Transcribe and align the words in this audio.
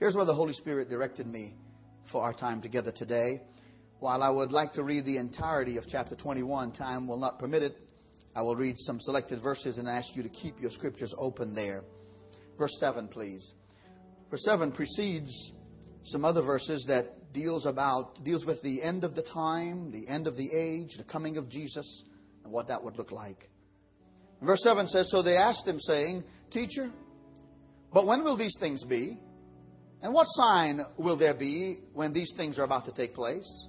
Here's 0.00 0.16
where 0.16 0.24
the 0.24 0.34
Holy 0.34 0.54
Spirit 0.54 0.88
directed 0.88 1.26
me 1.26 1.52
for 2.10 2.22
our 2.22 2.32
time 2.32 2.62
together 2.62 2.90
today. 2.90 3.42
While 3.98 4.22
I 4.22 4.30
would 4.30 4.50
like 4.50 4.72
to 4.72 4.82
read 4.82 5.04
the 5.04 5.18
entirety 5.18 5.76
of 5.76 5.84
chapter 5.86 6.16
21, 6.16 6.72
time 6.72 7.06
will 7.06 7.18
not 7.18 7.38
permit 7.38 7.62
it. 7.62 7.76
I 8.34 8.40
will 8.40 8.56
read 8.56 8.76
some 8.78 8.98
selected 8.98 9.42
verses 9.42 9.76
and 9.76 9.86
ask 9.86 10.08
you 10.16 10.22
to 10.22 10.30
keep 10.30 10.58
your 10.58 10.70
scriptures 10.70 11.14
open 11.18 11.54
there. 11.54 11.82
Verse 12.58 12.74
7, 12.80 13.08
please. 13.08 13.52
Verse 14.30 14.42
7 14.42 14.72
precedes 14.72 15.52
some 16.06 16.24
other 16.24 16.40
verses 16.40 16.82
that 16.88 17.04
deals 17.34 17.66
about 17.66 18.24
deals 18.24 18.46
with 18.46 18.62
the 18.62 18.82
end 18.82 19.04
of 19.04 19.14
the 19.14 19.22
time, 19.22 19.92
the 19.92 20.08
end 20.08 20.26
of 20.26 20.34
the 20.34 20.50
age, 20.50 20.96
the 20.96 21.04
coming 21.12 21.36
of 21.36 21.50
Jesus, 21.50 22.04
and 22.42 22.50
what 22.50 22.68
that 22.68 22.82
would 22.82 22.96
look 22.96 23.12
like. 23.12 23.50
Verse 24.40 24.62
7 24.62 24.88
says, 24.88 25.10
So 25.10 25.22
they 25.22 25.36
asked 25.36 25.68
him, 25.68 25.78
saying, 25.78 26.24
Teacher, 26.50 26.90
but 27.92 28.06
when 28.06 28.24
will 28.24 28.38
these 28.38 28.56
things 28.58 28.82
be? 28.84 29.18
And 30.02 30.14
what 30.14 30.26
sign 30.28 30.80
will 30.98 31.18
there 31.18 31.34
be 31.34 31.78
when 31.92 32.12
these 32.12 32.32
things 32.36 32.58
are 32.58 32.64
about 32.64 32.86
to 32.86 32.92
take 32.92 33.14
place? 33.14 33.68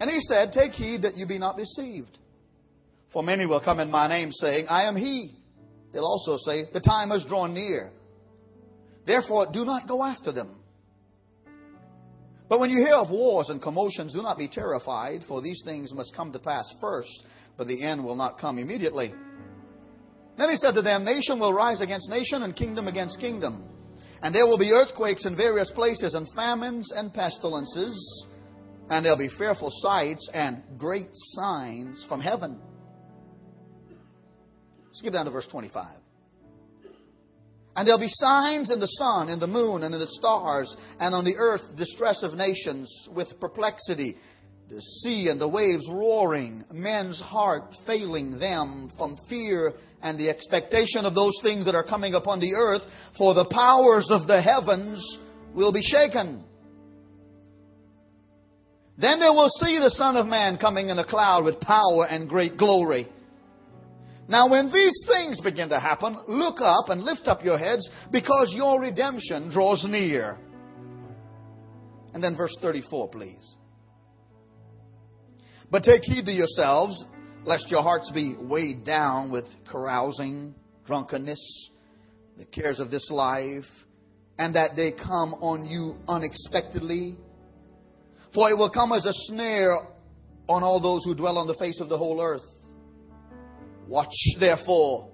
And 0.00 0.08
he 0.08 0.20
said, 0.20 0.52
Take 0.52 0.72
heed 0.72 1.02
that 1.02 1.16
you 1.16 1.26
be 1.26 1.38
not 1.38 1.56
deceived. 1.56 2.16
For 3.12 3.22
many 3.22 3.46
will 3.46 3.60
come 3.60 3.80
in 3.80 3.90
my 3.90 4.06
name, 4.06 4.30
saying, 4.32 4.66
I 4.68 4.84
am 4.84 4.96
he. 4.96 5.34
They'll 5.92 6.04
also 6.04 6.36
say, 6.36 6.66
The 6.72 6.80
time 6.80 7.10
has 7.10 7.24
drawn 7.26 7.54
near. 7.54 7.90
Therefore, 9.06 9.46
do 9.52 9.64
not 9.64 9.88
go 9.88 10.04
after 10.04 10.30
them. 10.32 10.60
But 12.48 12.60
when 12.60 12.70
you 12.70 12.78
hear 12.78 12.94
of 12.94 13.10
wars 13.10 13.48
and 13.48 13.60
commotions, 13.60 14.12
do 14.12 14.22
not 14.22 14.38
be 14.38 14.48
terrified, 14.48 15.22
for 15.26 15.42
these 15.42 15.60
things 15.64 15.92
must 15.92 16.14
come 16.14 16.32
to 16.32 16.38
pass 16.38 16.72
first, 16.80 17.24
but 17.56 17.66
the 17.66 17.82
end 17.82 18.04
will 18.04 18.16
not 18.16 18.38
come 18.38 18.58
immediately. 18.58 19.12
Then 20.38 20.50
he 20.50 20.56
said 20.56 20.72
to 20.72 20.82
them, 20.82 21.04
Nation 21.04 21.40
will 21.40 21.52
rise 21.52 21.80
against 21.80 22.08
nation, 22.08 22.42
and 22.42 22.54
kingdom 22.54 22.86
against 22.86 23.18
kingdom. 23.18 23.68
And 24.22 24.34
there 24.34 24.46
will 24.46 24.58
be 24.58 24.72
earthquakes 24.72 25.26
in 25.26 25.36
various 25.36 25.70
places, 25.70 26.14
and 26.14 26.28
famines 26.34 26.92
and 26.94 27.12
pestilences, 27.14 28.26
and 28.90 29.04
there'll 29.04 29.18
be 29.18 29.30
fearful 29.38 29.70
sights 29.82 30.28
and 30.32 30.62
great 30.76 31.10
signs 31.12 32.04
from 32.08 32.20
heaven. 32.20 32.58
Skip 34.92 35.12
down 35.12 35.26
to 35.26 35.30
verse 35.30 35.46
25. 35.46 35.96
And 37.76 37.86
there'll 37.86 38.00
be 38.00 38.08
signs 38.08 38.72
in 38.72 38.80
the 38.80 38.86
sun, 38.86 39.28
in 39.28 39.38
the 39.38 39.46
moon, 39.46 39.84
and 39.84 39.94
in 39.94 40.00
the 40.00 40.08
stars, 40.08 40.74
and 40.98 41.14
on 41.14 41.24
the 41.24 41.36
earth 41.36 41.62
distress 41.76 42.24
of 42.24 42.34
nations 42.34 42.92
with 43.14 43.28
perplexity, 43.38 44.16
the 44.68 44.80
sea 44.80 45.28
and 45.28 45.40
the 45.40 45.46
waves 45.46 45.86
roaring, 45.88 46.64
men's 46.72 47.20
heart 47.20 47.72
failing 47.86 48.38
them 48.40 48.90
from 48.98 49.16
fear 49.28 49.74
and 50.02 50.18
the 50.18 50.28
expectation 50.30 51.04
of 51.04 51.14
those 51.14 51.38
things 51.42 51.64
that 51.66 51.74
are 51.74 51.84
coming 51.84 52.14
upon 52.14 52.40
the 52.40 52.54
earth, 52.54 52.82
for 53.16 53.34
the 53.34 53.48
powers 53.50 54.08
of 54.10 54.26
the 54.26 54.40
heavens 54.40 55.18
will 55.54 55.72
be 55.72 55.82
shaken. 55.82 56.44
Then 58.96 59.20
they 59.20 59.28
will 59.28 59.48
see 59.48 59.78
the 59.78 59.90
Son 59.90 60.16
of 60.16 60.26
Man 60.26 60.58
coming 60.58 60.88
in 60.88 60.98
a 60.98 61.04
cloud 61.04 61.44
with 61.44 61.60
power 61.60 62.06
and 62.08 62.28
great 62.28 62.56
glory. 62.56 63.08
Now, 64.28 64.50
when 64.50 64.70
these 64.70 65.04
things 65.06 65.40
begin 65.40 65.70
to 65.70 65.80
happen, 65.80 66.16
look 66.26 66.60
up 66.60 66.90
and 66.90 67.02
lift 67.02 67.26
up 67.26 67.42
your 67.42 67.58
heads 67.58 67.88
because 68.12 68.52
your 68.54 68.80
redemption 68.80 69.50
draws 69.50 69.86
near. 69.88 70.38
And 72.12 72.22
then 72.22 72.36
verse 72.36 72.54
34, 72.60 73.08
please. 73.08 73.56
But 75.70 75.82
take 75.82 76.02
heed 76.02 76.26
to 76.26 76.32
yourselves, 76.32 77.04
lest 77.48 77.70
your 77.70 77.82
hearts 77.82 78.10
be 78.12 78.36
weighed 78.38 78.84
down 78.84 79.32
with 79.32 79.46
carousing, 79.70 80.54
drunkenness, 80.86 81.70
the 82.36 82.44
cares 82.44 82.78
of 82.78 82.90
this 82.90 83.10
life, 83.10 83.64
and 84.38 84.54
that 84.54 84.76
they 84.76 84.92
come 84.92 85.32
on 85.32 85.64
you 85.64 85.96
unexpectedly. 86.06 87.16
For 88.34 88.50
it 88.50 88.58
will 88.58 88.70
come 88.70 88.92
as 88.92 89.06
a 89.06 89.14
snare 89.14 89.74
on 90.46 90.62
all 90.62 90.78
those 90.78 91.06
who 91.06 91.14
dwell 91.14 91.38
on 91.38 91.46
the 91.46 91.54
face 91.54 91.80
of 91.80 91.88
the 91.88 91.96
whole 91.96 92.20
earth. 92.20 92.42
Watch 93.86 94.12
therefore. 94.38 95.08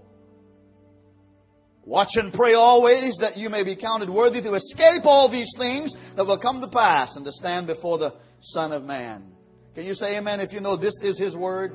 Watch 1.84 2.10
and 2.14 2.32
pray 2.32 2.54
always 2.54 3.16
that 3.20 3.37
you 3.37 3.48
may 3.48 3.62
be 3.62 3.76
counted 3.76 4.10
worthy 4.10 4.42
to 4.42 4.54
escape 4.54 5.03
all 5.04 5.31
these 5.31 5.53
things 5.56 5.94
that 6.16 6.26
will 6.26 6.41
come 6.41 6.60
to 6.60 6.69
pass 6.69 7.14
and 7.14 7.25
to 7.26 7.31
stand 7.31 7.69
before 7.69 7.98
the 7.98 8.12
Son 8.41 8.72
of 8.72 8.82
Man. 8.82 9.22
Can 9.76 9.84
you 9.84 9.94
say 9.94 10.16
amen 10.16 10.41
if 10.41 10.53
you 10.53 10.58
know 10.58 10.76
this 10.76 10.94
is 11.00 11.16
His 11.16 11.37
Word? 11.37 11.72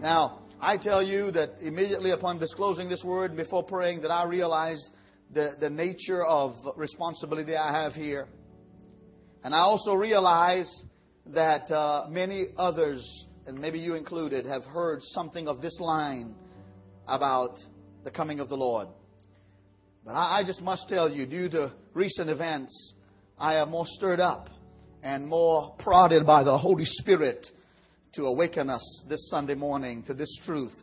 Now, 0.00 0.40
I 0.60 0.76
tell 0.76 1.02
you 1.02 1.30
that 1.32 1.50
immediately 1.60 2.10
upon 2.10 2.38
disclosing 2.38 2.88
this 2.88 3.02
Word 3.04 3.36
before 3.36 3.62
praying 3.62 4.02
that 4.02 4.10
I 4.10 4.24
realized 4.24 4.84
the, 5.32 5.52
the 5.60 5.70
nature 5.70 6.24
of 6.24 6.52
responsibility 6.76 7.56
I 7.56 7.82
have 7.82 7.92
here. 7.92 8.26
And 9.42 9.54
I 9.54 9.58
also 9.58 9.94
realize 9.94 10.84
that 11.26 11.70
uh, 11.70 12.06
many 12.08 12.46
others 12.56 13.24
and 13.46 13.58
maybe 13.58 13.78
you 13.78 13.94
included, 13.94 14.46
have 14.46 14.62
heard 14.64 15.00
something 15.02 15.48
of 15.48 15.60
this 15.60 15.78
line 15.78 16.34
about 17.06 17.58
the 18.04 18.10
coming 18.10 18.40
of 18.40 18.48
the 18.48 18.56
Lord. 18.56 18.88
But 20.04 20.12
I, 20.12 20.40
I 20.40 20.44
just 20.46 20.62
must 20.62 20.88
tell 20.88 21.10
you, 21.10 21.26
due 21.26 21.48
to 21.50 21.72
recent 21.92 22.30
events, 22.30 22.94
I 23.38 23.56
am 23.56 23.70
more 23.70 23.86
stirred 23.86 24.20
up 24.20 24.48
and 25.02 25.26
more 25.26 25.74
prodded 25.78 26.26
by 26.26 26.44
the 26.44 26.56
Holy 26.56 26.84
Spirit 26.84 27.46
to 28.14 28.26
awaken 28.26 28.70
us 28.70 29.04
this 29.08 29.28
Sunday 29.28 29.56
morning 29.56 30.04
to 30.04 30.14
this 30.14 30.32
truth 30.46 30.74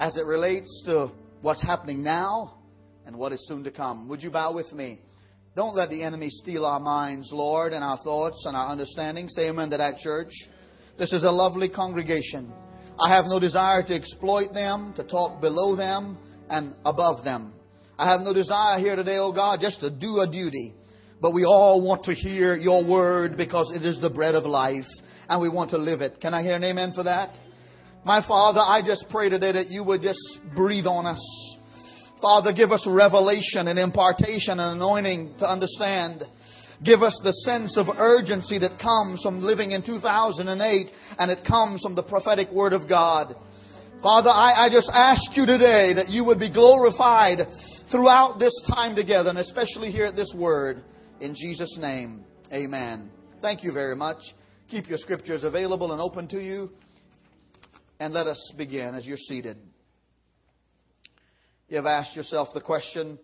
as 0.00 0.16
it 0.16 0.26
relates 0.26 0.82
to 0.84 1.12
what's 1.42 1.62
happening 1.62 2.02
now 2.02 2.58
and 3.06 3.16
what 3.16 3.32
is 3.32 3.46
soon 3.46 3.62
to 3.62 3.70
come. 3.70 4.08
Would 4.08 4.20
you 4.20 4.32
bow 4.32 4.52
with 4.52 4.72
me? 4.72 4.98
Don't 5.54 5.76
let 5.76 5.90
the 5.90 6.02
enemy 6.02 6.28
steal 6.28 6.66
our 6.66 6.80
minds, 6.80 7.30
Lord, 7.32 7.72
and 7.72 7.84
our 7.84 7.98
thoughts 7.98 8.44
and 8.46 8.56
our 8.56 8.68
understanding. 8.68 9.28
Say 9.28 9.48
amen 9.48 9.70
to 9.70 9.76
that, 9.76 9.98
church. 9.98 10.32
This 10.98 11.12
is 11.12 11.22
a 11.22 11.30
lovely 11.30 11.68
congregation. 11.68 12.52
I 12.98 13.14
have 13.14 13.26
no 13.26 13.38
desire 13.38 13.84
to 13.84 13.94
exploit 13.94 14.52
them, 14.52 14.92
to 14.96 15.04
talk 15.04 15.40
below 15.40 15.76
them 15.76 16.18
and 16.48 16.74
above 16.84 17.22
them. 17.22 17.54
I 17.96 18.10
have 18.10 18.22
no 18.22 18.34
desire 18.34 18.80
here 18.80 18.96
today, 18.96 19.18
oh 19.18 19.32
God, 19.32 19.60
just 19.60 19.80
to 19.80 19.90
do 19.90 20.18
a 20.18 20.28
duty. 20.28 20.74
But 21.20 21.32
we 21.32 21.44
all 21.44 21.80
want 21.80 22.04
to 22.04 22.14
hear 22.14 22.56
your 22.56 22.84
word 22.84 23.36
because 23.36 23.70
it 23.76 23.84
is 23.84 24.00
the 24.00 24.10
bread 24.10 24.34
of 24.34 24.44
life 24.44 24.86
and 25.30 25.40
we 25.40 25.48
want 25.48 25.70
to 25.70 25.78
live 25.78 26.02
it. 26.02 26.20
Can 26.20 26.34
I 26.34 26.42
hear 26.42 26.56
an 26.56 26.64
amen 26.64 26.92
for 26.94 27.04
that? 27.04 27.38
My 28.04 28.20
Father, 28.26 28.60
I 28.60 28.82
just 28.84 29.06
pray 29.10 29.30
today 29.30 29.52
that 29.52 29.68
you 29.68 29.82
would 29.84 30.02
just 30.02 30.20
breathe 30.54 30.86
on 30.86 31.06
us. 31.06 31.56
Father, 32.20 32.52
give 32.52 32.70
us 32.70 32.86
revelation 32.86 33.68
and 33.68 33.78
impartation 33.78 34.60
and 34.60 34.76
anointing 34.76 35.36
to 35.38 35.48
understand 35.48 36.24
Give 36.82 37.02
us 37.02 37.18
the 37.22 37.32
sense 37.44 37.76
of 37.76 37.88
urgency 37.98 38.58
that 38.58 38.80
comes 38.80 39.22
from 39.22 39.42
living 39.42 39.72
in 39.72 39.84
2008 39.84 40.86
and 41.18 41.30
it 41.30 41.44
comes 41.46 41.82
from 41.82 41.94
the 41.94 42.02
prophetic 42.02 42.50
word 42.50 42.72
of 42.72 42.88
God. 42.88 43.34
Father, 44.02 44.30
I, 44.30 44.64
I 44.64 44.68
just 44.72 44.90
ask 44.92 45.36
you 45.36 45.44
today 45.44 45.92
that 45.92 46.08
you 46.08 46.24
would 46.24 46.38
be 46.38 46.50
glorified 46.50 47.40
throughout 47.90 48.38
this 48.38 48.54
time 48.66 48.96
together 48.96 49.28
and 49.28 49.38
especially 49.38 49.90
here 49.90 50.06
at 50.06 50.16
this 50.16 50.32
word. 50.34 50.82
In 51.20 51.34
Jesus' 51.34 51.76
name, 51.78 52.24
amen. 52.50 53.10
Thank 53.42 53.62
you 53.62 53.72
very 53.72 53.94
much. 53.94 54.22
Keep 54.70 54.88
your 54.88 54.98
scriptures 54.98 55.42
available 55.42 55.90
and 55.90 56.00
open 56.00 56.28
to 56.28 56.38
you. 56.38 56.70
And 57.98 58.14
let 58.14 58.28
us 58.28 58.52
begin 58.56 58.94
as 58.94 59.04
you're 59.04 59.16
seated. 59.16 59.56
You 61.68 61.76
have 61.76 61.86
asked 61.86 62.14
yourself 62.14 62.48
the 62.54 62.60
question 62.60 63.18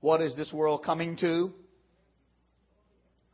What 0.00 0.20
is 0.20 0.36
this 0.36 0.52
world 0.52 0.84
coming 0.84 1.16
to? 1.16 1.50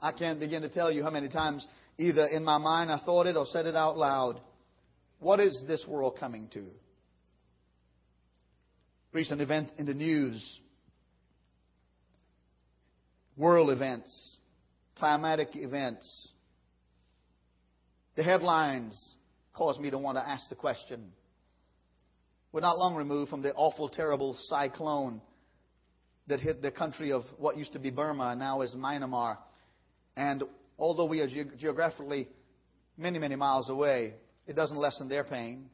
I 0.00 0.12
can't 0.12 0.41
begin 0.41 0.62
to 0.62 0.71
tell 0.71 0.91
you 0.91 1.03
how 1.03 1.11
many 1.11 1.28
times 1.28 1.66
either 1.99 2.27
in 2.27 2.43
my 2.43 2.56
mind 2.56 2.91
I 2.91 2.99
thought 3.05 3.27
it 3.27 3.37
or 3.37 3.44
said 3.44 3.66
it 3.66 3.77
out 3.77 3.99
loud. 3.99 4.41
What 5.21 5.38
is 5.38 5.62
this 5.69 5.84
world 5.87 6.16
coming 6.19 6.49
to? 6.55 6.65
Recent 9.12 9.43
event 9.43 9.71
in 9.77 9.84
the 9.84 9.93
news, 9.93 10.61
world 13.37 13.69
events, 13.70 14.31
climatic 14.99 15.50
events. 15.55 16.29
The 18.17 18.23
headlines 18.23 19.15
caused 19.55 19.81
me 19.81 19.91
to 19.91 19.99
want 19.99 20.19
to 20.19 20.29
ask 20.29 20.49
the 20.49 20.55
question. 20.55 21.12
We're 22.53 22.61
not 22.61 22.79
long 22.79 22.97
removed 22.97 23.31
from 23.31 23.43
the 23.43 23.55
awful, 23.55 23.89
terrible 23.89 24.37
cyclone 24.49 25.23
that 26.27 26.41
hit 26.41 26.62
the 26.62 26.71
country 26.71 27.12
of 27.12 27.25
what 27.39 27.56
used 27.56 27.73
to 27.73 27.79
be 27.79 27.91
Burma, 27.91 28.37
now 28.37 28.61
is 28.61 28.75
Myanmar. 28.75 29.39
And 30.17 30.43
although 30.79 31.06
we 31.06 31.21
are 31.21 31.27
ge- 31.27 31.59
geographically 31.59 32.29
many, 32.97 33.19
many 33.19 33.37
miles 33.37 33.71
away, 33.71 34.15
it 34.47 34.55
doesn't 34.55 34.77
lessen 34.77 35.09
their 35.09 35.25
pain. 35.25 35.71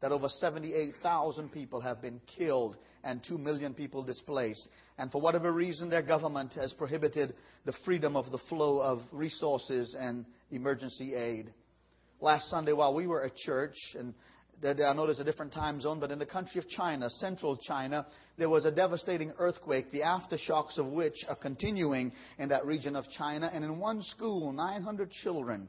That 0.00 0.12
over 0.12 0.28
78,000 0.28 1.50
people 1.50 1.80
have 1.80 2.02
been 2.02 2.20
killed 2.36 2.76
and 3.02 3.22
2 3.26 3.38
million 3.38 3.74
people 3.74 4.02
displaced. 4.02 4.68
And 4.96 5.10
for 5.10 5.20
whatever 5.20 5.50
reason, 5.50 5.90
their 5.90 6.02
government 6.02 6.52
has 6.52 6.72
prohibited 6.72 7.34
the 7.64 7.74
freedom 7.84 8.16
of 8.16 8.30
the 8.30 8.38
flow 8.48 8.80
of 8.80 9.00
resources 9.10 9.96
and 9.98 10.24
emergency 10.50 11.14
aid. 11.14 11.52
Last 12.20 12.48
Sunday, 12.48 12.72
while 12.72 12.94
we 12.94 13.06
were 13.06 13.24
at 13.24 13.34
church, 13.34 13.76
and 13.98 14.14
I 14.62 14.92
know 14.92 15.06
there's 15.06 15.18
a 15.18 15.24
different 15.24 15.52
time 15.52 15.80
zone, 15.80 15.98
but 15.98 16.12
in 16.12 16.20
the 16.20 16.26
country 16.26 16.60
of 16.60 16.68
China, 16.68 17.10
central 17.10 17.56
China, 17.56 18.06
there 18.38 18.48
was 18.48 18.64
a 18.64 18.70
devastating 18.70 19.32
earthquake, 19.38 19.90
the 19.90 20.00
aftershocks 20.00 20.78
of 20.78 20.86
which 20.86 21.24
are 21.28 21.36
continuing 21.36 22.12
in 22.38 22.48
that 22.50 22.64
region 22.64 22.94
of 22.94 23.04
China. 23.18 23.50
And 23.52 23.64
in 23.64 23.80
one 23.80 24.00
school, 24.02 24.52
900 24.52 25.10
children, 25.10 25.68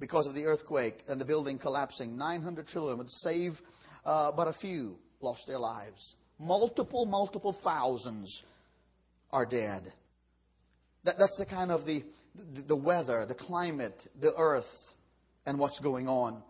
because 0.00 0.26
of 0.26 0.34
the 0.34 0.44
earthquake 0.44 0.96
and 1.08 1.20
the 1.20 1.24
building 1.26 1.58
collapsing, 1.58 2.16
900 2.16 2.66
children 2.68 2.98
would 2.98 3.10
save 3.10 3.52
uh, 4.04 4.32
but 4.32 4.48
a 4.48 4.54
few 4.54 4.96
lost 5.20 5.46
their 5.46 5.58
lives. 5.58 6.14
Multiple, 6.38 7.06
multiple 7.06 7.56
thousands 7.64 8.42
are 9.30 9.46
dead. 9.46 9.92
That, 11.04 11.16
that's 11.18 11.36
the 11.38 11.46
kind 11.46 11.70
of 11.70 11.86
the, 11.86 12.02
the 12.66 12.76
weather, 12.76 13.24
the 13.26 13.34
climate, 13.34 13.96
the 14.20 14.34
earth, 14.36 14.64
and 15.46 15.58
what's 15.58 15.80
going 15.80 16.08
on. 16.08 16.42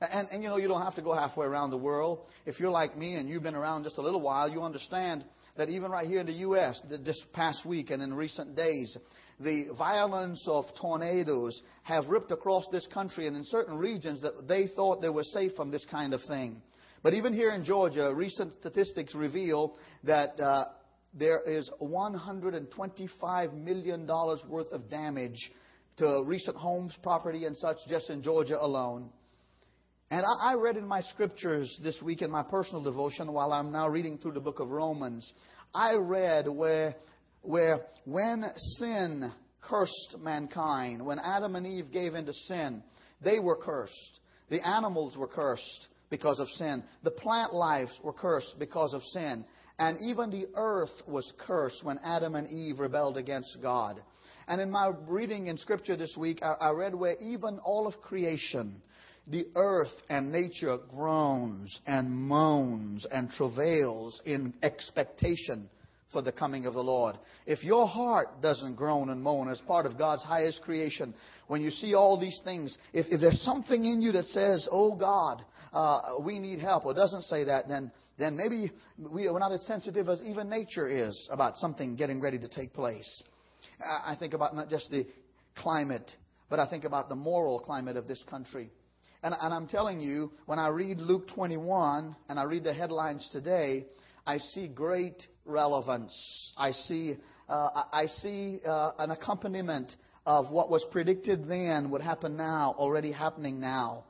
And, 0.00 0.28
and 0.30 0.42
you 0.42 0.48
know, 0.48 0.56
you 0.56 0.68
don't 0.68 0.82
have 0.82 0.94
to 0.96 1.02
go 1.02 1.14
halfway 1.14 1.46
around 1.46 1.70
the 1.70 1.78
world. 1.78 2.20
If 2.46 2.60
you're 2.60 2.70
like 2.70 2.96
me 2.96 3.14
and 3.14 3.28
you've 3.28 3.42
been 3.42 3.54
around 3.54 3.84
just 3.84 3.98
a 3.98 4.02
little 4.02 4.20
while, 4.20 4.48
you 4.48 4.62
understand 4.62 5.24
that 5.56 5.68
even 5.68 5.90
right 5.90 6.06
here 6.06 6.20
in 6.20 6.26
the 6.26 6.32
U.S., 6.32 6.80
this 6.88 7.20
past 7.32 7.64
week 7.66 7.90
and 7.90 8.02
in 8.02 8.14
recent 8.14 8.56
days, 8.56 8.96
the 9.38 9.66
violence 9.76 10.42
of 10.46 10.64
tornadoes 10.80 11.60
have 11.82 12.06
ripped 12.06 12.30
across 12.30 12.64
this 12.72 12.86
country 12.92 13.26
and 13.26 13.36
in 13.36 13.44
certain 13.44 13.76
regions 13.76 14.22
that 14.22 14.48
they 14.48 14.68
thought 14.74 15.00
they 15.00 15.08
were 15.08 15.24
safe 15.24 15.52
from 15.56 15.70
this 15.70 15.84
kind 15.90 16.14
of 16.14 16.20
thing. 16.22 16.62
But 17.02 17.14
even 17.14 17.32
here 17.32 17.50
in 17.52 17.64
Georgia, 17.64 18.12
recent 18.14 18.52
statistics 18.60 19.14
reveal 19.14 19.76
that 20.04 20.38
uh, 20.40 20.66
there 21.12 21.42
is 21.42 21.68
$125 21.80 23.54
million 23.54 24.06
worth 24.06 24.72
of 24.72 24.88
damage 24.88 25.50
to 25.96 26.22
recent 26.24 26.56
homes, 26.56 26.96
property, 27.02 27.44
and 27.44 27.56
such 27.56 27.78
just 27.88 28.08
in 28.08 28.22
Georgia 28.22 28.56
alone. 28.58 29.10
And 30.10 30.24
I, 30.24 30.52
I 30.52 30.54
read 30.54 30.76
in 30.76 30.86
my 30.86 31.00
scriptures 31.00 31.76
this 31.82 32.00
week 32.02 32.22
in 32.22 32.30
my 32.30 32.44
personal 32.44 32.82
devotion 32.82 33.32
while 33.32 33.52
I'm 33.52 33.72
now 33.72 33.88
reading 33.88 34.18
through 34.18 34.32
the 34.32 34.40
book 34.40 34.60
of 34.60 34.68
Romans, 34.68 35.30
I 35.74 35.94
read 35.94 36.46
where, 36.48 36.94
where 37.42 37.80
when 38.04 38.44
sin 38.78 39.32
cursed 39.60 40.16
mankind, 40.20 41.04
when 41.04 41.18
Adam 41.18 41.56
and 41.56 41.66
Eve 41.66 41.92
gave 41.92 42.14
into 42.14 42.32
sin, 42.32 42.82
they 43.22 43.38
were 43.38 43.56
cursed. 43.56 44.20
The 44.50 44.66
animals 44.66 45.16
were 45.16 45.28
cursed 45.28 45.88
because 46.12 46.38
of 46.38 46.48
sin. 46.50 46.84
The 47.02 47.10
plant 47.10 47.52
lives 47.52 47.90
were 48.04 48.12
cursed 48.12 48.54
because 48.60 48.92
of 48.92 49.02
sin. 49.02 49.44
And 49.80 49.98
even 50.00 50.30
the 50.30 50.46
earth 50.54 51.02
was 51.08 51.32
cursed 51.38 51.82
when 51.82 51.98
Adam 52.04 52.36
and 52.36 52.48
Eve 52.48 52.78
rebelled 52.78 53.16
against 53.16 53.56
God. 53.60 54.00
And 54.46 54.60
in 54.60 54.70
my 54.70 54.92
reading 55.08 55.48
in 55.48 55.56
Scripture 55.56 55.96
this 55.96 56.14
week, 56.16 56.40
I, 56.42 56.70
read 56.70 56.94
where 56.94 57.16
even 57.20 57.58
all 57.60 57.86
of 57.88 58.00
creation, 58.00 58.82
the 59.26 59.46
earth 59.56 59.92
and 60.10 60.30
nature 60.30 60.78
groans 60.94 61.80
and 61.86 62.10
moans 62.10 63.06
and 63.10 63.30
travails 63.30 64.20
in 64.24 64.52
expectation 64.62 65.70
for 66.12 66.22
the 66.22 66.32
coming 66.32 66.66
of 66.66 66.74
the 66.74 66.82
Lord. 66.82 67.16
If 67.46 67.64
your 67.64 67.86
heart 67.86 68.42
doesn't 68.42 68.76
groan 68.76 69.08
and 69.08 69.22
moan 69.22 69.50
as 69.50 69.60
part 69.62 69.86
of 69.86 69.96
God's 69.96 70.22
highest 70.22 70.60
creation, 70.62 71.14
when 71.48 71.62
you 71.62 71.70
see 71.70 71.94
all 71.94 72.20
these 72.20 72.38
things, 72.44 72.76
if, 72.92 73.06
if 73.10 73.20
there's 73.20 73.40
something 73.40 73.84
in 73.84 74.02
you 74.02 74.12
that 74.12 74.26
says, 74.26 74.68
Oh 74.70 74.94
God, 74.94 75.42
uh, 75.72 76.00
we 76.20 76.38
need 76.38 76.58
help, 76.58 76.84
or 76.84 76.94
doesn't 76.94 77.22
say 77.22 77.44
that, 77.44 77.68
then, 77.68 77.90
then 78.18 78.36
maybe 78.36 78.70
we 78.98 79.26
are 79.26 79.38
not 79.38 79.52
as 79.52 79.62
sensitive 79.66 80.08
as 80.08 80.22
even 80.22 80.48
nature 80.48 80.88
is 80.88 81.28
about 81.30 81.56
something 81.56 81.96
getting 81.96 82.20
ready 82.20 82.38
to 82.38 82.48
take 82.48 82.72
place. 82.74 83.22
I 83.80 84.14
think 84.18 84.34
about 84.34 84.54
not 84.54 84.68
just 84.68 84.90
the 84.90 85.06
climate, 85.56 86.10
but 86.48 86.58
I 86.58 86.68
think 86.68 86.84
about 86.84 87.08
the 87.08 87.16
moral 87.16 87.60
climate 87.60 87.96
of 87.96 88.06
this 88.06 88.22
country. 88.28 88.70
And, 89.22 89.34
and 89.40 89.54
I'm 89.54 89.66
telling 89.66 90.00
you, 90.00 90.32
when 90.46 90.58
I 90.58 90.68
read 90.68 90.98
Luke 90.98 91.28
21 91.34 92.16
and 92.28 92.38
I 92.38 92.42
read 92.42 92.64
the 92.64 92.74
headlines 92.74 93.28
today, 93.32 93.86
I 94.26 94.38
see 94.38 94.68
great 94.68 95.22
relevance. 95.44 96.12
I 96.56 96.72
see, 96.72 97.14
uh, 97.48 97.68
I 97.92 98.06
see 98.06 98.58
uh, 98.66 98.92
an 98.98 99.10
accompaniment 99.10 99.92
of 100.26 100.50
what 100.50 100.70
was 100.70 100.84
predicted 100.90 101.48
then 101.48 101.90
would 101.90 102.02
happen 102.02 102.36
now, 102.36 102.74
already 102.78 103.10
happening 103.10 103.60
now. 103.60 104.04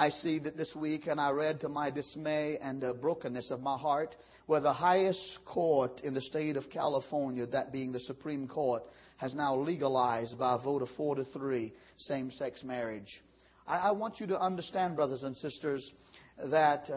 I 0.00 0.08
see 0.08 0.38
that 0.38 0.56
this 0.56 0.74
week, 0.74 1.08
and 1.08 1.20
I 1.20 1.28
read 1.28 1.60
to 1.60 1.68
my 1.68 1.90
dismay 1.90 2.56
and 2.62 2.80
the 2.80 2.94
brokenness 2.94 3.50
of 3.50 3.60
my 3.60 3.76
heart, 3.76 4.16
where 4.46 4.62
the 4.62 4.72
highest 4.72 5.40
court 5.44 6.00
in 6.00 6.14
the 6.14 6.22
state 6.22 6.56
of 6.56 6.70
California, 6.70 7.46
that 7.48 7.70
being 7.70 7.92
the 7.92 8.00
Supreme 8.00 8.48
Court, 8.48 8.82
has 9.18 9.34
now 9.34 9.54
legalized 9.54 10.38
by 10.38 10.54
a 10.54 10.58
vote 10.58 10.80
of 10.80 10.88
four 10.96 11.16
to 11.16 11.24
three 11.24 11.74
same 11.98 12.30
sex 12.30 12.62
marriage. 12.64 13.20
I, 13.66 13.92
want 13.92 14.20
you 14.20 14.26
to 14.28 14.40
understand, 14.40 14.96
brothers 14.96 15.22
and 15.22 15.36
sisters, 15.36 15.92
that 16.46 16.88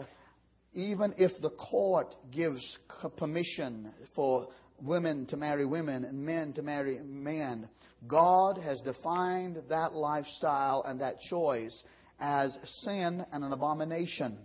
even 0.72 1.12
if 1.18 1.32
the 1.42 1.50
court 1.50 2.14
gives 2.34 2.78
permission 3.18 3.92
for 4.16 4.48
women 4.80 5.26
to 5.26 5.36
marry 5.36 5.66
women 5.66 6.04
and 6.04 6.24
men 6.24 6.54
to 6.54 6.62
marry 6.62 7.00
men, 7.04 7.68
God 8.08 8.56
has 8.56 8.80
defined 8.80 9.58
that 9.68 9.92
lifestyle 9.92 10.84
and 10.86 11.02
that 11.02 11.20
choice 11.28 11.84
as 12.24 12.58
sin 12.80 13.24
and 13.32 13.44
an 13.44 13.52
abomination. 13.52 14.38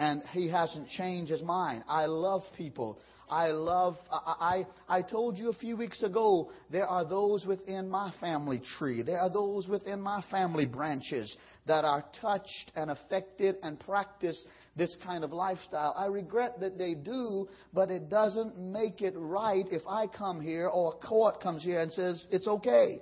And 0.00 0.22
he 0.32 0.48
hasn't 0.48 0.88
changed 0.88 1.30
his 1.30 1.42
mind. 1.42 1.84
I 1.86 2.06
love 2.06 2.42
people. 2.56 2.98
I 3.28 3.48
love, 3.48 3.96
I, 4.10 4.64
I, 4.88 4.98
I 4.98 5.02
told 5.02 5.38
you 5.38 5.50
a 5.50 5.52
few 5.52 5.76
weeks 5.76 6.02
ago, 6.02 6.50
there 6.70 6.86
are 6.86 7.08
those 7.08 7.46
within 7.46 7.88
my 7.88 8.12
family 8.20 8.60
tree. 8.78 9.02
There 9.02 9.20
are 9.20 9.30
those 9.30 9.68
within 9.68 10.00
my 10.00 10.24
family 10.28 10.66
branches 10.66 11.36
that 11.68 11.84
are 11.84 12.04
touched 12.20 12.72
and 12.74 12.90
affected 12.90 13.56
and 13.62 13.78
practice 13.78 14.44
this 14.74 14.96
kind 15.04 15.22
of 15.22 15.32
lifestyle. 15.32 15.94
I 15.96 16.06
regret 16.06 16.58
that 16.58 16.78
they 16.78 16.94
do, 16.94 17.48
but 17.72 17.90
it 17.90 18.08
doesn't 18.08 18.58
make 18.58 19.02
it 19.02 19.14
right 19.16 19.66
if 19.70 19.82
I 19.88 20.08
come 20.08 20.40
here 20.40 20.66
or 20.66 20.94
a 20.94 21.06
court 21.06 21.40
comes 21.40 21.62
here 21.62 21.80
and 21.80 21.92
says 21.92 22.26
it's 22.32 22.48
okay 22.48 23.00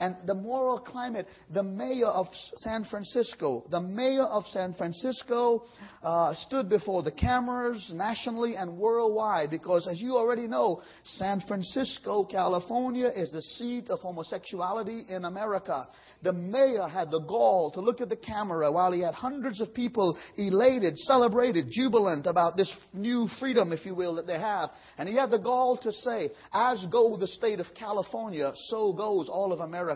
and 0.00 0.16
the 0.26 0.34
moral 0.34 0.78
climate. 0.78 1.26
The 1.52 1.62
mayor 1.62 2.06
of 2.06 2.26
San 2.56 2.84
Francisco, 2.84 3.64
the 3.70 3.80
mayor 3.80 4.22
of 4.22 4.44
San 4.50 4.74
Francisco 4.74 5.64
uh, 6.02 6.34
stood 6.46 6.68
before 6.68 7.02
the 7.02 7.12
cameras 7.12 7.90
nationally 7.92 8.56
and 8.56 8.78
worldwide 8.78 9.50
because, 9.50 9.88
as 9.90 10.00
you 10.00 10.16
already 10.16 10.46
know, 10.46 10.82
San 11.04 11.42
Francisco, 11.46 12.24
California 12.24 13.08
is 13.08 13.32
the 13.32 13.42
seat 13.42 13.88
of 13.90 14.00
homosexuality 14.00 15.04
in 15.08 15.24
America. 15.24 15.88
The 16.22 16.32
mayor 16.32 16.88
had 16.88 17.10
the 17.10 17.20
gall 17.20 17.70
to 17.72 17.80
look 17.80 18.00
at 18.00 18.08
the 18.08 18.16
camera 18.16 18.70
while 18.72 18.92
he 18.92 19.00
had 19.00 19.14
hundreds 19.14 19.60
of 19.60 19.72
people 19.72 20.18
elated, 20.36 20.98
celebrated, 20.98 21.66
jubilant 21.70 22.26
about 22.26 22.56
this 22.56 22.72
new 22.92 23.28
freedom, 23.38 23.72
if 23.72 23.86
you 23.86 23.94
will, 23.94 24.16
that 24.16 24.26
they 24.26 24.38
have. 24.38 24.70
And 24.96 25.08
he 25.08 25.14
had 25.14 25.30
the 25.30 25.38
gall 25.38 25.76
to 25.78 25.92
say, 25.92 26.30
as 26.52 26.84
go 26.90 27.16
the 27.16 27.28
state 27.28 27.60
of 27.60 27.66
California, 27.78 28.50
so 28.68 28.92
goes 28.92 29.28
all 29.28 29.52
of 29.52 29.60
America. 29.60 29.87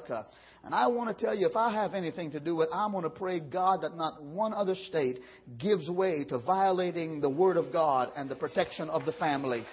And 0.65 0.75
I 0.75 0.87
want 0.87 1.17
to 1.17 1.25
tell 1.25 1.35
you, 1.35 1.47
if 1.47 1.57
I 1.57 1.73
have 1.73 1.95
anything 1.95 2.31
to 2.33 2.41
do 2.41 2.57
with 2.57 2.69
it, 2.69 2.75
I'm 2.75 2.93
going 2.93 3.05
to 3.05 3.11
pray 3.11 3.41
God 3.41 3.83
that 3.83 3.97
not 3.97 4.23
one 4.23 4.53
other 4.53 4.75
state 4.75 5.19
gives 5.59 5.91
way 5.91 6.25
to 6.29 6.39
violating 6.39 7.21
the 7.21 7.31
Word 7.31 7.57
of 7.57 7.73
God 7.73 8.13
and 8.17 8.31
the 8.31 8.37
protection 8.37 8.89
of 8.89 9.05
the 9.05 9.13
family. 9.13 9.65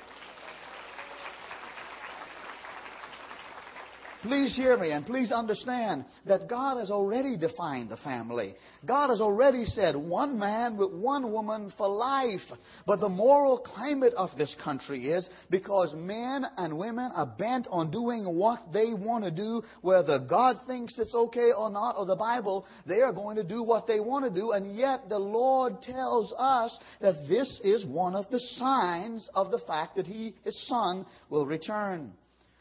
Please 4.22 4.54
hear 4.54 4.78
me 4.78 4.92
and 4.92 5.06
please 5.06 5.32
understand 5.32 6.04
that 6.26 6.50
God 6.50 6.78
has 6.78 6.92
already 6.92 7.38
defined 7.38 7.88
the 7.88 7.96
family. 7.98 8.54
God 8.86 9.12
has 9.12 9.22
already 9.22 9.64
said 9.64 9.96
one 9.96 10.38
man 10.38 10.76
with 10.76 10.94
one 10.94 11.32
woman 11.32 11.72
for 11.78 11.88
life. 11.88 12.42
But 12.86 13.00
the 13.00 13.08
moral 13.08 13.60
climate 13.60 14.14
of 14.18 14.32
this 14.38 14.54
country 14.62 15.08
is 15.08 15.30
because 15.50 15.94
men 15.96 16.46
and 16.58 16.78
women 16.78 17.12
are 17.16 17.34
bent 17.38 17.68
on 17.72 17.92
doing 17.92 18.26
what 18.26 18.60
they 18.74 18.94
want 18.94 19.24
to 19.24 19.32
do, 19.32 19.62
whether 19.84 20.20
God 20.20 20.58
thinks 20.68 21.00
it's 21.00 21.16
okay 21.16 21.52
or 21.58 21.70
not, 21.70 21.96
or 21.98 22.06
the 22.06 22.18
Bible, 22.18 22.66
they 22.86 23.00
are 23.00 23.14
going 23.14 23.38
to 23.38 23.44
do 23.44 23.64
what 23.64 23.88
they 23.88 24.02
want 24.02 24.26
to 24.26 24.38
do. 24.38 24.52
And 24.52 24.76
yet 24.76 25.08
the 25.08 25.18
Lord 25.18 25.82
tells 25.82 26.34
us 26.38 26.78
that 27.00 27.26
this 27.30 27.62
is 27.64 27.86
one 27.86 28.16
of 28.16 28.30
the 28.32 28.40
signs 28.40 29.30
of 29.34 29.50
the 29.50 29.60
fact 29.60 29.96
that 29.96 30.08
He, 30.08 30.36
His 30.44 30.68
Son, 30.68 31.06
will 31.30 31.46
return. 31.46 32.12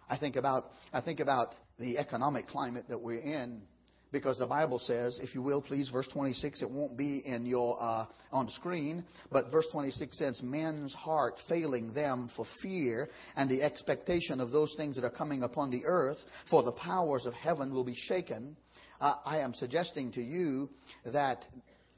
I 0.09 0.17
think 0.17 0.37
about, 0.37 0.65
I 0.93 1.01
think 1.01 1.21
about 1.21 1.55
the 1.79 1.99
economic 1.99 2.49
climate 2.49 2.87
that 2.89 3.01
we're 3.01 3.21
in 3.21 3.63
because 4.11 4.39
the 4.39 4.47
Bible 4.47 4.79
says, 4.79 5.19
if 5.23 5.35
you 5.35 5.43
will, 5.43 5.61
please, 5.61 5.91
verse 5.91 6.09
26, 6.13 6.63
it 6.63 6.71
won't 6.71 6.97
be 6.97 7.23
in 7.27 7.45
your 7.45 7.81
uh, 7.81 8.07
on 8.33 8.47
the 8.47 8.53
screen, 8.53 9.05
but 9.31 9.51
verse 9.51 9.67
26 9.71 10.19
says, 10.19 10.41
"Men's 10.43 10.95
heart 10.95 11.35
failing 11.49 11.93
them 11.93 12.31
for 12.35 12.47
fear 12.63 13.11
and 13.37 13.51
the 13.51 13.63
expectation 13.63 14.41
of 14.41 14.51
those 14.51 14.75
things 14.77 14.97
that 14.97 15.05
are 15.05 15.11
coming 15.11 15.43
upon 15.43 15.71
the 15.71 15.85
earth, 15.85 16.19
for 16.49 16.63
the 16.63 16.73
powers 16.73 17.27
of 17.27 17.35
heaven 17.35 17.73
will 17.73 17.85
be 17.85 17.95
shaken." 17.95 18.57
Uh, 19.01 19.15
I 19.25 19.41
am 19.41 19.53
suggesting 19.53 20.11
to 20.13 20.23
you 20.23 20.71
that 21.05 21.45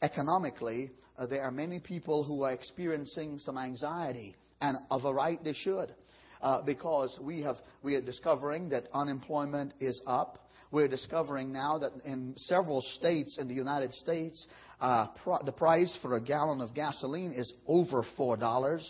economically 0.02 0.90
uh, 1.17 1.26
there 1.26 1.43
are 1.43 1.52
many 1.52 1.79
people 1.79 2.25
who 2.25 2.43
are 2.43 2.52
experiencing 2.52 3.38
some 3.38 3.57
anxiety, 3.57 4.35
and 4.61 4.79
of 4.90 5.05
a 5.05 5.14
right 5.14 5.43
they 5.45 5.55
should 5.55 5.95
uh, 6.42 6.62
because 6.62 7.18
we, 7.23 7.42
have, 7.42 7.56
we 7.82 7.94
are 7.94 8.00
discovering 8.00 8.68
that 8.70 8.85
unemployment 8.92 9.75
is 9.80 10.00
up. 10.06 10.38
We're 10.70 10.88
discovering 10.88 11.52
now 11.52 11.78
that 11.78 11.92
in 12.04 12.35
several 12.37 12.80
states 12.80 13.38
in 13.38 13.49
the 13.49 13.54
United 13.54 13.92
States, 13.94 14.47
uh, 14.81 15.07
the 15.45 15.53
price 15.53 15.97
for 16.03 16.17
a 16.17 16.21
gallon 16.21 16.61
of 16.61 16.75
gasoline 16.75 17.33
is 17.33 17.53
over 17.67 18.05
$4. 18.19 18.81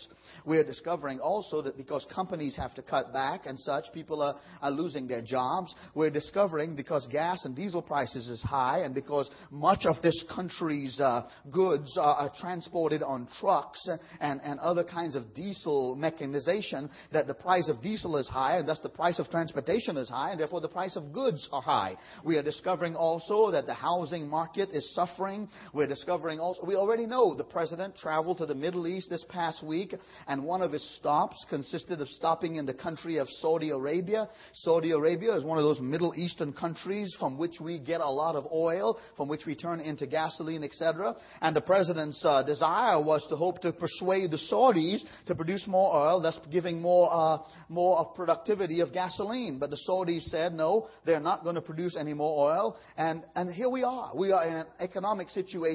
We're 0.45 0.63
discovering 0.63 1.19
also 1.19 1.61
that 1.61 1.77
because 1.77 2.05
companies 2.13 2.55
have 2.55 2.73
to 2.75 2.81
cut 2.81 3.13
back 3.13 3.41
and 3.45 3.59
such, 3.59 3.85
people 3.93 4.21
are, 4.21 4.35
are 4.61 4.71
losing 4.71 5.07
their 5.07 5.21
jobs. 5.21 5.73
We're 5.93 6.09
discovering 6.09 6.75
because 6.75 7.07
gas 7.11 7.45
and 7.45 7.55
diesel 7.55 7.81
prices 7.81 8.27
is 8.27 8.41
high 8.41 8.79
and 8.79 8.95
because 8.95 9.29
much 9.51 9.85
of 9.85 10.01
this 10.01 10.23
country's 10.33 10.99
uh, 10.99 11.27
goods 11.51 11.97
are, 11.97 12.15
are, 12.15 12.31
transported 12.39 13.03
on 13.03 13.27
trucks 13.39 13.87
and, 14.19 14.41
and 14.43 14.59
other 14.59 14.83
kinds 14.83 15.15
of 15.15 15.33
diesel 15.35 15.95
mechanization, 15.95 16.89
that 17.11 17.27
the 17.27 17.33
price 17.33 17.69
of 17.69 17.81
diesel 17.81 18.17
is 18.17 18.27
high 18.27 18.57
and 18.57 18.67
thus 18.67 18.79
the 18.79 18.89
price 18.89 19.19
of 19.19 19.29
transportation 19.29 19.97
is 19.97 20.09
high 20.09 20.31
and 20.31 20.39
therefore 20.39 20.61
the 20.61 20.67
price 20.69 20.95
of 20.95 21.13
goods 21.13 21.47
are 21.51 21.61
high. 21.61 21.95
We 22.25 22.37
are 22.37 22.43
discovering 22.43 22.95
also 22.95 23.51
that 23.51 23.65
the 23.65 23.73
housing 23.73 24.27
market 24.27 24.69
is 24.71 24.93
suffering. 24.95 25.49
We're 25.73 25.80
discovering 25.87 26.39
also, 26.39 26.65
we 26.65 26.75
already 26.75 27.05
know 27.05 27.35
the 27.35 27.43
president 27.43 27.95
traveled 27.95 28.37
to 28.39 28.45
the 28.45 28.55
Middle 28.55 28.87
East 28.87 29.09
this 29.09 29.25
past 29.29 29.63
week 29.65 29.93
and 30.27 30.43
one 30.43 30.61
of 30.61 30.71
his 30.71 30.97
stops 30.97 31.45
consisted 31.49 32.01
of 32.01 32.07
stopping 32.09 32.55
in 32.55 32.65
the 32.65 32.73
country 32.73 33.17
of 33.17 33.27
Saudi 33.29 33.69
Arabia. 33.69 34.27
Saudi 34.53 34.91
Arabia 34.91 35.35
is 35.35 35.43
one 35.43 35.57
of 35.57 35.63
those 35.63 35.79
Middle 35.79 36.13
Eastern 36.15 36.53
countries 36.53 37.15
from 37.19 37.37
which 37.37 37.59
we 37.59 37.79
get 37.79 38.01
a 38.01 38.09
lot 38.09 38.35
of 38.35 38.47
oil, 38.51 38.99
from 39.17 39.27
which 39.27 39.45
we 39.45 39.55
turn 39.55 39.79
into 39.79 40.07
gasoline, 40.07 40.63
etc. 40.63 41.15
And 41.41 41.55
the 41.55 41.61
president's 41.61 42.23
uh, 42.25 42.43
desire 42.43 43.01
was 43.01 43.25
to 43.29 43.35
hope 43.35 43.61
to 43.61 43.71
persuade 43.73 44.31
the 44.31 44.39
Saudis 44.51 45.01
to 45.27 45.35
produce 45.35 45.67
more 45.67 45.95
oil, 45.95 46.21
thus 46.21 46.39
giving 46.51 46.81
more, 46.81 47.09
uh, 47.11 47.37
more 47.69 47.99
of 47.99 48.15
productivity 48.15 48.79
of 48.81 48.93
gasoline. 48.93 49.59
But 49.59 49.69
the 49.69 49.79
Saudis 49.87 50.23
said, 50.23 50.53
no, 50.53 50.87
they're 51.05 51.19
not 51.19 51.43
going 51.43 51.55
to 51.55 51.61
produce 51.61 51.95
any 51.97 52.13
more 52.13 52.51
oil. 52.51 52.77
And, 52.97 53.23
and 53.35 53.53
here 53.53 53.69
we 53.69 53.83
are. 53.83 54.11
We 54.15 54.31
are 54.31 54.47
in 54.47 54.53
an 54.55 54.65
economic 54.79 55.29
situation 55.29 55.70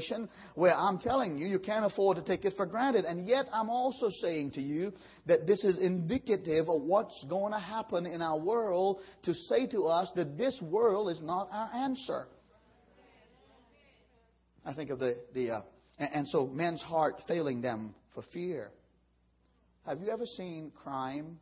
where 0.54 0.74
I'm 0.76 0.98
telling 0.98 1.38
you, 1.38 1.46
you 1.46 1.58
can't 1.58 1.84
afford 1.84 2.16
to 2.18 2.22
take 2.22 2.44
it 2.44 2.54
for 2.56 2.66
granted. 2.66 3.04
And 3.04 3.26
yet 3.26 3.46
I'm 3.52 3.70
also 3.70 4.08
saying 4.20 4.36
saying 4.36 4.52
to 4.52 4.60
you 4.60 4.92
that 5.26 5.46
this 5.46 5.64
is 5.64 5.78
indicative 5.78 6.68
of 6.68 6.82
what's 6.82 7.24
going 7.28 7.52
to 7.52 7.58
happen 7.58 8.06
in 8.06 8.22
our 8.22 8.38
world 8.38 9.00
to 9.24 9.34
say 9.34 9.66
to 9.68 9.84
us 9.84 10.10
that 10.16 10.36
this 10.36 10.60
world 10.60 11.10
is 11.10 11.20
not 11.22 11.48
our 11.52 11.70
answer. 11.74 12.26
I 14.64 14.74
think 14.74 14.90
of 14.90 14.98
the, 14.98 15.16
the 15.32 15.50
uh, 15.50 15.60
and, 15.98 16.10
and 16.12 16.28
so 16.28 16.46
men's 16.46 16.82
heart 16.82 17.22
failing 17.28 17.60
them 17.60 17.94
for 18.14 18.24
fear. 18.32 18.70
Have 19.86 20.00
you 20.00 20.10
ever 20.10 20.26
seen 20.26 20.72
crime 20.74 21.38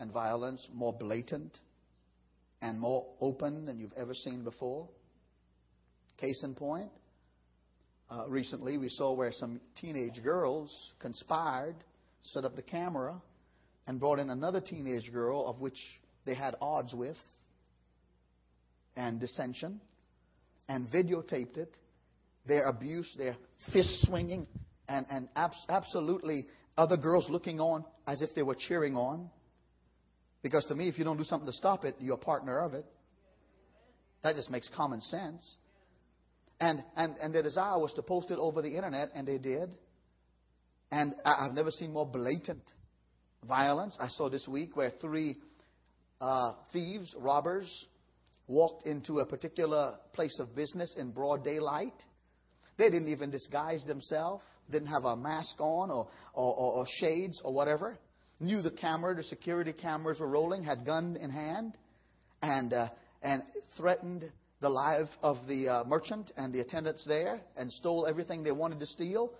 and 0.00 0.10
violence 0.10 0.66
more 0.72 0.92
blatant 0.92 1.58
and 2.62 2.80
more 2.80 3.06
open 3.20 3.66
than 3.66 3.78
you've 3.78 3.92
ever 3.96 4.14
seen 4.14 4.42
before? 4.42 4.88
Case 6.18 6.42
in 6.42 6.54
point, 6.54 6.90
uh, 8.10 8.24
recently 8.28 8.78
we 8.78 8.88
saw 8.88 9.12
where 9.12 9.32
some 9.32 9.60
teenage 9.80 10.22
girls 10.22 10.92
conspired 10.98 11.76
set 12.32 12.44
up 12.44 12.56
the 12.56 12.62
camera, 12.62 13.20
and 13.86 13.98
brought 13.98 14.18
in 14.18 14.30
another 14.30 14.60
teenage 14.60 15.10
girl 15.12 15.46
of 15.46 15.60
which 15.60 15.78
they 16.26 16.34
had 16.34 16.54
odds 16.60 16.92
with 16.94 17.16
and 18.96 19.18
dissension 19.18 19.80
and 20.68 20.90
videotaped 20.90 21.56
it, 21.56 21.74
their 22.46 22.64
abuse, 22.64 23.14
their 23.16 23.36
fist 23.72 24.06
swinging, 24.06 24.46
and, 24.88 25.06
and 25.10 25.28
abs- 25.36 25.64
absolutely 25.68 26.46
other 26.76 26.96
girls 26.96 27.26
looking 27.30 27.60
on 27.60 27.84
as 28.06 28.20
if 28.20 28.34
they 28.34 28.42
were 28.42 28.56
cheering 28.56 28.94
on. 28.94 29.30
Because 30.42 30.64
to 30.66 30.74
me, 30.74 30.88
if 30.88 30.98
you 30.98 31.04
don't 31.04 31.16
do 31.16 31.24
something 31.24 31.46
to 31.46 31.52
stop 31.52 31.84
it, 31.84 31.96
you're 31.98 32.14
a 32.14 32.18
partner 32.18 32.60
of 32.60 32.74
it. 32.74 32.84
That 34.22 34.36
just 34.36 34.50
makes 34.50 34.68
common 34.76 35.00
sense. 35.00 35.56
And, 36.60 36.82
and, 36.96 37.14
and 37.22 37.34
their 37.34 37.42
desire 37.42 37.78
was 37.78 37.92
to 37.94 38.02
post 38.02 38.30
it 38.30 38.38
over 38.38 38.62
the 38.62 38.74
internet, 38.74 39.10
and 39.14 39.26
they 39.26 39.38
did. 39.38 39.74
And 40.90 41.14
I've 41.24 41.52
never 41.52 41.70
seen 41.70 41.92
more 41.92 42.06
blatant 42.06 42.62
violence. 43.46 43.96
I 44.00 44.08
saw 44.08 44.28
this 44.28 44.48
week 44.48 44.76
where 44.76 44.90
three 45.00 45.36
uh, 46.20 46.52
thieves, 46.72 47.14
robbers, 47.18 47.86
walked 48.48 48.86
into 48.86 49.20
a 49.20 49.26
particular 49.26 49.98
place 50.14 50.36
of 50.40 50.56
business 50.56 50.94
in 50.98 51.12
broad 51.12 51.44
daylight. 51.44 51.92
They 52.76 52.90
didn't 52.90 53.08
even 53.08 53.30
disguise 53.30 53.84
themselves, 53.84 54.42
didn't 54.70 54.88
have 54.88 55.04
a 55.04 55.16
mask 55.16 55.60
on 55.60 55.90
or, 55.90 56.08
or, 56.32 56.54
or, 56.54 56.72
or 56.72 56.86
shades 56.98 57.40
or 57.44 57.52
whatever. 57.52 57.98
Knew 58.40 58.62
the 58.62 58.70
camera, 58.70 59.14
the 59.14 59.22
security 59.24 59.72
cameras 59.72 60.20
were 60.20 60.28
rolling, 60.28 60.62
had 60.62 60.86
gun 60.86 61.16
in 61.20 61.30
hand, 61.30 61.76
and, 62.40 62.72
uh, 62.72 62.88
and 63.22 63.42
threatened 63.76 64.24
the 64.60 64.68
life 64.68 65.08
of 65.22 65.38
the 65.46 65.68
uh, 65.68 65.84
merchant 65.84 66.32
and 66.36 66.52
the 66.52 66.60
attendants 66.60 67.04
there 67.06 67.40
and 67.56 67.72
stole 67.72 68.06
everything 68.06 68.42
they 68.42 68.52
wanted 68.52 68.80
to 68.80 68.86
steal 68.86 69.32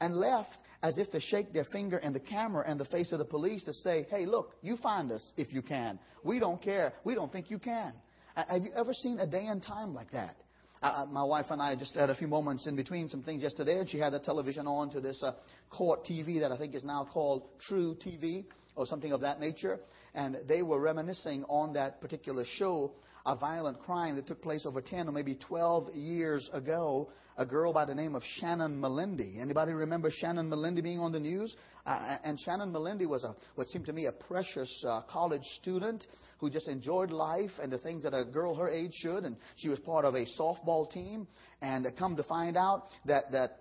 and 0.00 0.14
left 0.14 0.58
as 0.82 0.98
if 0.98 1.10
to 1.10 1.20
shake 1.20 1.52
their 1.52 1.64
finger 1.64 1.98
in 1.98 2.12
the 2.12 2.20
camera 2.20 2.64
and 2.66 2.78
the 2.78 2.84
face 2.84 3.12
of 3.12 3.18
the 3.18 3.24
police 3.24 3.64
to 3.64 3.72
say, 3.72 4.06
hey, 4.10 4.26
look, 4.26 4.52
you 4.62 4.76
find 4.76 5.10
us 5.10 5.32
if 5.36 5.52
you 5.52 5.62
can. 5.62 5.98
We 6.22 6.38
don't 6.38 6.60
care. 6.60 6.92
We 7.04 7.14
don't 7.14 7.32
think 7.32 7.50
you 7.50 7.58
can. 7.58 7.92
Have 8.34 8.62
you 8.62 8.70
ever 8.76 8.92
seen 8.92 9.18
a 9.18 9.26
day 9.26 9.46
and 9.46 9.62
time 9.62 9.94
like 9.94 10.10
that? 10.10 10.36
Uh, 10.82 11.06
my 11.10 11.24
wife 11.24 11.46
and 11.50 11.62
I 11.62 11.74
just 11.74 11.94
had 11.94 12.10
a 12.10 12.14
few 12.14 12.28
moments 12.28 12.66
in 12.66 12.76
between 12.76 13.08
some 13.08 13.22
things 13.22 13.42
yesterday, 13.42 13.78
and 13.78 13.88
she 13.88 13.98
had 13.98 14.12
the 14.12 14.20
television 14.20 14.66
on 14.66 14.90
to 14.90 15.00
this 15.00 15.22
uh, 15.22 15.32
court 15.70 16.04
TV 16.04 16.38
that 16.40 16.52
I 16.52 16.58
think 16.58 16.74
is 16.74 16.84
now 16.84 17.08
called 17.10 17.44
truTV 17.68 18.44
or 18.76 18.86
something 18.86 19.10
of 19.12 19.22
that 19.22 19.40
nature. 19.40 19.80
And 20.14 20.36
they 20.46 20.62
were 20.62 20.80
reminiscing 20.80 21.44
on 21.44 21.72
that 21.72 22.00
particular 22.02 22.44
show 22.58 22.92
a 23.26 23.34
violent 23.34 23.80
crime 23.80 24.14
that 24.16 24.26
took 24.26 24.40
place 24.40 24.64
over 24.64 24.80
10 24.80 25.08
or 25.08 25.12
maybe 25.12 25.34
12 25.34 25.94
years 25.94 26.48
ago. 26.52 27.10
A 27.38 27.44
girl 27.44 27.72
by 27.72 27.84
the 27.84 27.94
name 27.94 28.14
of 28.14 28.22
Shannon 28.38 28.80
Melendi. 28.80 29.38
Anybody 29.38 29.72
remember 29.72 30.10
Shannon 30.10 30.48
Melendi 30.48 30.82
being 30.82 31.00
on 31.00 31.12
the 31.12 31.20
news? 31.20 31.54
Uh, 31.84 32.16
and 32.24 32.40
Shannon 32.40 32.72
Melendi 32.72 33.06
was 33.06 33.24
a, 33.24 33.34
what 33.56 33.68
seemed 33.68 33.84
to 33.86 33.92
me 33.92 34.06
a 34.06 34.12
precious 34.12 34.72
uh, 34.88 35.02
college 35.10 35.42
student 35.60 36.06
who 36.38 36.48
just 36.48 36.68
enjoyed 36.68 37.10
life 37.10 37.50
and 37.60 37.70
the 37.70 37.78
things 37.78 38.04
that 38.04 38.14
a 38.14 38.24
girl 38.24 38.54
her 38.54 38.68
age 38.68 38.92
should. 38.94 39.24
And 39.24 39.36
she 39.56 39.68
was 39.68 39.78
part 39.80 40.04
of 40.04 40.14
a 40.14 40.24
softball 40.38 40.90
team. 40.90 41.26
And 41.60 41.86
come 41.98 42.16
to 42.16 42.22
find 42.22 42.56
out 42.56 42.84
that, 43.04 43.32
that 43.32 43.58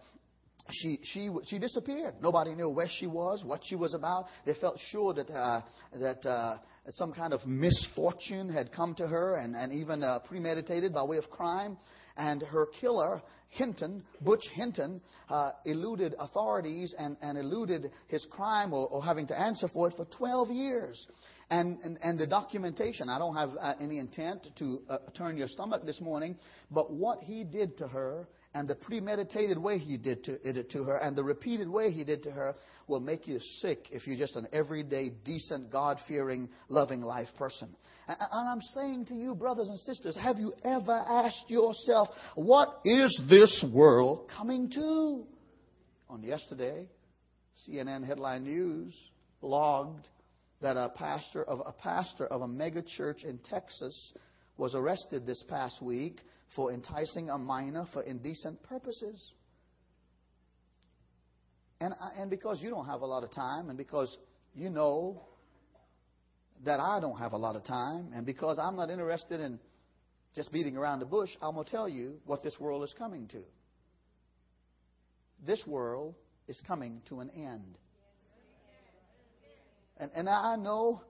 she, 0.71 0.99
she, 1.03 1.29
she 1.45 1.59
disappeared. 1.59 2.15
Nobody 2.21 2.55
knew 2.55 2.69
where 2.69 2.87
she 2.89 3.07
was, 3.07 3.43
what 3.45 3.61
she 3.63 3.75
was 3.75 3.93
about. 3.93 4.25
They 4.45 4.53
felt 4.59 4.79
sure 4.91 5.13
that, 5.13 5.29
uh, 5.29 5.61
that 5.99 6.25
uh, 6.25 6.57
some 6.93 7.13
kind 7.13 7.33
of 7.33 7.45
misfortune 7.45 8.49
had 8.49 8.71
come 8.71 8.95
to 8.95 9.07
her 9.07 9.35
and, 9.35 9.55
and 9.55 9.71
even 9.73 10.03
uh, 10.03 10.19
premeditated 10.19 10.93
by 10.93 11.03
way 11.03 11.17
of 11.17 11.29
crime. 11.29 11.77
And 12.17 12.41
her 12.41 12.67
killer, 12.79 13.21
Hinton, 13.49 14.03
Butch 14.21 14.43
Hinton, 14.53 15.01
uh, 15.29 15.51
eluded 15.65 16.15
authorities 16.17 16.95
and, 16.97 17.17
and 17.21 17.37
eluded 17.37 17.91
his 18.07 18.25
crime 18.31 18.73
or, 18.73 18.87
or 18.87 19.03
having 19.03 19.27
to 19.27 19.39
answer 19.39 19.67
for 19.67 19.89
it 19.89 19.95
for 19.95 20.05
12 20.05 20.49
years. 20.49 21.07
And, 21.51 21.77
and, 21.83 21.99
and, 22.01 22.17
the 22.17 22.25
documentation, 22.25 23.07
I 23.07 23.19
don't 23.19 23.35
have 23.35 23.49
uh, 23.61 23.73
any 23.79 23.99
intent 23.99 24.47
to 24.57 24.81
uh, 24.89 24.97
turn 25.15 25.37
your 25.37 25.47
stomach 25.47 25.85
this 25.85 26.01
morning, 26.01 26.37
but 26.71 26.91
what 26.91 27.21
he 27.21 27.43
did 27.43 27.77
to 27.77 27.87
her 27.87 28.27
and 28.55 28.69
the 28.69 28.75
premeditated 28.75 29.57
way 29.57 29.77
he 29.77 29.97
did 29.97 30.23
to, 30.23 30.47
it 30.47 30.69
to 30.71 30.85
her 30.85 30.95
and 30.95 31.13
the 31.13 31.23
repeated 31.23 31.67
way 31.67 31.91
he 31.91 32.05
did 32.05 32.23
to 32.23 32.31
her 32.31 32.55
will 32.87 33.01
make 33.01 33.27
you 33.27 33.37
sick 33.59 33.89
if 33.91 34.07
you're 34.07 34.17
just 34.17 34.37
an 34.37 34.47
everyday, 34.53 35.11
decent, 35.25 35.69
God 35.69 35.97
fearing, 36.07 36.47
loving 36.69 37.01
life 37.01 37.27
person. 37.37 37.75
And 38.07 38.17
I'm 38.31 38.61
saying 38.61 39.07
to 39.07 39.13
you, 39.13 39.35
brothers 39.35 39.67
and 39.67 39.77
sisters, 39.79 40.17
have 40.17 40.37
you 40.37 40.53
ever 40.63 40.93
asked 40.93 41.49
yourself, 41.49 42.07
what 42.35 42.79
is 42.85 43.21
this 43.29 43.65
world 43.73 44.31
coming 44.35 44.71
to? 44.71 45.25
On 46.09 46.23
yesterday, 46.23 46.87
CNN 47.67 48.07
headline 48.07 48.45
news 48.45 48.95
logged 49.41 50.07
that 50.61 50.77
a 50.77 50.93
pastor 50.95 51.43
of 51.43 51.61
a 51.65 51.73
pastor 51.73 52.25
of 52.27 52.41
a 52.41 52.47
mega 52.47 52.81
church 52.81 53.23
in 53.25 53.37
Texas 53.39 54.13
was 54.55 54.75
arrested 54.75 55.25
this 55.25 55.43
past 55.49 55.81
week 55.81 56.21
for 56.55 56.71
enticing 56.71 57.29
a 57.29 57.37
minor 57.37 57.85
for 57.93 58.03
indecent 58.03 58.61
purposes. 58.63 59.31
And, 61.81 61.93
and 62.17 62.29
because 62.29 62.61
you 62.61 62.69
don't 62.69 62.85
have 62.85 63.01
a 63.01 63.05
lot 63.05 63.23
of 63.23 63.31
time, 63.31 63.69
and 63.69 63.77
because 63.77 64.17
you 64.53 64.69
know 64.69 65.21
that 66.63 66.79
I 66.79 66.99
don't 66.99 67.17
have 67.17 67.33
a 67.33 67.37
lot 67.37 67.55
of 67.55 67.65
time, 67.65 68.11
and 68.13 68.25
because 68.25 68.57
I'm 68.59 68.75
not 68.75 68.89
interested 68.89 69.39
in 69.39 69.59
just 70.35 70.51
beating 70.51 70.77
around 70.77 70.99
the 70.99 71.05
bush, 71.05 71.29
I'm 71.41 71.53
going 71.53 71.65
to 71.65 71.71
tell 71.71 71.89
you 71.89 72.19
what 72.25 72.43
this 72.43 72.57
world 72.59 72.83
is 72.83 72.93
coming 72.97 73.27
to. 73.29 73.41
This 75.45 75.63
world 75.67 76.15
is 76.47 76.61
coming 76.67 77.01
to 77.09 77.19
an 77.19 77.29
end. 77.29 77.77
And, 79.97 80.11
and 80.15 80.29
I 80.29 80.55
know 80.57 81.01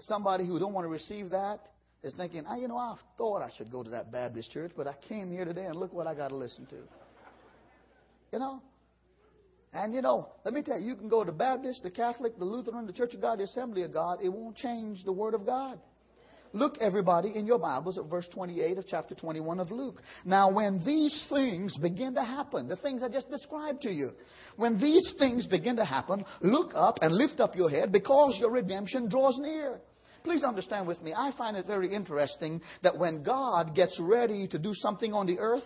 somebody 0.00 0.46
who 0.46 0.58
don't 0.58 0.72
want 0.72 0.84
to 0.84 0.90
receive 0.90 1.30
that 1.30 1.60
is 2.02 2.14
thinking, 2.14 2.44
oh, 2.48 2.56
you 2.56 2.68
know, 2.68 2.76
I 2.76 2.96
thought 3.16 3.42
I 3.42 3.50
should 3.56 3.70
go 3.70 3.82
to 3.82 3.90
that 3.90 4.12
Baptist 4.12 4.52
church, 4.52 4.72
but 4.76 4.86
I 4.86 4.94
came 5.08 5.30
here 5.30 5.44
today 5.44 5.64
and 5.64 5.76
look 5.76 5.92
what 5.92 6.06
I 6.06 6.14
got 6.14 6.28
to 6.28 6.36
listen 6.36 6.66
to. 6.66 6.76
You 8.32 8.38
know? 8.38 8.62
And 9.72 9.94
you 9.94 10.00
know, 10.00 10.28
let 10.44 10.54
me 10.54 10.62
tell 10.62 10.78
you, 10.78 10.86
you 10.86 10.96
can 10.96 11.08
go 11.08 11.24
to 11.24 11.32
Baptist, 11.32 11.82
the 11.82 11.90
Catholic, 11.90 12.38
the 12.38 12.44
Lutheran, 12.44 12.86
the 12.86 12.92
Church 12.92 13.14
of 13.14 13.20
God, 13.20 13.38
the 13.38 13.44
Assembly 13.44 13.82
of 13.82 13.92
God. 13.92 14.18
It 14.22 14.30
won't 14.30 14.56
change 14.56 15.04
the 15.04 15.12
Word 15.12 15.34
of 15.34 15.44
God. 15.44 15.78
Look, 16.54 16.78
everybody, 16.80 17.32
in 17.34 17.46
your 17.46 17.58
Bibles 17.58 17.98
at 17.98 18.06
verse 18.06 18.26
28 18.32 18.78
of 18.78 18.86
chapter 18.88 19.14
21 19.14 19.60
of 19.60 19.70
Luke. 19.70 20.00
Now, 20.24 20.50
when 20.50 20.82
these 20.84 21.26
things 21.28 21.76
begin 21.76 22.14
to 22.14 22.24
happen, 22.24 22.68
the 22.68 22.76
things 22.76 23.02
I 23.02 23.10
just 23.10 23.28
described 23.28 23.82
to 23.82 23.90
you, 23.90 24.12
when 24.56 24.80
these 24.80 25.14
things 25.18 25.46
begin 25.46 25.76
to 25.76 25.84
happen, 25.84 26.24
look 26.40 26.72
up 26.74 27.00
and 27.02 27.14
lift 27.14 27.40
up 27.40 27.54
your 27.54 27.68
head 27.68 27.92
because 27.92 28.38
your 28.40 28.50
redemption 28.50 29.10
draws 29.10 29.38
near. 29.38 29.78
Please 30.24 30.44
understand 30.44 30.86
with 30.86 31.00
me, 31.02 31.12
I 31.14 31.32
find 31.36 31.56
it 31.56 31.66
very 31.66 31.94
interesting 31.94 32.60
that 32.82 32.98
when 32.98 33.22
God 33.22 33.74
gets 33.74 33.98
ready 34.00 34.48
to 34.48 34.58
do 34.58 34.72
something 34.74 35.12
on 35.12 35.26
the 35.26 35.38
earth, 35.38 35.64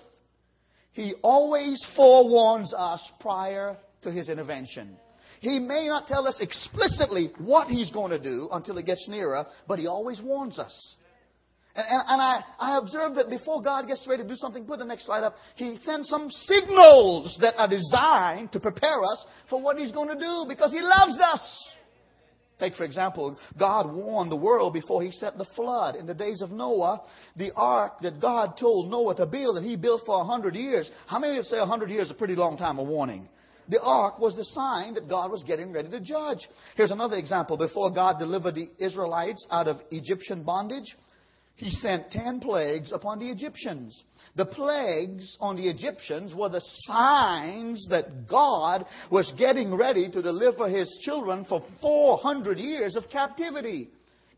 He 0.93 1.15
always 1.23 1.85
forewarns 1.97 2.73
us 2.77 3.01
prior 3.21 3.77
to 4.03 4.13
His 4.13 4.29
intervention. 4.29 4.97
He 5.41 5.59
may 5.59 5.89
not 5.89 6.07
tell 6.07 6.29
us 6.29 6.39
explicitly 6.41 7.33
what 7.39 7.67
He's 7.69 7.91
going 7.91 8.11
to 8.11 8.19
do 8.19 8.49
until 8.53 8.79
it 8.79 8.87
gets 8.87 9.09
nearer, 9.09 9.45
but 9.67 9.79
He 9.79 9.87
always 9.87 10.21
warns 10.23 10.59
us. 10.59 10.97
And, 11.75 11.87
and, 11.89 12.03
and 12.07 12.23
I, 12.23 12.45
I 12.59 12.79
observed 12.79 13.17
that 13.17 13.31
before 13.31 13.63
God 13.63 13.87
gets 13.87 14.07
ready 14.07 14.23
to 14.23 14.29
do 14.29 14.37
something, 14.37 14.65
put 14.67 14.79
the 14.79 14.85
next 14.85 15.07
slide 15.07 15.25
up, 15.25 15.35
He 15.57 15.79
sends 15.83 16.09
some 16.09 16.31
signals 16.31 17.39
that 17.41 17.55
are 17.57 17.69
designed 17.69 18.53
to 18.53 18.61
prepare 18.61 19.03
us 19.03 19.25
for 19.49 19.61
what 19.61 19.79
He's 19.79 19.93
going 19.93 20.09
to 20.09 20.19
do 20.19 20.45
because 20.49 20.71
He 20.71 20.81
loves 20.81 21.19
us. 21.21 21.69
Take, 22.63 22.77
for 22.77 22.85
example, 22.85 23.37
God 23.59 23.93
warned 23.93 24.31
the 24.31 24.37
world 24.37 24.73
before 24.73 25.03
He 25.03 25.11
set 25.11 25.37
the 25.37 25.49
flood. 25.57 25.97
In 25.97 26.07
the 26.07 26.15
days 26.15 26.41
of 26.41 26.53
Noah, 26.53 27.03
the 27.35 27.51
ark 27.57 27.95
that 28.03 28.21
God 28.21 28.57
told 28.57 28.89
Noah 28.89 29.17
to 29.17 29.27
build, 29.27 29.57
and 29.57 29.67
he 29.67 29.75
built 29.75 30.03
for 30.07 30.21
a 30.21 30.25
hundred 30.25 30.55
years. 30.55 30.89
How 31.09 31.19
many 31.19 31.39
would 31.39 31.47
say 31.47 31.59
a 31.59 31.67
hundred 31.67 31.91
years 31.91 32.07
is 32.07 32.11
a 32.13 32.15
pretty 32.15 32.37
long 32.37 32.57
time 32.57 32.79
of 32.79 32.87
warning? 32.87 33.29
The 33.69 33.83
ark 33.83 34.21
was 34.21 34.37
the 34.37 34.45
sign 34.45 34.95
that 34.95 35.09
God 35.09 35.33
was 35.33 35.43
getting 35.43 35.73
ready 35.73 35.91
to 35.91 35.99
judge. 35.99 36.49
Here's 36.77 36.93
another 36.93 37.17
example. 37.17 37.57
Before 37.57 37.91
God 37.93 38.21
delivered 38.21 38.55
the 38.55 38.69
Israelites 38.79 39.45
out 39.51 39.67
of 39.67 39.79
Egyptian 39.91 40.45
bondage, 40.45 40.97
he 41.57 41.71
sent 41.71 42.13
ten 42.13 42.39
plagues 42.39 42.93
upon 42.93 43.19
the 43.19 43.29
Egyptians. 43.29 44.05
The 44.35 44.47
plagues 44.47 45.37
on 45.41 45.57
the 45.57 45.69
Egyptians 45.69 46.35
were 46.35 46.49
the 46.49 46.63
signs 46.87 47.87
that 47.91 48.27
God 48.27 48.87
was 49.11 49.31
getting 49.37 49.75
ready 49.75 50.11
to 50.11 50.23
deliver 50.23 50.69
his 50.69 50.99
children 51.03 51.45
for 51.45 51.63
400 51.83 52.59
years 52.59 52.97
of 52.97 53.11
captivity. 53.11 53.91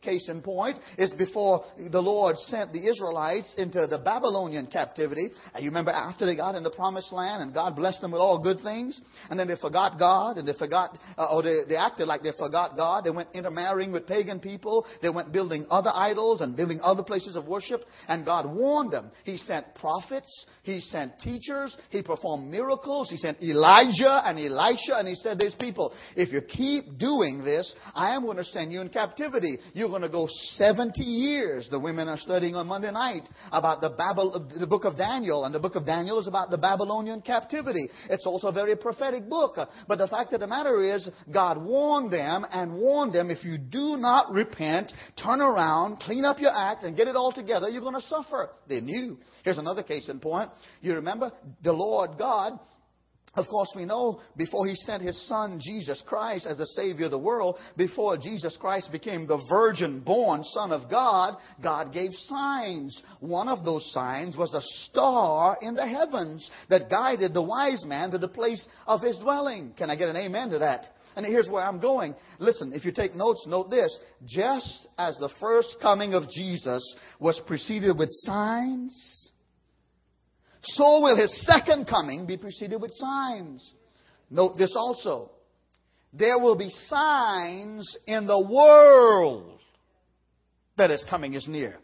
Case 0.05 0.29
in 0.29 0.43
point 0.43 0.79
is 0.99 1.13
before 1.15 1.65
the 1.91 2.01
Lord 2.01 2.37
sent 2.37 2.73
the 2.73 2.87
Israelites 2.87 3.55
into 3.57 3.87
the 3.87 3.99
Babylonian 3.99 4.67
captivity. 4.67 5.31
And 5.55 5.65
you 5.65 5.71
remember 5.71 5.93
after 5.93 6.27
they 6.27 6.37
got 6.37 6.55
in 6.55 6.63
the 6.63 6.71
promised 6.71 7.13
land 7.13 7.43
and 7.43 7.55
God 7.55 7.75
blessed 7.75 8.03
them 8.03 8.13
with 8.13 8.21
all 8.21 8.39
good 8.43 8.59
things, 8.63 9.01
and 9.31 9.41
then 9.41 9.49
they 9.49 9.57
forgot 9.57 9.99
God 9.99 10.37
and 10.37 10.47
they 10.47 10.53
forgot, 10.59 10.99
uh, 11.17 11.35
or 11.35 11.43
they, 11.43 11.61
they 11.69 11.77
acted 11.77 12.07
like 12.07 12.23
they 12.23 12.33
forgot 12.39 12.77
God. 12.77 13.05
They 13.05 13.11
went 13.11 13.29
intermarrying 13.33 13.93
with 13.93 14.07
pagan 14.07 14.41
people. 14.41 14.85
They 15.01 15.09
went 15.09 15.33
building 15.33 15.67
other 15.71 15.91
idols 15.95 16.43
and 16.43 16.55
building 16.55 16.81
other 16.83 17.03
places 17.03 17.35
of 17.35 17.47
worship. 17.47 17.81
And 18.07 18.25
God 18.27 18.45
warned 18.53 18.93
them. 18.93 19.11
He 19.25 19.39
sent 19.39 19.75
prophets. 19.75 20.47
He 20.63 20.81
sent 20.81 21.19
teachers. 21.19 21.77
He 21.91 22.03
performed 22.03 22.51
miracles. 22.51 23.09
He 23.09 23.17
sent 23.17 23.43
Elijah 23.43 24.23
and 24.25 24.39
Elisha. 24.39 24.99
And 24.99 25.09
he 25.09 25.15
said, 25.15 25.39
these 25.39 25.55
people, 25.55 25.95
if 26.15 26.33
you 26.33 26.43
keep 26.47 26.99
doing 26.99 27.45
this, 27.45 27.75
I 27.95 28.15
am 28.15 28.25
going 28.25 28.37
to 28.37 28.45
send 28.45 28.73
you 28.73 28.81
in 28.81 28.91
captivity. 28.91 29.59
You're 29.73 29.94
going 29.95 30.03
to 30.03 30.09
go 30.09 30.27
70 30.57 31.01
years. 31.03 31.69
The 31.71 31.79
women 31.79 32.09
are 32.09 32.19
studying 32.19 32.57
on 32.57 32.67
Monday 32.67 32.91
night 32.91 33.23
about 33.53 33.81
the, 33.81 33.91
Babel, 33.91 34.51
the 34.59 34.67
book 34.67 34.85
of 34.85 34.97
Daniel, 34.97 35.45
and 35.45 35.55
the 35.55 35.61
book 35.61 35.77
of 35.77 35.87
Daniel 35.87 36.19
is 36.19 36.27
about 36.27 36.51
the 36.51 36.59
Babylonian 36.59 37.21
captivity. 37.21 37.89
It's 38.11 38.27
also 38.27 38.49
a 38.49 38.53
very 38.53 38.75
prophetic 38.75 39.29
book. 39.29 39.57
But 39.87 39.99
the 39.99 40.09
fact 40.09 40.33
of 40.33 40.41
the 40.41 40.49
matter 40.49 40.83
is, 40.83 41.09
God 41.33 41.63
warned 41.63 42.13
them 42.13 42.45
and 42.51 42.75
warned 42.75 43.13
them 43.13 43.31
if 43.31 43.45
you 43.45 43.57
do 43.57 43.97
not 43.97 44.33
repent, 44.33 44.93
turn 45.23 45.41
around, 45.41 46.01
clean 46.01 46.25
up 46.25 46.41
your 46.41 46.53
act, 46.53 46.83
and 46.83 46.97
get 46.97 47.07
it 47.07 47.15
all 47.15 47.31
together, 47.31 47.69
you're 47.69 47.81
going 47.81 47.95
to 47.95 48.01
suffer. 48.01 48.51
They 48.69 48.81
knew. 48.81 49.17
Here's 49.45 49.59
another 49.59 49.85
case 49.85 50.09
in 50.09 50.19
point. 50.19 50.51
You 50.81 50.95
remember 50.95 51.31
the 51.63 51.73
Lord 51.73 52.19
God 52.19 52.59
of 53.37 53.49
course, 53.49 53.71
we 53.75 53.85
know 53.85 54.21
before 54.37 54.67
he 54.67 54.75
sent 54.75 55.03
his 55.03 55.27
son 55.29 55.61
Jesus 55.63 56.03
Christ 56.07 56.47
as 56.47 56.59
the 56.59 56.67
Savior 56.67 57.07
of 57.07 57.11
the 57.11 57.19
world, 57.19 57.57
before 57.77 58.17
Jesus 58.17 58.57
Christ 58.57 58.93
became 58.93 59.27
the 59.27 59.45
virgin 59.49 60.01
born 60.01 60.45
Son 60.45 60.71
of 60.71 60.89
God, 60.89 61.37
God 61.63 61.93
gave 61.93 62.13
signs. 62.29 63.01
One 63.21 63.49
of 63.49 63.65
those 63.65 63.91
signs 63.93 64.37
was 64.37 64.55
a 64.55 64.63
star 64.89 65.59
in 65.61 65.75
the 65.75 65.87
heavens 65.87 66.49
that 66.69 66.91
guided 66.91 67.35
the 67.35 67.43
wise 67.43 67.85
man 67.85 68.11
to 68.13 68.19
the 68.19 68.29
place 68.29 68.65
of 68.87 69.03
his 69.03 69.19
dwelling. 69.19 69.73
Can 69.77 69.91
I 69.91 69.97
get 69.97 70.09
an 70.09 70.17
amen 70.17 70.51
to 70.51 70.59
that? 70.61 70.89
And 71.17 71.25
here's 71.25 71.49
where 71.49 71.65
I'm 71.65 71.81
going. 71.81 72.15
Listen, 72.39 72.73
if 72.73 72.85
you 72.85 72.93
take 72.93 73.15
notes, 73.15 73.45
note 73.47 73.71
this. 73.71 73.97
Just 74.27 74.89
as 74.99 75.17
the 75.19 75.31
first 75.41 75.77
coming 75.81 76.15
of 76.15 76.29
Jesus 76.29 76.83
was 77.21 77.41
preceded 77.47 77.97
with 77.97 78.09
signs, 78.11 79.24
so 80.65 81.01
will 81.01 81.17
his 81.17 81.45
second 81.47 81.87
coming 81.87 82.27
be 82.27 82.37
preceded 82.37 82.81
with 82.81 82.93
signs. 82.95 83.71
Note 84.31 84.57
this 84.59 84.75
also. 84.77 85.31
There 86.13 86.39
will 86.39 86.57
be 86.57 86.71
signs 86.71 87.97
in 88.07 88.27
the 88.27 88.41
world 88.41 89.59
that 90.77 90.91
his 90.91 91.05
coming 91.09 91.35
is 91.35 91.47
near. 91.49 91.77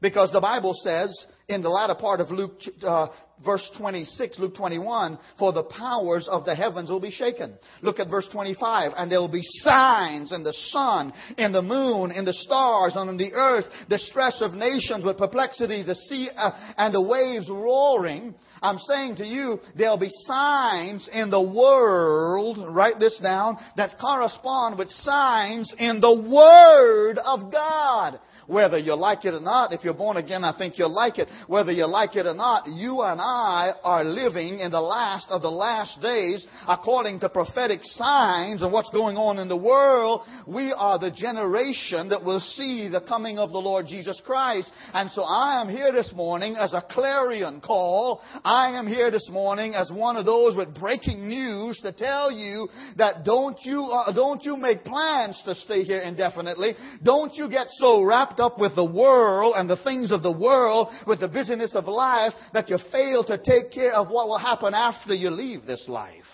Because 0.00 0.32
the 0.32 0.40
Bible 0.40 0.74
says 0.82 1.26
in 1.48 1.62
the 1.62 1.68
latter 1.68 1.94
part 1.94 2.20
of 2.20 2.30
Luke 2.30 2.58
uh, 2.82 3.08
verse 3.44 3.70
26, 3.78 4.38
Luke 4.38 4.54
21, 4.54 5.18
for 5.38 5.52
the 5.52 5.64
powers 5.64 6.28
of 6.30 6.44
the 6.44 6.54
heavens 6.54 6.90
will 6.90 7.00
be 7.00 7.10
shaken. 7.10 7.56
Look 7.82 7.98
at 7.98 8.10
verse 8.10 8.28
25, 8.32 8.92
and 8.96 9.10
there 9.10 9.20
will 9.20 9.28
be 9.28 9.42
signs 9.42 10.32
in 10.32 10.42
the 10.42 10.52
sun, 10.52 11.12
in 11.38 11.52
the 11.52 11.62
moon, 11.62 12.10
in 12.10 12.24
the 12.24 12.32
stars, 12.32 12.92
and 12.96 13.08
on 13.08 13.16
the 13.16 13.32
earth, 13.32 13.64
distress 13.88 14.40
of 14.40 14.52
nations 14.52 15.04
with 15.04 15.18
perplexity, 15.18 15.82
the 15.82 15.94
sea 15.94 16.28
uh, 16.36 16.74
and 16.76 16.94
the 16.94 17.02
waves 17.02 17.48
roaring. 17.48 18.34
I'm 18.62 18.78
saying 18.78 19.16
to 19.16 19.24
you, 19.24 19.58
there'll 19.76 19.98
be 19.98 20.10
signs 20.26 21.08
in 21.12 21.30
the 21.30 21.40
world, 21.40 22.58
write 22.68 22.98
this 22.98 23.18
down, 23.22 23.56
that 23.76 23.98
correspond 23.98 24.78
with 24.78 24.88
signs 24.90 25.72
in 25.78 26.00
the 26.00 26.12
Word 26.14 27.18
of 27.18 27.50
God. 27.50 28.20
Whether 28.50 28.78
you 28.78 28.96
like 28.96 29.24
it 29.24 29.32
or 29.32 29.40
not, 29.40 29.72
if 29.72 29.84
you're 29.84 29.94
born 29.94 30.16
again, 30.16 30.42
I 30.42 30.52
think 30.58 30.76
you'll 30.76 30.92
like 30.92 31.18
it. 31.18 31.28
Whether 31.46 31.70
you 31.70 31.86
like 31.86 32.16
it 32.16 32.26
or 32.26 32.34
not, 32.34 32.66
you 32.66 33.00
and 33.02 33.20
I 33.20 33.70
are 33.84 34.02
living 34.02 34.58
in 34.58 34.72
the 34.72 34.80
last 34.80 35.26
of 35.30 35.40
the 35.40 35.50
last 35.50 36.02
days 36.02 36.44
according 36.66 37.20
to 37.20 37.28
prophetic 37.28 37.78
signs 37.84 38.62
and 38.62 38.72
what's 38.72 38.90
going 38.90 39.16
on 39.16 39.38
in 39.38 39.46
the 39.46 39.56
world. 39.56 40.22
We 40.48 40.74
are 40.76 40.98
the 40.98 41.12
generation 41.12 42.08
that 42.08 42.24
will 42.24 42.40
see 42.40 42.88
the 42.88 43.02
coming 43.06 43.38
of 43.38 43.52
the 43.52 43.58
Lord 43.58 43.86
Jesus 43.86 44.20
Christ. 44.26 44.72
And 44.94 45.12
so 45.12 45.22
I 45.22 45.60
am 45.60 45.68
here 45.68 45.92
this 45.92 46.12
morning 46.12 46.56
as 46.56 46.72
a 46.72 46.82
clarion 46.90 47.60
call. 47.60 48.20
I 48.42 48.76
am 48.76 48.88
here 48.88 49.12
this 49.12 49.28
morning 49.30 49.74
as 49.74 49.92
one 49.92 50.16
of 50.16 50.26
those 50.26 50.56
with 50.56 50.74
breaking 50.74 51.28
news 51.28 51.78
to 51.82 51.92
tell 51.92 52.32
you 52.32 52.66
that 52.96 53.24
don't 53.24 53.58
you, 53.62 53.84
uh, 53.84 54.12
don't 54.12 54.42
you 54.42 54.56
make 54.56 54.82
plans 54.82 55.40
to 55.44 55.54
stay 55.54 55.84
here 55.84 56.00
indefinitely. 56.00 56.72
Don't 57.04 57.32
you 57.34 57.48
get 57.48 57.68
so 57.70 58.02
wrapped 58.02 58.39
up 58.40 58.58
with 58.58 58.74
the 58.74 58.84
world 58.84 59.54
and 59.56 59.68
the 59.68 59.76
things 59.84 60.10
of 60.10 60.22
the 60.22 60.36
world, 60.36 60.88
with 61.06 61.20
the 61.20 61.28
busyness 61.28 61.74
of 61.74 61.84
life, 61.84 62.32
that 62.52 62.68
you 62.68 62.78
fail 62.90 63.24
to 63.24 63.38
take 63.38 63.70
care 63.70 63.92
of 63.92 64.08
what 64.08 64.28
will 64.28 64.38
happen 64.38 64.74
after 64.74 65.14
you 65.14 65.30
leave 65.30 65.66
this 65.66 65.84
life. 65.88 66.24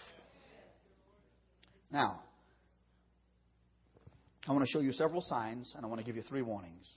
Now, 1.91 2.21
I 4.49 4.53
want 4.53 4.65
to 4.65 4.71
show 4.71 4.81
you 4.81 4.93
several 4.93 5.21
signs, 5.21 5.73
and 5.77 5.85
I 5.85 5.89
want 5.89 6.01
to 6.01 6.07
give 6.07 6.17
you 6.17 6.23
three 6.23 6.43
warnings. 6.43 6.89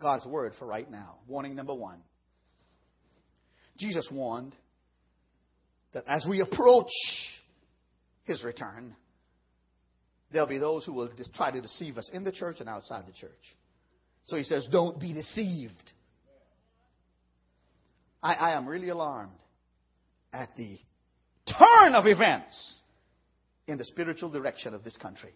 God's 0.00 0.26
word 0.26 0.52
for 0.58 0.66
right 0.66 0.90
now. 0.90 1.16
Warning 1.26 1.54
number 1.54 1.74
one 1.74 2.00
Jesus 3.78 4.08
warned 4.12 4.54
that 5.92 6.04
as 6.06 6.26
we 6.28 6.40
approach 6.40 6.90
his 8.24 8.42
return, 8.44 8.94
there'll 10.32 10.48
be 10.48 10.58
those 10.58 10.84
who 10.84 10.92
will 10.92 11.10
try 11.34 11.50
to 11.50 11.60
deceive 11.60 11.96
us 11.96 12.10
in 12.12 12.24
the 12.24 12.32
church 12.32 12.56
and 12.60 12.68
outside 12.68 13.04
the 13.06 13.12
church. 13.12 13.30
So 14.26 14.36
he 14.36 14.44
says, 14.44 14.68
Don't 14.70 15.00
be 15.00 15.12
deceived. 15.12 15.92
I, 18.22 18.34
I 18.34 18.56
am 18.56 18.68
really 18.68 18.88
alarmed 18.88 19.32
at 20.32 20.50
the 20.56 20.78
turn 21.46 21.94
of 21.94 22.06
events 22.06 22.80
in 23.66 23.78
the 23.78 23.84
spiritual 23.84 24.30
direction 24.30 24.74
of 24.74 24.84
this 24.84 24.96
country. 24.96 25.32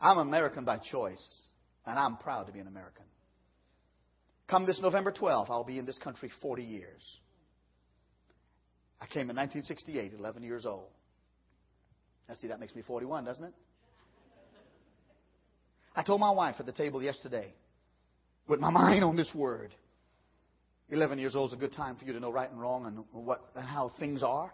I'm 0.00 0.18
American 0.18 0.64
by 0.64 0.78
choice, 0.78 1.42
and 1.86 1.98
I'm 1.98 2.16
proud 2.16 2.46
to 2.46 2.52
be 2.52 2.60
an 2.60 2.66
American. 2.66 3.04
Come 4.48 4.66
this 4.66 4.80
November 4.80 5.12
12th, 5.12 5.50
I'll 5.50 5.64
be 5.64 5.78
in 5.78 5.86
this 5.86 5.98
country 5.98 6.30
40 6.42 6.62
years. 6.62 7.18
I 9.00 9.06
came 9.06 9.30
in 9.30 9.36
1968, 9.36 10.12
11 10.18 10.42
years 10.42 10.66
old. 10.66 10.88
Now, 12.28 12.34
see, 12.34 12.48
that 12.48 12.60
makes 12.60 12.74
me 12.74 12.82
41, 12.82 13.24
doesn't 13.24 13.44
it? 13.44 13.54
I 15.94 16.02
told 16.02 16.20
my 16.20 16.30
wife 16.30 16.56
at 16.58 16.66
the 16.66 16.72
table 16.72 17.02
yesterday, 17.02 17.52
with 18.48 18.60
my 18.60 18.70
mind 18.82 19.04
on 19.04 19.16
this 19.16 19.30
word, 19.34 19.74
11 20.90 21.18
years 21.18 21.36
old 21.36 21.50
is 21.50 21.54
a 21.54 21.58
good 21.58 21.72
time 21.72 21.96
for 21.96 22.04
you 22.04 22.12
to 22.12 22.20
know 22.20 22.32
right 22.32 22.50
and 22.50 22.60
wrong 22.60 22.86
and 22.86 23.04
what 23.12 23.40
and 23.54 23.64
how 23.64 23.92
things 23.98 24.22
are. 24.22 24.52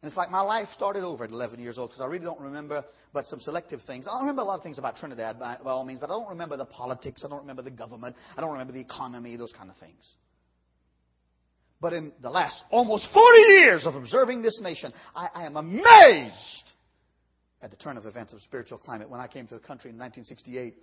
And 0.00 0.08
it's 0.08 0.16
like 0.16 0.30
my 0.30 0.40
life 0.40 0.68
started 0.74 1.04
over 1.04 1.24
at 1.24 1.30
11 1.30 1.60
years 1.60 1.78
old 1.78 1.90
because 1.90 2.00
I 2.00 2.06
really 2.06 2.24
don't 2.24 2.40
remember 2.40 2.84
but 3.12 3.24
some 3.26 3.40
selective 3.40 3.80
things. 3.86 4.06
I 4.06 4.10
don't 4.10 4.22
remember 4.22 4.42
a 4.42 4.44
lot 4.44 4.56
of 4.56 4.62
things 4.62 4.78
about 4.78 4.96
Trinidad 4.96 5.38
by, 5.38 5.58
by 5.62 5.70
all 5.70 5.84
means, 5.84 6.00
but 6.00 6.10
I 6.10 6.14
don't 6.14 6.28
remember 6.28 6.56
the 6.56 6.64
politics. 6.64 7.22
I 7.24 7.28
don't 7.28 7.40
remember 7.40 7.62
the 7.62 7.70
government. 7.70 8.16
I 8.36 8.40
don't 8.40 8.52
remember 8.52 8.72
the 8.72 8.80
economy, 8.80 9.36
those 9.36 9.52
kind 9.56 9.70
of 9.70 9.76
things. 9.76 10.14
But 11.80 11.92
in 11.92 12.12
the 12.20 12.30
last 12.30 12.62
almost 12.70 13.08
40 13.12 13.38
years 13.38 13.86
of 13.86 13.94
observing 13.94 14.42
this 14.42 14.60
nation, 14.60 14.92
I, 15.14 15.28
I 15.34 15.46
am 15.46 15.56
amazed 15.56 16.64
at 17.62 17.70
the 17.70 17.76
turn 17.76 17.96
of 17.96 18.06
events 18.06 18.32
of 18.32 18.42
spiritual 18.42 18.78
climate. 18.78 19.08
When 19.08 19.20
I 19.20 19.28
came 19.28 19.46
to 19.46 19.54
the 19.54 19.60
country 19.60 19.90
in 19.90 19.98
1968, 19.98 20.74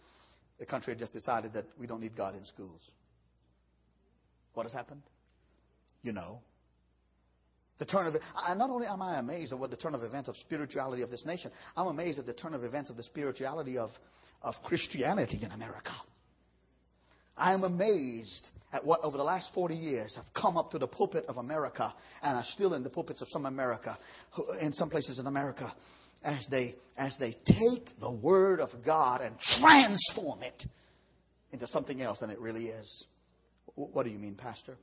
the 0.60 0.66
country 0.66 0.94
had 0.94 1.00
just 1.00 1.14
decided 1.14 1.54
that 1.54 1.66
we 1.78 1.88
don't 1.88 2.02
need 2.02 2.16
God 2.16 2.36
in 2.36 2.46
schools. 2.46 2.82
What 4.54 4.64
has 4.64 4.74
happened? 4.74 5.02
You 6.02 6.14
know. 6.14 6.42
The 7.80 7.86
turn 7.86 8.08
of 8.08 8.16
I, 8.36 8.54
not 8.56 8.70
only 8.70 8.88
am 8.88 9.02
I 9.02 9.20
amazed 9.20 9.54
at 9.54 9.60
what 9.60 9.70
the 9.70 9.78
turn 9.78 9.96
of 9.96 10.04
events 10.04 10.28
of 10.28 10.36
spirituality 10.38 11.02
of 11.02 11.10
this 11.10 11.26
nation, 11.26 11.52
I'm 11.78 11.88
amazed 11.88 12.20
at 12.20 12.26
the 12.26 12.34
turn 12.34 12.54
of 12.54 12.64
events 12.64 12.90
of 12.90 12.98
the 12.98 13.04
spirituality 13.04 13.78
of, 13.78 13.90
of 14.42 14.54
Christianity 14.66 15.40
in 15.42 15.52
America. 15.52 15.94
I 17.38 17.54
am 17.54 17.64
amazed 17.64 18.50
at 18.74 18.86
what 18.86 19.00
over 19.02 19.16
the 19.16 19.24
last 19.24 19.52
40 19.54 19.74
years 19.74 20.14
have 20.18 20.26
come 20.40 20.58
up 20.58 20.72
to 20.72 20.78
the 20.78 20.88
pulpit 20.88 21.24
of 21.30 21.38
America 21.38 21.94
and 22.22 22.38
are 22.38 22.44
still 22.48 22.74
in 22.74 22.84
the 22.84 22.90
pulpits 22.90 23.22
of 23.22 23.30
some 23.30 23.46
America, 23.46 23.98
in 24.62 24.74
some 24.74 24.90
places 24.90 25.20
in 25.20 25.26
America, 25.26 25.74
as 26.24 26.46
they, 26.50 26.76
as 26.98 27.16
they 27.20 27.36
take 27.46 27.98
the 28.00 28.12
Word 28.12 28.60
of 28.60 28.70
God 28.86 29.22
and 29.22 29.36
transform 29.60 30.44
it 30.44 30.64
into 31.52 31.68
something 31.68 32.02
else 32.02 32.20
than 32.20 32.30
it 32.30 32.40
really 32.40 32.68
is. 32.68 33.06
What 33.76 34.04
do 34.04 34.10
you 34.10 34.20
mean, 34.20 34.36
Pastor? 34.36 34.78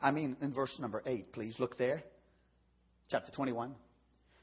I 0.00 0.10
mean, 0.10 0.36
in 0.40 0.52
verse 0.52 0.76
number 0.78 1.02
8, 1.06 1.32
please 1.32 1.54
look 1.58 1.78
there. 1.78 2.02
Chapter 3.10 3.32
21. 3.32 3.74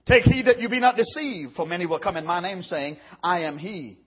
Take 0.06 0.24
heed 0.24 0.46
that 0.46 0.60
you 0.60 0.70
be 0.70 0.80
not 0.80 0.96
deceived, 0.96 1.54
for 1.56 1.66
many 1.66 1.86
will 1.86 2.00
come 2.00 2.18
in 2.18 2.26
my 2.26 2.40
name 2.40 2.62
saying, 2.62 2.98
I 3.22 3.42
am 3.42 3.58
he. 3.58 4.00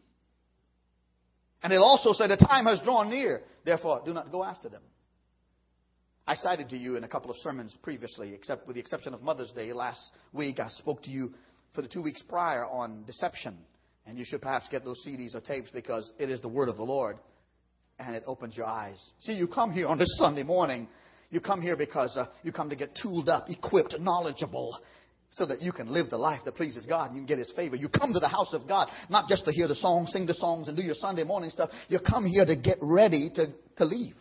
And 1.62 1.72
it'll 1.72 1.84
also 1.84 2.12
say, 2.12 2.26
the 2.26 2.36
time 2.36 2.66
has 2.66 2.80
drawn 2.82 3.08
near, 3.08 3.42
therefore 3.64 4.02
do 4.04 4.12
not 4.12 4.32
go 4.32 4.42
after 4.42 4.68
them. 4.68 4.82
I 6.26 6.36
cited 6.36 6.68
to 6.68 6.76
you 6.76 6.96
in 6.96 7.02
a 7.02 7.08
couple 7.08 7.30
of 7.30 7.36
sermons 7.38 7.76
previously, 7.82 8.32
except 8.32 8.66
with 8.66 8.76
the 8.76 8.80
exception 8.80 9.12
of 9.12 9.22
Mother's 9.22 9.50
Day 9.50 9.72
last 9.72 10.00
week, 10.32 10.60
I 10.60 10.68
spoke 10.68 11.02
to 11.02 11.10
you 11.10 11.32
for 11.74 11.82
the 11.82 11.88
two 11.88 12.02
weeks 12.02 12.22
prior 12.22 12.64
on 12.64 13.04
deception. 13.06 13.58
And 14.06 14.16
you 14.16 14.24
should 14.24 14.40
perhaps 14.40 14.68
get 14.68 14.84
those 14.84 15.04
CDs 15.06 15.34
or 15.34 15.40
tapes 15.40 15.70
because 15.70 16.12
it 16.18 16.30
is 16.30 16.40
the 16.40 16.48
word 16.48 16.68
of 16.68 16.76
the 16.76 16.82
Lord 16.82 17.16
and 17.98 18.14
it 18.14 18.22
opens 18.26 18.56
your 18.56 18.66
eyes. 18.66 19.12
See, 19.20 19.32
you 19.32 19.48
come 19.48 19.72
here 19.72 19.88
on 19.88 19.98
this 19.98 20.16
Sunday 20.18 20.42
morning. 20.44 20.88
You 21.30 21.40
come 21.40 21.60
here 21.60 21.76
because 21.76 22.16
uh, 22.16 22.26
you 22.42 22.52
come 22.52 22.70
to 22.70 22.76
get 22.76 22.96
tooled 23.00 23.28
up, 23.28 23.48
equipped, 23.48 23.96
knowledgeable, 23.98 24.78
so 25.30 25.46
that 25.46 25.60
you 25.60 25.72
can 25.72 25.88
live 25.92 26.10
the 26.10 26.18
life 26.18 26.40
that 26.44 26.54
pleases 26.54 26.84
God 26.86 27.10
and 27.10 27.16
you 27.16 27.20
can 27.20 27.26
get 27.26 27.38
His 27.38 27.52
favor. 27.56 27.74
You 27.74 27.88
come 27.88 28.12
to 28.12 28.20
the 28.20 28.28
house 28.28 28.52
of 28.52 28.68
God 28.68 28.88
not 29.08 29.28
just 29.28 29.44
to 29.46 29.52
hear 29.52 29.66
the 29.66 29.74
songs, 29.74 30.12
sing 30.12 30.26
the 30.26 30.34
songs, 30.34 30.68
and 30.68 30.76
do 30.76 30.82
your 30.82 30.94
Sunday 30.94 31.24
morning 31.24 31.50
stuff. 31.50 31.70
You 31.88 31.98
come 31.98 32.26
here 32.26 32.44
to 32.44 32.54
get 32.54 32.78
ready 32.80 33.30
to, 33.34 33.46
to 33.78 33.84
leave 33.84 34.14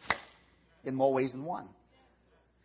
in 0.83 0.95
more 0.95 1.13
ways 1.13 1.31
than 1.33 1.43
one. 1.43 1.67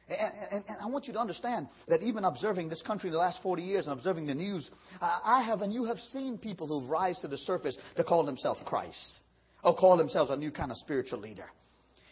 And, 0.09 0.19
and, 0.53 0.65
and, 0.69 0.77
I 0.81 0.87
want 0.87 1.07
you 1.07 1.13
to 1.15 1.19
understand 1.19 1.67
that 1.89 2.01
even 2.03 2.23
observing 2.23 2.69
this 2.69 2.81
country 2.83 3.09
in 3.09 3.13
the 3.13 3.19
last 3.19 3.43
40 3.43 3.63
years 3.63 3.87
and 3.87 3.99
observing 3.99 4.27
the 4.27 4.35
news, 4.35 4.71
I 5.01 5.43
have 5.43 5.63
and 5.63 5.73
you 5.73 5.85
have 5.85 5.99
seen 5.99 6.39
people 6.39 6.69
who 6.69 6.89
rise 6.89 7.19
to 7.21 7.29
the 7.29 7.39
surface 7.39 7.77
to 7.97 8.05
call 8.05 8.25
themselves 8.25 8.61
Christ 8.65 9.19
or 9.65 9.75
call 9.75 9.97
themselves 9.97 10.31
a 10.31 10.37
new 10.37 10.53
kind 10.53 10.71
of 10.71 10.77
spiritual 10.77 11.19
leader. 11.19 11.47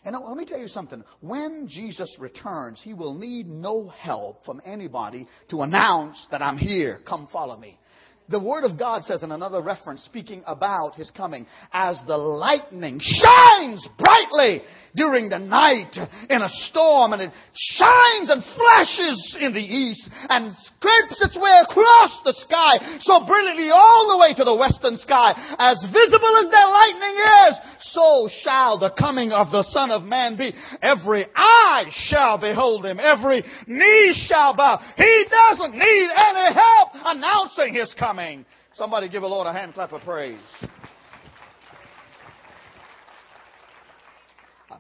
And 0.04 0.14
let 0.16 0.36
me 0.36 0.44
tell 0.44 0.58
you 0.58 0.68
something. 0.68 1.02
When 1.20 1.66
Jesus 1.66 2.14
returns, 2.18 2.80
he 2.82 2.92
will 2.92 3.14
need 3.14 3.48
no 3.48 3.88
help 3.88 4.44
from 4.44 4.60
anybody 4.64 5.26
to 5.50 5.62
announce 5.62 6.26
that 6.30 6.42
I'm 6.42 6.58
here. 6.58 7.00
Come 7.08 7.28
follow 7.32 7.56
me. 7.56 7.78
The 8.26 8.40
Word 8.40 8.64
of 8.64 8.78
God 8.78 9.04
says 9.04 9.22
in 9.22 9.32
another 9.32 9.60
reference, 9.60 10.02
speaking 10.02 10.42
about 10.46 10.94
His 10.94 11.10
coming, 11.10 11.46
as 11.74 12.00
the 12.06 12.16
lightning 12.16 12.98
shines 12.98 13.86
brightly 13.98 14.62
during 14.96 15.28
the 15.28 15.38
night 15.38 15.92
in 16.30 16.40
a 16.40 16.48
storm, 16.70 17.12
and 17.12 17.20
it 17.20 17.32
shines 17.52 18.30
and 18.30 18.40
flashes 18.56 19.36
in 19.40 19.52
the 19.52 19.60
east, 19.60 20.08
and 20.30 20.56
scrapes 20.56 21.20
its 21.20 21.36
way 21.36 21.52
across 21.68 22.16
the 22.24 22.32
sky 22.48 22.80
so 23.00 23.26
brilliantly 23.26 23.68
all 23.68 24.08
the 24.08 24.20
way 24.24 24.32
to 24.32 24.44
the 24.44 24.56
western 24.56 24.96
sky. 24.96 25.34
As 25.58 25.84
visible 25.92 26.34
as 26.40 26.48
that 26.48 26.70
lightning 26.72 27.16
is, 27.44 27.54
so 27.92 28.28
shall 28.40 28.78
the 28.78 28.94
coming 28.96 29.32
of 29.32 29.50
the 29.50 29.64
Son 29.68 29.90
of 29.90 30.04
Man 30.04 30.38
be. 30.38 30.52
Every 30.80 31.26
eye 31.36 31.84
shall 32.08 32.38
behold 32.38 32.86
Him, 32.86 32.98
every 32.98 33.44
knee 33.66 34.16
shall 34.16 34.56
bow. 34.56 34.80
He 34.96 35.26
doesn't 35.28 35.76
need 35.76 36.08
any 36.08 36.54
help 36.54 36.88
announcing 37.04 37.74
His 37.74 37.92
coming 37.98 38.13
coming. 38.14 38.46
Somebody 38.74 39.08
give 39.08 39.22
a 39.22 39.26
Lord 39.26 39.46
a 39.46 39.52
hand 39.52 39.74
clap 39.74 39.92
of 39.92 40.02
praise. 40.02 40.38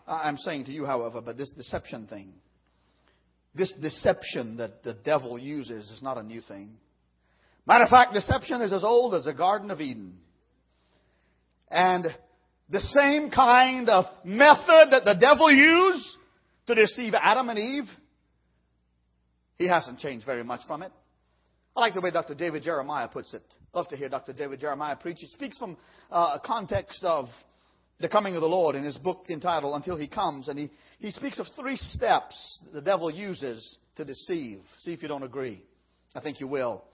I'm 0.06 0.36
saying 0.36 0.66
to 0.66 0.70
you, 0.70 0.84
however, 0.84 1.20
but 1.20 1.36
this 1.36 1.50
deception 1.50 2.06
thing, 2.06 2.32
this 3.54 3.74
deception 3.80 4.58
that 4.58 4.82
the 4.84 4.94
devil 4.94 5.38
uses 5.38 5.90
is 5.90 6.02
not 6.02 6.16
a 6.16 6.22
new 6.22 6.40
thing. 6.40 6.70
Matter 7.66 7.84
of 7.84 7.90
fact, 7.90 8.12
deception 8.12 8.60
is 8.60 8.72
as 8.72 8.84
old 8.84 9.14
as 9.14 9.24
the 9.24 9.34
Garden 9.34 9.70
of 9.70 9.80
Eden. 9.80 10.18
And 11.70 12.06
the 12.68 12.80
same 12.80 13.30
kind 13.30 13.88
of 13.88 14.04
method 14.24 14.90
that 14.90 15.02
the 15.04 15.16
devil 15.18 15.50
used 15.50 16.06
to 16.66 16.74
deceive 16.74 17.14
Adam 17.14 17.48
and 17.48 17.58
Eve, 17.58 17.88
he 19.58 19.66
hasn't 19.66 19.98
changed 19.98 20.26
very 20.26 20.44
much 20.44 20.60
from 20.66 20.82
it. 20.82 20.92
I 21.76 21.80
like 21.80 21.94
the 21.94 22.00
way 22.00 22.12
Dr. 22.12 22.34
David 22.34 22.62
Jeremiah 22.62 23.08
puts 23.08 23.34
it. 23.34 23.42
Love 23.72 23.88
to 23.88 23.96
hear 23.96 24.08
Dr. 24.08 24.32
David 24.32 24.60
Jeremiah 24.60 24.94
preach. 24.94 25.18
He 25.18 25.26
speaks 25.26 25.58
from 25.58 25.76
uh, 26.10 26.38
a 26.40 26.40
context 26.44 27.02
of 27.02 27.26
the 27.98 28.08
coming 28.08 28.36
of 28.36 28.42
the 28.42 28.48
Lord 28.48 28.76
in 28.76 28.84
his 28.84 28.96
book 28.96 29.26
entitled 29.28 29.74
Until 29.74 29.96
He 29.96 30.06
Comes. 30.06 30.48
And 30.48 30.58
he, 30.58 30.70
he 31.00 31.10
speaks 31.10 31.40
of 31.40 31.46
three 31.58 31.76
steps 31.76 32.60
the 32.72 32.80
devil 32.80 33.10
uses 33.10 33.78
to 33.96 34.04
deceive. 34.04 34.60
See 34.82 34.92
if 34.92 35.02
you 35.02 35.08
don't 35.08 35.24
agree. 35.24 35.62
I 36.14 36.20
think 36.20 36.38
you 36.38 36.46
will. 36.46 36.84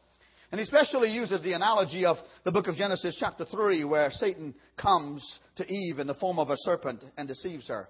And 0.50 0.58
he 0.58 0.62
especially 0.64 1.10
uses 1.10 1.42
the 1.42 1.52
analogy 1.52 2.06
of 2.06 2.16
the 2.44 2.50
book 2.50 2.66
of 2.66 2.74
Genesis, 2.74 3.16
chapter 3.20 3.44
3, 3.44 3.84
where 3.84 4.10
Satan 4.10 4.54
comes 4.80 5.40
to 5.56 5.70
Eve 5.70 5.98
in 5.98 6.06
the 6.06 6.14
form 6.14 6.38
of 6.38 6.50
a 6.50 6.56
serpent 6.58 7.04
and 7.16 7.28
deceives 7.28 7.68
her. 7.68 7.88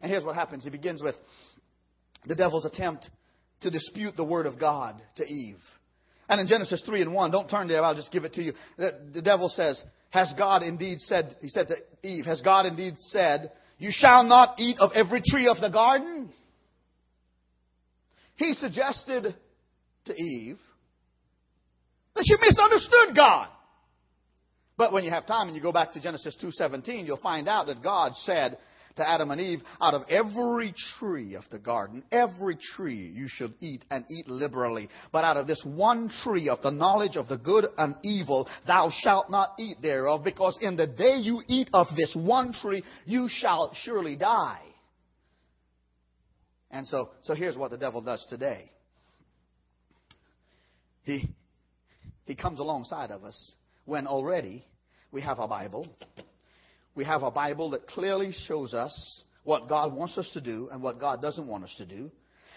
And 0.00 0.10
here's 0.10 0.24
what 0.24 0.34
happens. 0.34 0.64
He 0.64 0.70
begins 0.70 1.02
with 1.02 1.14
the 2.26 2.34
devil's 2.34 2.64
attempt 2.64 3.08
to 3.60 3.70
dispute 3.70 4.16
the 4.16 4.24
word 4.24 4.46
of 4.46 4.58
God 4.58 5.00
to 5.16 5.24
Eve. 5.24 5.60
And 6.32 6.40
in 6.40 6.46
Genesis 6.46 6.80
3 6.86 7.02
and 7.02 7.12
1, 7.12 7.30
don't 7.30 7.46
turn 7.46 7.68
there, 7.68 7.84
I'll 7.84 7.94
just 7.94 8.10
give 8.10 8.24
it 8.24 8.32
to 8.32 8.42
you. 8.42 8.54
The, 8.78 9.10
the 9.12 9.20
devil 9.20 9.50
says, 9.50 9.82
Has 10.08 10.32
God 10.38 10.62
indeed 10.62 10.98
said, 11.00 11.36
he 11.42 11.50
said 11.50 11.68
to 11.68 11.76
Eve, 12.02 12.24
Has 12.24 12.40
God 12.40 12.64
indeed 12.64 12.94
said, 12.96 13.52
You 13.76 13.90
shall 13.92 14.24
not 14.24 14.58
eat 14.58 14.78
of 14.78 14.92
every 14.94 15.20
tree 15.20 15.46
of 15.46 15.60
the 15.60 15.68
garden? 15.68 16.32
He 18.36 18.54
suggested 18.54 19.36
to 20.06 20.14
Eve 20.14 20.58
that 22.14 22.24
she 22.26 22.34
misunderstood 22.40 23.14
God. 23.14 23.50
But 24.78 24.94
when 24.94 25.04
you 25.04 25.10
have 25.10 25.26
time 25.26 25.48
and 25.48 25.54
you 25.54 25.60
go 25.60 25.70
back 25.70 25.92
to 25.92 26.00
Genesis 26.00 26.34
2:17, 26.42 27.04
you'll 27.04 27.18
find 27.18 27.46
out 27.46 27.66
that 27.66 27.82
God 27.82 28.16
said, 28.16 28.56
to 28.96 29.08
Adam 29.08 29.30
and 29.30 29.40
Eve, 29.40 29.60
out 29.80 29.94
of 29.94 30.02
every 30.08 30.74
tree 30.98 31.34
of 31.34 31.44
the 31.50 31.58
garden, 31.58 32.02
every 32.12 32.56
tree 32.74 33.12
you 33.14 33.26
should 33.28 33.54
eat 33.60 33.84
and 33.90 34.04
eat 34.10 34.28
liberally. 34.28 34.88
But 35.12 35.24
out 35.24 35.36
of 35.36 35.46
this 35.46 35.62
one 35.64 36.10
tree 36.22 36.48
of 36.48 36.62
the 36.62 36.70
knowledge 36.70 37.16
of 37.16 37.28
the 37.28 37.38
good 37.38 37.66
and 37.78 37.94
evil, 38.02 38.48
thou 38.66 38.90
shalt 39.02 39.30
not 39.30 39.52
eat 39.58 39.76
thereof, 39.82 40.24
because 40.24 40.58
in 40.60 40.76
the 40.76 40.86
day 40.86 41.16
you 41.16 41.42
eat 41.48 41.68
of 41.72 41.86
this 41.96 42.14
one 42.14 42.52
tree, 42.52 42.82
you 43.06 43.28
shall 43.30 43.72
surely 43.74 44.16
die. 44.16 44.62
And 46.70 46.86
so, 46.86 47.10
so 47.22 47.34
here's 47.34 47.56
what 47.56 47.70
the 47.70 47.78
devil 47.78 48.00
does 48.00 48.26
today. 48.28 48.70
He, 51.04 51.28
he 52.24 52.34
comes 52.34 52.60
alongside 52.60 53.10
of 53.10 53.24
us 53.24 53.54
when 53.84 54.06
already 54.06 54.64
we 55.10 55.20
have 55.20 55.38
a 55.38 55.48
Bible 55.48 55.86
we 56.94 57.04
have 57.04 57.22
a 57.22 57.30
Bible 57.30 57.70
that 57.70 57.86
clearly 57.86 58.32
shows 58.46 58.74
us 58.74 59.22
what 59.44 59.68
God 59.68 59.92
wants 59.92 60.18
us 60.18 60.28
to 60.34 60.40
do 60.40 60.68
and 60.70 60.82
what 60.82 61.00
God 61.00 61.22
doesn't 61.22 61.46
want 61.46 61.64
us 61.64 61.74
to 61.78 61.86
do. 61.86 62.10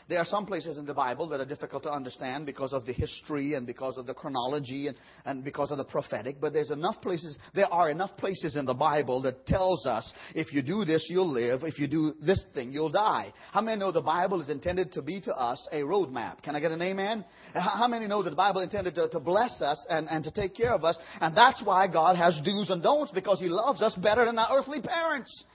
There 0.08 0.20
are 0.20 0.26
some 0.26 0.46
places 0.46 0.78
in 0.78 0.86
the 0.86 0.94
Bible 0.94 1.28
that 1.30 1.40
are 1.40 1.46
difficult 1.46 1.82
to 1.84 1.92
understand 1.92 2.46
because 2.46 2.74
of 2.74 2.86
the 2.86 2.94
history 2.94 3.56
and 3.56 3.66
because 3.66 3.98
of 3.98 4.06
the 4.06 4.14
chronology 4.14 4.88
and, 4.88 4.96
and 5.26 5.44
because 5.44 5.72
of 5.72 5.78
the 5.78 5.84
prophetic, 5.84 6.40
but 6.40 6.54
there's 6.54 6.70
enough 6.70 7.02
places, 7.02 7.38
there 7.56 7.72
are 7.74 7.90
enough 7.90 8.16
places 8.18 8.56
in 8.56 8.66
the 8.66 8.74
Bible 8.74 9.22
that 9.24 9.48
tells 9.48 9.88
us 9.88 10.14
if 10.36 10.54
you 10.54 10.62
do 10.62 10.86
this, 10.86 11.08
you'll 11.10 11.32
live. 11.32 11.64
If 11.64 11.80
you 11.80 11.88
do 11.88 12.14
this 12.24 12.46
thing, 12.54 12.72
you'll 12.72 12.92
die. 12.92 13.34
How 13.52 13.62
many 13.62 13.80
know 13.80 13.92
the 13.92 14.02
Bible 14.02 14.42
is 14.42 14.50
intended 14.50 14.92
to 14.94 15.02
be 15.02 15.20
to 15.22 15.34
us 15.34 15.68
a 15.72 15.82
roadmap? 15.82 16.44
Can 16.44 16.56
I 16.56 16.60
get 16.60 16.72
an 16.72 16.84
amen? 16.84 17.26
How 17.56 17.88
many 17.88 18.08
know 18.08 18.22
that 18.22 18.30
the 18.30 18.36
Bible 18.36 18.62
intended 18.62 18.94
to, 18.96 19.10
to 19.10 19.20
bless 19.20 19.60
us 19.62 19.84
and, 19.90 20.08
and 20.10 20.24
to 20.24 20.32
take 20.32 20.56
care 20.56 20.74
of 20.74 20.84
us? 20.84 21.00
And 21.20 21.36
that's 21.36 21.64
why 21.64 21.88
God 21.88 22.16
has 22.16 22.40
do's 22.46 22.70
and 22.70 22.84
don'ts 22.84 23.12
because 23.12 23.40
He 23.40 23.48
loves 23.48 23.82
us 23.82 23.96
better 23.96 24.26
than 24.26 24.38
our 24.38 24.60
earthly 24.60 24.82
parents. 24.82 25.46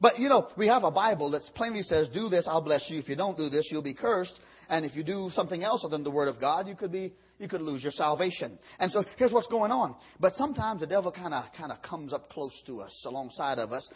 But 0.00 0.18
you 0.18 0.28
know, 0.28 0.48
we 0.56 0.66
have 0.68 0.84
a 0.84 0.90
Bible 0.90 1.30
that 1.30 1.42
plainly 1.54 1.82
says, 1.82 2.08
do 2.08 2.28
this, 2.28 2.46
I'll 2.48 2.62
bless 2.62 2.88
you. 2.90 2.98
If 2.98 3.08
you 3.08 3.16
don't 3.16 3.36
do 3.36 3.48
this, 3.48 3.68
you'll 3.70 3.82
be 3.82 3.94
cursed. 3.94 4.38
And 4.68 4.84
if 4.84 4.96
you 4.96 5.04
do 5.04 5.30
something 5.32 5.62
else 5.62 5.84
other 5.84 5.96
than 5.96 6.04
the 6.04 6.10
Word 6.10 6.28
of 6.28 6.40
God, 6.40 6.66
you 6.66 6.74
could 6.74 6.92
be 6.92 7.12
you 7.38 7.48
could 7.48 7.60
lose 7.60 7.82
your 7.82 7.92
salvation. 7.92 8.58
And 8.78 8.90
so 8.90 9.04
here's 9.18 9.30
what's 9.30 9.46
going 9.48 9.70
on. 9.70 9.94
But 10.18 10.34
sometimes 10.34 10.80
the 10.80 10.86
devil 10.86 11.12
kind 11.12 11.34
of 11.34 11.44
kind 11.56 11.70
of 11.70 11.82
comes 11.82 12.12
up 12.12 12.30
close 12.30 12.54
to 12.66 12.80
us, 12.80 13.04
alongside 13.06 13.58
of 13.58 13.72
us. 13.72 13.88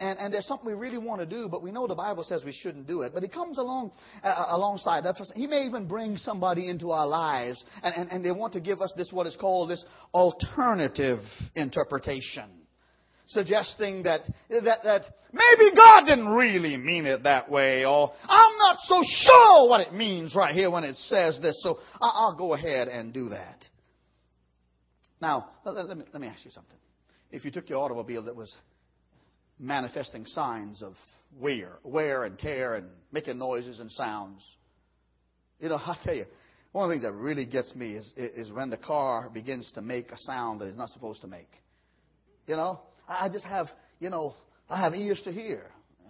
And, 0.00 0.18
and 0.18 0.34
there's 0.34 0.46
something 0.46 0.66
we 0.66 0.74
really 0.74 0.98
want 0.98 1.20
to 1.20 1.26
do, 1.26 1.48
but 1.48 1.60
we 1.60 1.72
know 1.72 1.88
the 1.88 1.94
Bible 1.94 2.22
says 2.22 2.42
we 2.44 2.52
shouldn't 2.52 2.86
do 2.86 3.02
it. 3.02 3.12
But 3.12 3.22
he 3.22 3.28
comes 3.28 3.58
along 3.58 3.92
uh, 4.22 4.26
uh 4.26 4.56
alongside 4.56 5.06
us. 5.06 5.32
He 5.34 5.46
may 5.46 5.62
even 5.62 5.86
bring 5.86 6.16
somebody 6.16 6.68
into 6.68 6.90
our 6.90 7.06
lives, 7.06 7.64
and, 7.82 7.94
and, 7.94 8.10
and 8.10 8.24
they 8.24 8.32
want 8.32 8.52
to 8.54 8.60
give 8.60 8.80
us 8.80 8.92
this 8.96 9.12
what 9.12 9.26
is 9.26 9.36
called 9.36 9.70
this 9.70 9.84
alternative 10.12 11.18
interpretation 11.54 12.57
suggesting 13.28 14.02
that, 14.04 14.22
that, 14.48 14.78
that 14.82 15.02
maybe 15.32 15.76
God 15.76 16.06
didn't 16.06 16.28
really 16.28 16.76
mean 16.76 17.06
it 17.06 17.22
that 17.24 17.50
way, 17.50 17.84
or 17.84 18.12
I'm 18.26 18.58
not 18.58 18.76
so 18.80 19.02
sure 19.02 19.68
what 19.68 19.86
it 19.86 19.92
means 19.92 20.34
right 20.34 20.54
here 20.54 20.70
when 20.70 20.84
it 20.84 20.96
says 20.96 21.38
this, 21.40 21.62
so 21.62 21.78
I'll 22.00 22.36
go 22.36 22.54
ahead 22.54 22.88
and 22.88 23.12
do 23.12 23.28
that. 23.30 23.64
Now, 25.20 25.50
let 25.64 25.96
me, 25.96 26.04
let 26.12 26.20
me 26.20 26.28
ask 26.28 26.44
you 26.44 26.50
something. 26.50 26.76
If 27.30 27.44
you 27.44 27.50
took 27.50 27.68
your 27.68 27.84
automobile 27.84 28.24
that 28.24 28.36
was 28.36 28.54
manifesting 29.58 30.24
signs 30.24 30.82
of 30.82 30.94
wear, 31.38 31.78
wear 31.82 32.24
and 32.24 32.38
tear 32.38 32.76
and 32.76 32.88
making 33.12 33.38
noises 33.38 33.80
and 33.80 33.90
sounds, 33.90 34.46
you 35.60 35.68
know, 35.68 35.76
I 35.86 35.96
tell 36.02 36.14
you, 36.14 36.24
one 36.72 36.84
of 36.84 36.88
the 36.90 36.94
things 36.94 37.04
that 37.04 37.12
really 37.12 37.44
gets 37.44 37.74
me 37.74 37.94
is, 37.94 38.12
is 38.16 38.52
when 38.52 38.70
the 38.70 38.76
car 38.76 39.28
begins 39.28 39.70
to 39.72 39.82
make 39.82 40.12
a 40.12 40.18
sound 40.18 40.60
that 40.60 40.66
it's 40.66 40.76
not 40.76 40.90
supposed 40.90 41.20
to 41.22 41.26
make. 41.26 41.48
You 42.46 42.56
know, 42.56 42.80
I 43.08 43.28
just 43.30 43.44
have, 43.46 43.68
you 43.98 44.10
know, 44.10 44.34
I 44.68 44.80
have 44.80 44.94
ears 44.94 45.20
to 45.24 45.32
hear, 45.32 45.62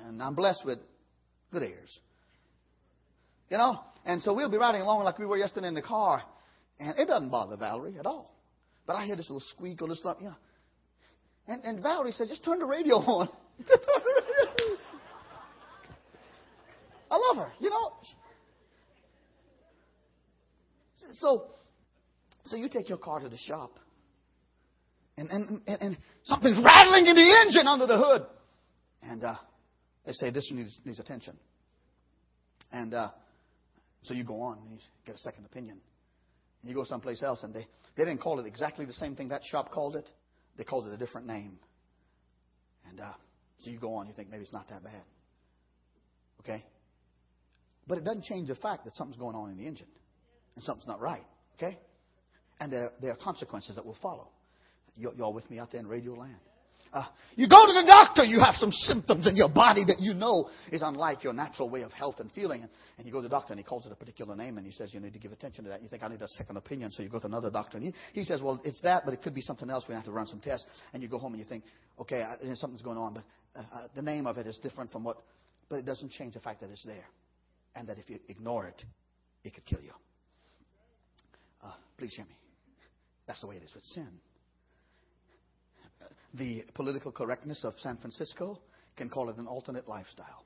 and 0.04 0.20
I'm 0.22 0.34
blessed 0.34 0.64
with 0.64 0.78
good 1.52 1.62
ears. 1.62 1.98
You 3.48 3.58
know? 3.58 3.80
And 4.04 4.20
so 4.20 4.34
we'll 4.34 4.50
be 4.50 4.56
riding 4.56 4.80
along 4.80 5.04
like 5.04 5.18
we 5.18 5.26
were 5.26 5.36
yesterday 5.36 5.68
in 5.68 5.74
the 5.74 5.82
car, 5.82 6.22
and 6.80 6.98
it 6.98 7.06
doesn't 7.06 7.30
bother 7.30 7.56
Valerie 7.56 7.98
at 7.98 8.06
all. 8.06 8.34
But 8.86 8.96
I 8.96 9.04
hear 9.06 9.16
this 9.16 9.30
little 9.30 9.46
squeak 9.54 9.80
or 9.80 9.88
this 9.88 10.00
you 10.04 10.24
know. 10.24 10.34
And, 11.46 11.64
and 11.64 11.82
Valerie 11.82 12.12
says, 12.12 12.28
just 12.28 12.44
turn 12.44 12.58
the 12.58 12.66
radio 12.66 12.96
on. 12.96 13.28
I 17.10 17.16
love 17.16 17.36
her, 17.36 17.52
you 17.58 17.70
know. 17.70 17.92
So, 21.20 21.44
so 22.44 22.56
you 22.56 22.68
take 22.68 22.88
your 22.88 22.98
car 22.98 23.20
to 23.20 23.28
the 23.28 23.36
shop 23.36 23.70
and, 25.18 25.30
and, 25.30 25.62
and, 25.66 25.82
and 25.82 25.98
something's 26.24 26.62
rattling 26.64 27.06
in 27.06 27.16
the 27.16 27.42
engine 27.44 27.66
under 27.66 27.86
the 27.86 27.98
hood. 27.98 28.22
And 29.02 29.24
uh, 29.24 29.34
they 30.06 30.12
say, 30.12 30.30
This 30.30 30.48
needs, 30.52 30.78
needs 30.84 31.00
attention. 31.00 31.36
And 32.70 32.94
uh, 32.94 33.10
so 34.02 34.14
you 34.14 34.24
go 34.24 34.40
on 34.42 34.58
and 34.58 34.70
you 34.70 34.78
get 35.04 35.16
a 35.16 35.18
second 35.18 35.44
opinion. 35.44 35.80
And 36.62 36.70
you 36.70 36.74
go 36.74 36.84
someplace 36.84 37.22
else, 37.22 37.42
and 37.42 37.52
they, 37.52 37.66
they 37.96 38.04
didn't 38.04 38.20
call 38.20 38.38
it 38.38 38.46
exactly 38.46 38.84
the 38.84 38.92
same 38.92 39.16
thing 39.16 39.28
that 39.28 39.42
shop 39.50 39.70
called 39.72 39.96
it. 39.96 40.08
They 40.56 40.64
called 40.64 40.86
it 40.86 40.92
a 40.92 40.96
different 40.96 41.26
name. 41.26 41.58
And 42.88 43.00
uh, 43.00 43.12
so 43.60 43.70
you 43.70 43.78
go 43.78 43.94
on, 43.94 44.06
you 44.06 44.12
think 44.14 44.30
maybe 44.30 44.42
it's 44.42 44.52
not 44.52 44.68
that 44.68 44.84
bad. 44.84 45.02
Okay? 46.40 46.64
But 47.86 47.98
it 47.98 48.04
doesn't 48.04 48.24
change 48.24 48.48
the 48.48 48.56
fact 48.56 48.84
that 48.84 48.94
something's 48.94 49.18
going 49.18 49.34
on 49.34 49.50
in 49.50 49.56
the 49.56 49.66
engine 49.66 49.86
and 50.54 50.64
something's 50.64 50.88
not 50.88 51.00
right. 51.00 51.24
Okay? 51.56 51.78
And 52.60 52.72
there, 52.72 52.92
there 53.00 53.12
are 53.12 53.16
consequences 53.16 53.76
that 53.76 53.84
will 53.84 53.96
follow. 54.00 54.28
Y'all 54.98 55.32
with 55.32 55.48
me 55.50 55.58
out 55.58 55.70
there 55.70 55.80
in 55.80 55.86
radio 55.86 56.14
land? 56.14 56.38
Uh, 56.92 57.04
you 57.36 57.48
go 57.48 57.66
to 57.66 57.72
the 57.72 57.84
doctor, 57.86 58.24
you 58.24 58.40
have 58.40 58.54
some 58.54 58.72
symptoms 58.72 59.26
in 59.26 59.36
your 59.36 59.50
body 59.50 59.84
that 59.84 59.98
you 60.00 60.14
know 60.14 60.48
is 60.72 60.80
unlike 60.82 61.22
your 61.22 61.34
natural 61.34 61.68
way 61.68 61.82
of 61.82 61.92
health 61.92 62.18
and 62.18 62.32
feeling. 62.32 62.62
And, 62.96 63.06
you 63.06 63.12
go 63.12 63.18
to 63.18 63.24
the 63.24 63.28
doctor 63.28 63.52
and 63.52 63.60
he 63.60 63.64
calls 63.64 63.84
it 63.84 63.92
a 63.92 63.94
particular 63.94 64.34
name 64.34 64.56
and 64.56 64.66
he 64.66 64.72
says 64.72 64.94
you 64.94 65.00
need 65.00 65.12
to 65.12 65.18
give 65.18 65.32
attention 65.32 65.64
to 65.64 65.70
that. 65.70 65.82
You 65.82 65.88
think, 65.88 66.02
I 66.02 66.08
need 66.08 66.22
a 66.22 66.28
second 66.28 66.56
opinion. 66.56 66.90
So 66.90 67.02
you 67.02 67.10
go 67.10 67.20
to 67.20 67.26
another 67.26 67.50
doctor 67.50 67.76
and 67.76 67.86
he, 67.86 67.94
he 68.12 68.24
says, 68.24 68.40
well, 68.40 68.60
it's 68.64 68.80
that, 68.82 69.02
but 69.04 69.12
it 69.12 69.22
could 69.22 69.34
be 69.34 69.42
something 69.42 69.68
else. 69.68 69.84
We 69.86 69.94
have 69.94 70.04
to 70.04 70.12
run 70.12 70.26
some 70.26 70.40
tests. 70.40 70.66
And 70.94 71.02
you 71.02 71.08
go 71.08 71.18
home 71.18 71.34
and 71.34 71.40
you 71.40 71.46
think, 71.46 71.64
okay, 72.00 72.22
I, 72.22 72.36
something's 72.54 72.82
going 72.82 72.98
on, 72.98 73.14
but 73.14 73.24
uh, 73.54 73.60
uh, 73.60 73.88
the 73.94 74.02
name 74.02 74.26
of 74.26 74.38
it 74.38 74.46
is 74.46 74.58
different 74.62 74.90
from 74.90 75.04
what, 75.04 75.18
but 75.68 75.76
it 75.76 75.84
doesn't 75.84 76.10
change 76.12 76.34
the 76.34 76.40
fact 76.40 76.62
that 76.62 76.70
it's 76.70 76.84
there. 76.84 77.06
And 77.74 77.86
that 77.88 77.98
if 77.98 78.08
you 78.08 78.18
ignore 78.28 78.66
it, 78.66 78.82
it 79.44 79.54
could 79.54 79.66
kill 79.66 79.82
you. 79.82 79.92
Uh, 81.62 81.72
please 81.98 82.14
hear 82.14 82.24
me. 82.24 82.36
That's 83.26 83.42
the 83.42 83.46
way 83.46 83.56
it 83.56 83.62
is 83.62 83.74
with 83.74 83.84
sin 83.84 84.08
the 86.34 86.64
political 86.74 87.12
correctness 87.12 87.64
of 87.64 87.74
San 87.78 87.96
Francisco 87.96 88.58
can 88.96 89.08
call 89.08 89.30
it 89.30 89.36
an 89.36 89.46
alternate 89.46 89.88
lifestyle. 89.88 90.44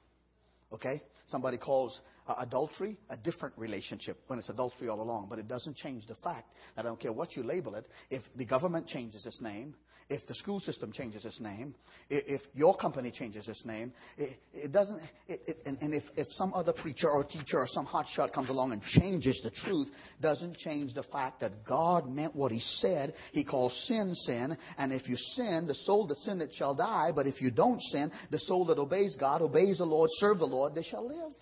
Okay? 0.73 1.03
Somebody 1.27 1.59
calls 1.59 2.01
uh, 2.29 2.35
adultery 2.39 2.99
a 3.11 3.17
different 3.17 3.57
relationship 3.57 4.19
when 4.27 4.39
it's 4.39 4.49
adultery 4.49 4.89
all 4.89 5.01
along, 5.01 5.27
but 5.29 5.39
it 5.39 5.49
doesn't 5.49 5.77
change 5.77 6.07
the 6.07 6.15
fact 6.17 6.49
that 6.77 6.85
I 6.85 6.89
don't 6.89 7.01
care 7.01 7.13
what 7.13 7.37
you 7.37 7.43
label 7.43 7.75
it, 7.75 7.87
if 8.11 8.23
the 8.37 8.45
government 8.45 8.87
changes 8.87 9.27
its 9.27 9.41
name, 9.41 9.75
if 10.13 10.27
the 10.27 10.35
school 10.35 10.61
system 10.61 10.93
changes 10.93 11.25
its 11.25 11.41
name, 11.41 11.75
if 12.11 12.43
your 12.55 12.77
company 12.77 13.11
changes 13.11 13.49
its 13.49 13.65
name, 13.65 13.93
it, 14.19 14.37
it 14.53 14.71
doesn't. 14.71 15.01
It, 15.27 15.41
it, 15.47 15.57
and, 15.65 15.79
and 15.81 15.95
if, 15.95 16.03
if 16.17 16.29
some 16.33 16.53
other 16.53 16.73
preacher 16.73 17.09
or 17.09 17.25
teacher 17.25 17.57
or 17.57 17.67
some 17.67 17.87
hotshot 17.87 18.33
comes 18.35 18.51
along 18.51 18.73
and 18.73 18.83
changes 18.83 19.41
the 19.43 19.51
truth, 19.51 19.89
doesn't 20.21 20.59
change 20.59 20.93
the 20.93 21.03
fact 21.05 21.41
that 21.41 21.65
God 21.65 22.11
meant 22.11 22.37
what 22.37 22.53
He 22.53 22.61
said. 22.61 23.15
He 23.33 23.43
calls 23.43 23.73
sin 23.89 24.15
sin, 24.15 24.57
and 24.77 24.93
if 24.93 25.09
you 25.09 25.17
sin, 25.17 25.67
the 25.67 25.75
soul 25.75 26.07
that 26.09 26.19
sinned 26.19 26.43
it 26.43 26.51
shall 26.53 26.75
die. 26.75 27.11
But 27.15 27.27
if 27.27 27.41
you 27.41 27.51
don't 27.51 27.81
sin, 27.81 28.13
the 28.31 28.39
soul 28.39 28.67
that 28.67 28.79
obeys 28.79 29.17
God, 29.19 29.41
obeys 29.41 29.79
the 29.79 29.85
Lord, 29.85 30.11
serve 30.15 30.39
the 30.39 30.45
Lord, 30.45 30.75
they 30.75 30.83
shall 30.83 31.09
live. 31.09 31.33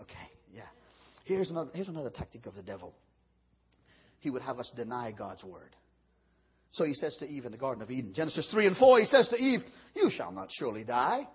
Okay, 0.00 0.30
yeah. 0.54 0.62
Here's 1.26 1.50
another, 1.50 1.70
here's 1.74 1.88
another 1.88 2.10
tactic 2.10 2.46
of 2.46 2.54
the 2.54 2.62
devil. 2.62 2.94
He 4.20 4.30
would 4.30 4.42
have 4.42 4.58
us 4.58 4.70
deny 4.74 5.12
God's 5.12 5.44
word. 5.44 5.76
So 6.72 6.84
he 6.84 6.94
says 6.94 7.16
to 7.18 7.26
Eve 7.26 7.46
in 7.46 7.52
the 7.52 7.58
Garden 7.58 7.82
of 7.82 7.90
Eden, 7.90 8.12
Genesis 8.14 8.48
3 8.50 8.68
and 8.68 8.76
4, 8.76 9.00
he 9.00 9.06
says 9.06 9.28
to 9.28 9.36
Eve, 9.36 9.60
You 9.94 10.10
shall 10.10 10.30
not 10.30 10.48
surely 10.50 10.84
die. 10.84 11.26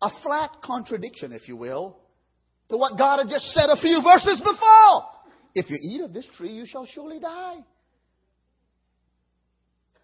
A 0.00 0.10
flat 0.22 0.50
contradiction, 0.64 1.32
if 1.32 1.48
you 1.48 1.56
will, 1.56 1.98
to 2.70 2.76
what 2.76 2.98
God 2.98 3.18
had 3.18 3.28
just 3.28 3.52
said 3.52 3.68
a 3.68 3.76
few 3.76 4.02
verses 4.02 4.40
before. 4.40 5.04
If 5.54 5.70
you 5.70 5.78
eat 5.80 6.00
of 6.00 6.14
this 6.14 6.26
tree, 6.36 6.52
you 6.52 6.64
shall 6.66 6.86
surely 6.86 7.20
die. 7.20 7.58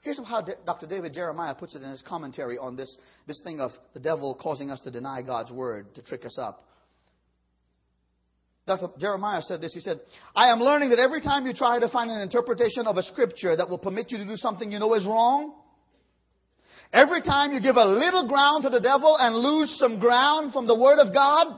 Here's 0.02 0.20
how 0.24 0.42
Dr. 0.64 0.87
David 0.87 1.14
Jeremiah 1.14 1.54
puts 1.54 1.74
it 1.74 1.83
in 1.83 1.90
his 1.90 2.02
commentary 2.02 2.59
on 2.59 2.76
this, 2.76 2.94
this 3.26 3.40
thing 3.42 3.61
of 3.61 3.72
the 3.94 4.00
devil 4.00 4.38
causing 4.40 4.70
us 4.70 4.81
to 4.83 4.90
deny 4.90 5.22
God's 5.22 5.50
word, 5.50 5.94
to 5.96 6.02
trick 6.02 6.24
us 6.24 6.38
up. 6.38 6.67
Dr. 8.68 8.90
Jeremiah 8.98 9.42
said 9.42 9.61
this. 9.61 9.74
He 9.74 9.81
said, 9.81 10.00
I 10.37 10.52
am 10.52 10.61
learning 10.61 10.90
that 10.90 10.98
every 10.98 11.20
time 11.20 11.46
you 11.46 11.52
try 11.52 11.81
to 11.81 11.88
find 11.88 12.11
an 12.11 12.20
interpretation 12.20 12.87
of 12.87 12.96
a 12.96 13.02
scripture 13.02 13.57
that 13.57 13.68
will 13.68 13.78
permit 13.78 14.12
you 14.12 14.18
to 14.18 14.24
do 14.24 14.37
something 14.37 14.70
you 14.70 14.78
know 14.78 14.94
is 14.94 15.04
wrong, 15.04 15.54
every 16.92 17.22
time 17.22 17.52
you 17.52 17.61
give 17.61 17.76
a 17.76 17.85
little 17.85 18.28
ground 18.28 18.64
to 18.64 18.70
the 18.70 18.81
devil 18.81 19.16
and 19.18 19.35
lose 19.35 19.76
some 19.78 19.98
ground 19.98 20.52
from 20.52 20.66
the 20.66 20.78
Word 20.78 20.98
of 20.98 21.12
God, 21.12 21.57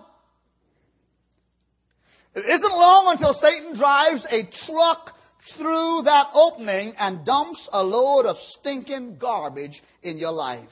it 2.34 2.44
isn't 2.48 2.72
long 2.72 3.06
until 3.08 3.34
Satan 3.34 3.76
drives 3.76 4.24
a 4.30 4.48
truck 4.66 5.10
through 5.58 6.02
that 6.04 6.28
opening 6.32 6.94
and 6.96 7.26
dumps 7.26 7.68
a 7.72 7.82
load 7.82 8.26
of 8.26 8.36
stinking 8.58 9.18
garbage 9.18 9.82
in 10.02 10.16
your 10.16 10.32
life. 10.32 10.68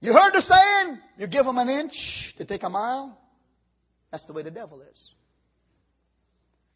You 0.00 0.12
heard 0.12 0.32
the 0.32 0.42
saying, 0.42 0.98
you 1.16 1.26
give 1.26 1.44
them 1.44 1.58
an 1.58 1.68
inch 1.68 2.34
to 2.38 2.44
take 2.44 2.62
a 2.62 2.68
mile. 2.68 3.18
That's 4.10 4.24
the 4.26 4.32
way 4.32 4.42
the 4.42 4.50
devil 4.50 4.80
is. 4.82 5.10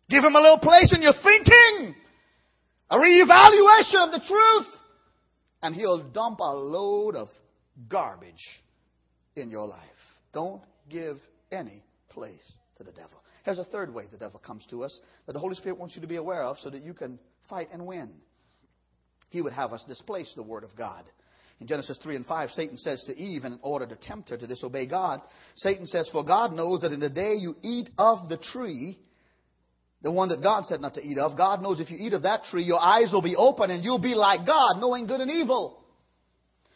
Give 0.09 0.25
him 0.25 0.35
a 0.35 0.41
little 0.41 0.59
place 0.59 0.93
in 0.95 1.03
your 1.03 1.15
thinking, 1.23 1.95
a 2.91 2.97
reevaluation 2.97 4.05
of 4.05 4.11
the 4.13 4.23
truth, 4.27 4.75
and 5.63 5.75
he'll 5.75 6.11
dump 6.11 6.41
a 6.41 6.55
load 6.55 7.15
of 7.15 7.29
garbage 7.89 8.35
in 9.37 9.51
your 9.51 9.67
life. 9.67 9.81
Don't 10.35 10.63
give 10.91 11.19
any 11.51 11.83
place 12.11 12.43
to 12.79 12.85
the 12.85 12.93
devil. 12.93 13.23
Here's 13.45 13.59
a 13.59 13.65
third 13.65 13.95
way 13.95 14.05
the 14.11 14.19
devil 14.19 14.41
comes 14.45 14.67
to 14.71 14.83
us 14.83 14.99
that 15.27 15.33
the 15.33 15.39
Holy 15.39 15.55
Spirit 15.55 15.79
wants 15.79 15.95
you 15.95 16.03
to 16.03 16.09
be 16.09 16.17
aware 16.17 16.43
of 16.43 16.59
so 16.59 16.71
that 16.71 16.83
you 16.83 16.93
can 16.93 17.19
fight 17.49 17.69
and 17.73 17.87
win. 17.87 18.11
He 19.31 19.41
would 19.41 19.53
have 19.53 19.73
us 19.73 19.85
displace 19.89 20.33
the 20.37 20.43
Word 20.43 20.65
of 20.65 20.77
God. 20.77 21.05
In 21.63 21.69
Genesis 21.69 21.97
3 22.03 22.17
and 22.17 22.27
5, 22.27 22.51
Satan 22.51 22.77
says 22.77 23.05
to 23.05 23.17
Eve, 23.17 23.45
in 23.45 23.57
order 23.63 23.87
to 23.87 23.95
tempt 23.95 24.31
her 24.31 24.37
to 24.37 24.49
disobey 24.49 24.85
God, 24.85 25.21
Satan 25.55 25.87
says, 25.87 26.09
For 26.11 26.25
God 26.25 26.53
knows 26.53 26.81
that 26.81 26.91
in 26.91 26.99
the 26.99 27.09
day 27.09 27.35
you 27.39 27.55
eat 27.63 27.89
of 27.97 28.29
the 28.29 28.37
tree, 28.37 28.99
the 30.03 30.11
one 30.11 30.31
that 30.31 30.43
God 30.43 30.67
said 30.67 30.81
not 30.81 30.95
to 30.95 31.01
eat 31.01 31.19
of, 31.19 31.37
God 31.37 31.63
knows 31.63 31.79
if 31.79 31.89
you 31.89 31.99
eat 32.01 32.15
of 32.15 32.23
that 32.23 32.43
tree, 32.51 32.65
your 32.65 32.81
eyes 32.81 33.11
will 33.13 33.23
be 33.23 33.37
open 33.37 33.71
and 33.71 33.85
you'll 33.85 34.01
be 34.01 34.17
like 34.17 34.45
God, 34.45 34.81
knowing 34.81 35.07
good 35.07 35.21
and 35.21 35.31
evil. 35.31 35.85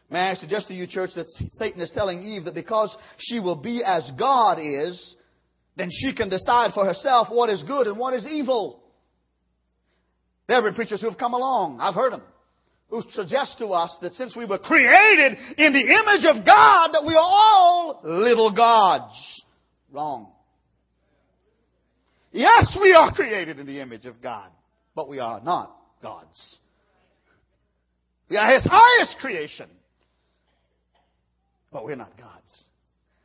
May 0.08 0.20
I 0.20 0.34
suggest 0.34 0.68
to 0.68 0.74
you, 0.74 0.86
church, 0.86 1.10
that 1.16 1.26
Satan 1.54 1.80
is 1.80 1.90
telling 1.90 2.22
Eve 2.22 2.44
that 2.44 2.54
because 2.54 2.96
she 3.18 3.40
will 3.40 3.60
be 3.60 3.82
as 3.84 4.08
God 4.16 4.60
is, 4.60 5.16
then 5.76 5.88
she 5.90 6.14
can 6.14 6.28
decide 6.28 6.74
for 6.74 6.84
herself 6.84 7.26
what 7.28 7.50
is 7.50 7.64
good 7.64 7.88
and 7.88 7.98
what 7.98 8.14
is 8.14 8.24
evil. 8.24 8.84
There 10.46 10.58
have 10.58 10.64
been 10.64 10.74
preachers 10.74 11.00
who 11.00 11.08
have 11.08 11.18
come 11.18 11.34
along. 11.34 11.80
I've 11.80 11.96
heard 11.96 12.12
them 12.12 12.22
who 12.88 13.02
suggests 13.10 13.56
to 13.56 13.66
us 13.68 13.96
that 14.00 14.14
since 14.14 14.36
we 14.36 14.44
were 14.44 14.58
created 14.58 15.36
in 15.58 15.72
the 15.72 15.80
image 15.80 16.24
of 16.24 16.44
God, 16.46 16.92
that 16.92 17.04
we 17.04 17.14
are 17.14 17.20
all 17.20 18.00
little 18.04 18.54
gods. 18.54 19.42
Wrong. 19.92 20.32
Yes, 22.32 22.76
we 22.80 22.92
are 22.92 23.12
created 23.12 23.58
in 23.58 23.66
the 23.66 23.80
image 23.80 24.04
of 24.04 24.20
God, 24.22 24.50
but 24.94 25.08
we 25.08 25.18
are 25.18 25.40
not 25.40 25.74
gods. 26.02 26.58
We 28.28 28.36
are 28.36 28.52
His 28.52 28.64
highest 28.64 29.18
creation, 29.20 29.68
but 31.72 31.84
we're 31.84 31.96
not 31.96 32.16
gods. 32.18 32.64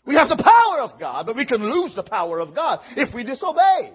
We 0.05 0.15
have 0.15 0.29
the 0.29 0.41
power 0.41 0.81
of 0.81 0.99
God, 0.99 1.25
but 1.27 1.35
we 1.35 1.45
can 1.45 1.61
lose 1.61 1.93
the 1.95 2.03
power 2.03 2.39
of 2.39 2.55
God 2.55 2.79
if 2.95 3.13
we 3.13 3.23
disobey. 3.23 3.91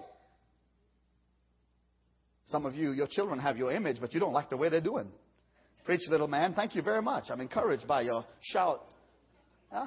Some 2.45 2.65
of 2.65 2.75
you, 2.75 2.91
your 2.91 3.07
children 3.07 3.39
have 3.39 3.57
your 3.57 3.71
image, 3.71 3.97
but 3.99 4.13
you 4.13 4.21
don't 4.21 4.31
like 4.31 4.49
the 4.49 4.55
way 4.55 4.69
they're 4.69 4.79
doing. 4.79 5.09
Preach, 5.87 6.01
little 6.09 6.27
man. 6.27 6.53
Thank 6.53 6.75
you 6.75 6.81
very 6.81 7.01
much. 7.01 7.29
I'm 7.29 7.39
encouraged 7.39 7.87
by 7.87 8.01
your 8.01 8.25
shout. 8.41 8.81
Huh? 9.71 9.85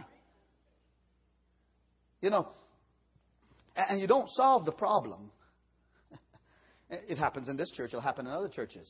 You 2.22 2.30
know, 2.30 2.48
and 3.76 4.00
you 4.00 4.06
don't 4.06 4.28
solve 4.30 4.64
the 4.64 4.72
problem. 4.72 5.30
It 6.90 7.18
happens 7.18 7.50
in 7.50 7.58
this 7.58 7.70
church, 7.70 7.90
it'll 7.90 8.00
happen 8.00 8.26
in 8.26 8.32
other 8.32 8.48
churches. 8.48 8.88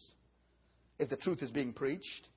If 1.01 1.11
the 1.11 1.17
truth 1.17 1.43
is 1.43 1.51
being 1.51 1.73
preached 1.73 2.29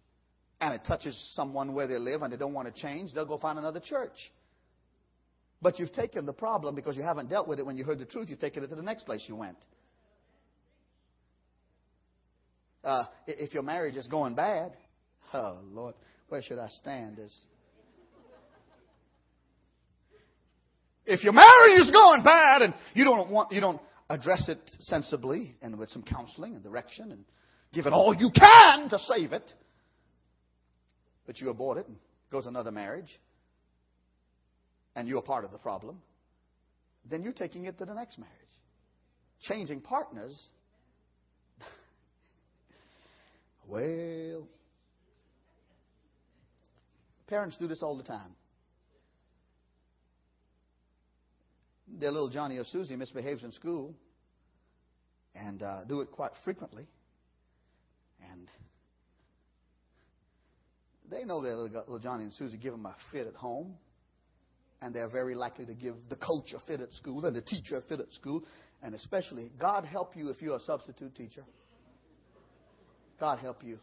and 0.59 0.73
it 0.73 0.81
touches 0.87 1.15
someone 1.35 1.75
where 1.75 1.85
they 1.85 1.99
live 1.99 2.23
and 2.23 2.33
they 2.33 2.37
don't 2.37 2.53
want 2.53 2.73
to 2.73 2.81
change, 2.81 3.13
they'll 3.13 3.27
go 3.27 3.37
find 3.37 3.59
another 3.59 3.79
church. 3.79 4.17
But 5.61 5.77
you've 5.77 5.93
taken 5.93 6.25
the 6.25 6.33
problem 6.33 6.73
because 6.73 6.97
you 6.97 7.03
haven't 7.03 7.29
dealt 7.29 7.47
with 7.47 7.59
it 7.59 7.65
when 7.65 7.77
you 7.77 7.83
heard 7.83 7.99
the 7.99 8.05
truth, 8.05 8.27
you've 8.27 8.41
taken 8.41 8.63
it 8.63 8.69
to 8.69 8.75
the 8.75 8.81
next 8.81 9.05
place 9.05 9.23
you 9.27 9.35
went. 9.35 9.57
Uh, 12.83 13.05
if 13.27 13.53
your 13.53 13.63
marriage 13.63 13.95
is 13.95 14.07
going 14.07 14.35
bad, 14.35 14.73
oh 15.33 15.59
Lord, 15.71 15.95
where 16.29 16.41
should 16.41 16.59
I 16.59 16.67
stand? 16.69 17.19
Is 17.19 17.33
if 21.05 21.23
your 21.23 21.33
marriage 21.33 21.79
is 21.79 21.91
going 21.91 22.23
bad 22.23 22.61
and 22.61 22.73
you 22.93 23.03
don't 23.03 23.29
want, 23.29 23.51
you 23.51 23.61
don't 23.61 23.81
address 24.09 24.49
it 24.49 24.59
sensibly 24.79 25.55
and 25.61 25.77
with 25.77 25.89
some 25.89 26.03
counseling 26.03 26.55
and 26.55 26.63
direction 26.63 27.11
and 27.11 27.23
give 27.73 27.85
it 27.85 27.93
all 27.93 28.13
you 28.13 28.29
can 28.33 28.89
to 28.89 28.99
save 28.99 29.33
it, 29.33 29.51
but 31.25 31.39
you 31.39 31.49
abort 31.49 31.77
it 31.77 31.87
and 31.87 31.97
go 32.31 32.41
to 32.41 32.47
another 32.47 32.71
marriage, 32.71 33.19
and 34.95 35.07
you're 35.07 35.21
part 35.21 35.45
of 35.45 35.51
the 35.51 35.57
problem, 35.57 36.01
then 37.09 37.23
you're 37.23 37.33
taking 37.33 37.65
it 37.65 37.77
to 37.77 37.85
the 37.85 37.93
next 37.93 38.17
marriage. 38.17 38.33
Changing 39.41 39.81
partners 39.81 40.49
well, 43.67 44.47
parents 47.27 47.57
do 47.59 47.67
this 47.67 47.81
all 47.81 47.97
the 47.97 48.03
time. 48.03 48.35
Their 51.87 52.11
little 52.11 52.29
Johnny 52.29 52.57
or 52.57 52.63
Susie 52.65 52.95
misbehaves 52.95 53.43
in 53.43 53.51
school 53.51 53.93
and 55.35 55.61
uh, 55.61 55.83
do 55.85 56.01
it 56.01 56.11
quite 56.11 56.31
frequently. 56.43 56.87
And 58.31 58.49
they 61.09 61.23
know 61.23 61.41
that 61.41 61.55
little 61.55 61.99
Johnny 61.99 62.23
and 62.23 62.33
Susie 62.33 62.57
give 62.57 62.73
them 62.73 62.85
a 62.85 62.95
fit 63.11 63.27
at 63.27 63.35
home. 63.35 63.75
And 64.81 64.93
they're 64.93 65.09
very 65.09 65.33
likely 65.33 65.65
to 65.65 65.73
give 65.73 65.95
the 66.09 66.17
coach 66.17 66.53
a 66.53 66.59
fit 66.67 66.81
at 66.81 66.91
school 66.93 67.25
and 67.25 67.35
the 67.35 67.41
teacher 67.41 67.77
a 67.77 67.81
fit 67.81 67.99
at 67.99 68.11
school. 68.11 68.43
And 68.81 68.93
especially, 68.93 69.49
God 69.57 69.85
help 69.85 70.15
you 70.17 70.29
if 70.29 70.41
you're 70.41 70.57
a 70.57 70.61
substitute 70.61 71.15
teacher. 71.15 71.43
God 73.19 73.39
help 73.39 73.63
you. 73.63 73.79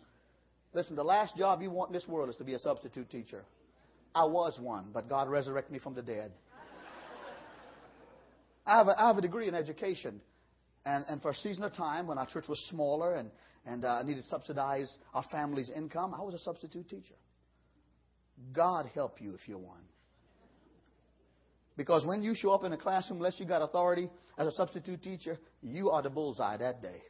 Listen, 0.72 0.96
the 0.96 1.04
last 1.04 1.36
job 1.36 1.62
you 1.62 1.70
want 1.70 1.90
in 1.90 1.94
this 1.94 2.06
world 2.06 2.30
is 2.30 2.36
to 2.36 2.44
be 2.44 2.54
a 2.54 2.58
substitute 2.58 3.10
teacher. 3.10 3.44
I 4.14 4.24
was 4.24 4.58
one, 4.60 4.86
but 4.92 5.08
God 5.08 5.28
resurrected 5.28 5.72
me 5.72 5.78
from 5.78 5.94
the 5.94 6.02
dead. 6.02 6.32
I 8.66 8.78
have 8.78 8.88
a, 8.88 9.00
I 9.00 9.06
have 9.08 9.18
a 9.18 9.22
degree 9.22 9.48
in 9.48 9.54
education. 9.54 10.20
And, 10.84 11.04
and 11.08 11.20
for 11.20 11.30
a 11.30 11.34
season 11.34 11.64
of 11.64 11.74
time, 11.74 12.06
when 12.06 12.18
our 12.18 12.26
church 12.26 12.46
was 12.48 12.58
smaller 12.70 13.16
and, 13.16 13.30
and 13.66 13.84
uh, 13.84 14.02
needed 14.02 14.22
to 14.22 14.28
subsidize 14.28 14.94
our 15.12 15.24
family's 15.30 15.70
income, 15.74 16.14
I 16.14 16.22
was 16.22 16.34
a 16.34 16.38
substitute 16.38 16.88
teacher. 16.88 17.14
God 18.52 18.86
help 18.94 19.20
you 19.20 19.34
if 19.34 19.40
you're 19.46 19.58
one. 19.58 19.82
Because 21.76 22.04
when 22.06 22.22
you 22.22 22.34
show 22.34 22.52
up 22.52 22.64
in 22.64 22.72
a 22.72 22.76
classroom, 22.76 23.18
unless 23.18 23.38
you 23.38 23.46
got 23.46 23.62
authority 23.62 24.10
as 24.38 24.46
a 24.46 24.52
substitute 24.52 25.02
teacher, 25.02 25.38
you 25.62 25.90
are 25.90 26.02
the 26.02 26.10
bullseye 26.10 26.56
that 26.56 26.82
day. 26.82 27.02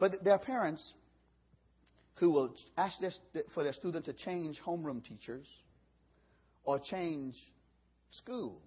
But 0.00 0.24
there 0.24 0.32
are 0.32 0.38
parents 0.38 0.94
who 2.14 2.30
will 2.30 2.54
ask 2.76 2.98
their, 3.00 3.12
for 3.54 3.62
their 3.62 3.74
student 3.74 4.06
to 4.06 4.14
change 4.14 4.58
homeroom 4.66 5.04
teachers 5.04 5.46
or 6.64 6.80
change 6.80 7.34
school 8.10 8.60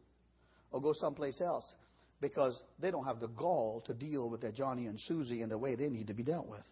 or 0.72 0.82
go 0.82 0.94
someplace 0.94 1.42
else 1.42 1.76
because 2.22 2.62
they 2.80 2.92
don't 2.92 3.06
have 3.06 3.20
the 3.20 3.28
gall 3.28 3.84
to 3.88 3.94
deal 3.94 4.30
with 4.30 4.42
their 4.42 4.52
Johnny 4.52 4.86
and 4.86 5.00
Susie 5.00 5.42
in 5.42 5.50
the 5.50 5.58
way 5.58 5.76
they 5.76 5.90
need 5.90 6.08
to 6.08 6.14
be 6.14 6.24
dealt 6.24 6.48
with. 6.48 6.64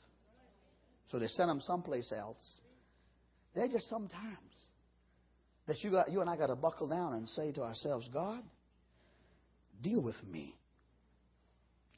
So 1.12 1.20
they 1.20 1.28
send 1.28 1.50
them 1.50 1.60
someplace 1.60 2.14
else. 2.16 2.62
There 3.54 3.66
are 3.66 3.68
just 3.68 3.90
sometimes 3.90 4.38
that 5.68 5.84
you, 5.84 5.92
got, 5.92 6.10
you 6.10 6.22
and 6.22 6.30
I 6.30 6.38
got 6.38 6.48
to 6.48 6.56
buckle 6.56 6.88
down 6.88 7.16
and 7.16 7.28
say 7.28 7.52
to 7.54 7.64
ourselves, 7.64 8.08
God, 8.14 8.42
deal 9.82 10.02
with 10.02 10.16
me, 10.30 10.56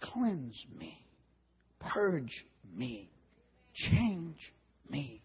cleanse 0.01 0.65
me, 0.77 0.97
purge 1.91 2.45
me. 2.75 3.09
Change 3.73 4.53
me. 4.89 5.21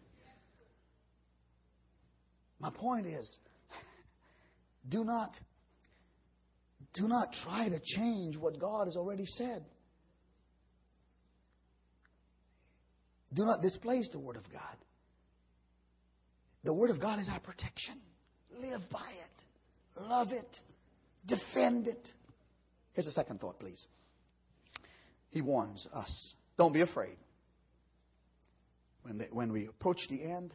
My 2.61 2.71
point 2.71 3.07
is 3.07 3.39
do 4.89 5.05
not 5.05 5.33
do 6.95 7.07
not 7.07 7.29
try 7.45 7.69
to 7.69 7.79
change 7.97 8.37
what 8.37 8.59
God 8.59 8.87
has 8.87 8.97
already 8.97 9.27
said. 9.27 9.65
Do 13.35 13.45
not 13.45 13.61
displace 13.61 14.09
the 14.11 14.19
Word 14.19 14.37
of 14.37 14.45
God. 14.51 14.77
The 16.65 16.73
Word 16.73 16.91
of 16.91 17.01
God 17.01 17.21
is 17.21 17.29
our 17.31 17.41
protection. 17.41 18.01
Live 18.59 18.81
by 18.91 19.11
it. 19.11 20.03
Love 20.03 20.29
it. 20.33 20.49
Defend 21.27 21.87
it. 21.87 22.09
Here's 22.95 23.07
a 23.07 23.13
second 23.13 23.41
thought, 23.41 23.61
please. 23.61 23.85
He 25.31 25.43
warns 25.43 25.87
us 25.93 26.35
don't 26.59 26.73
be 26.73 26.83
afraid. 26.83 27.17
When, 29.03 29.25
when 29.31 29.53
we 29.53 29.67
approach 29.67 30.01
the 30.11 30.23
end, 30.23 30.53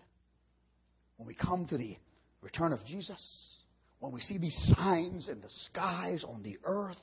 when 1.17 1.27
we 1.27 1.33
come 1.33 1.65
to 1.67 1.77
the 1.77 1.97
return 2.41 2.73
of 2.73 2.85
Jesus, 2.85 3.55
when 3.99 4.11
we 4.11 4.19
see 4.19 4.37
these 4.37 4.57
signs 4.75 5.29
in 5.29 5.39
the 5.41 5.49
skies, 5.49 6.25
on 6.27 6.43
the 6.43 6.57
earth, 6.65 6.97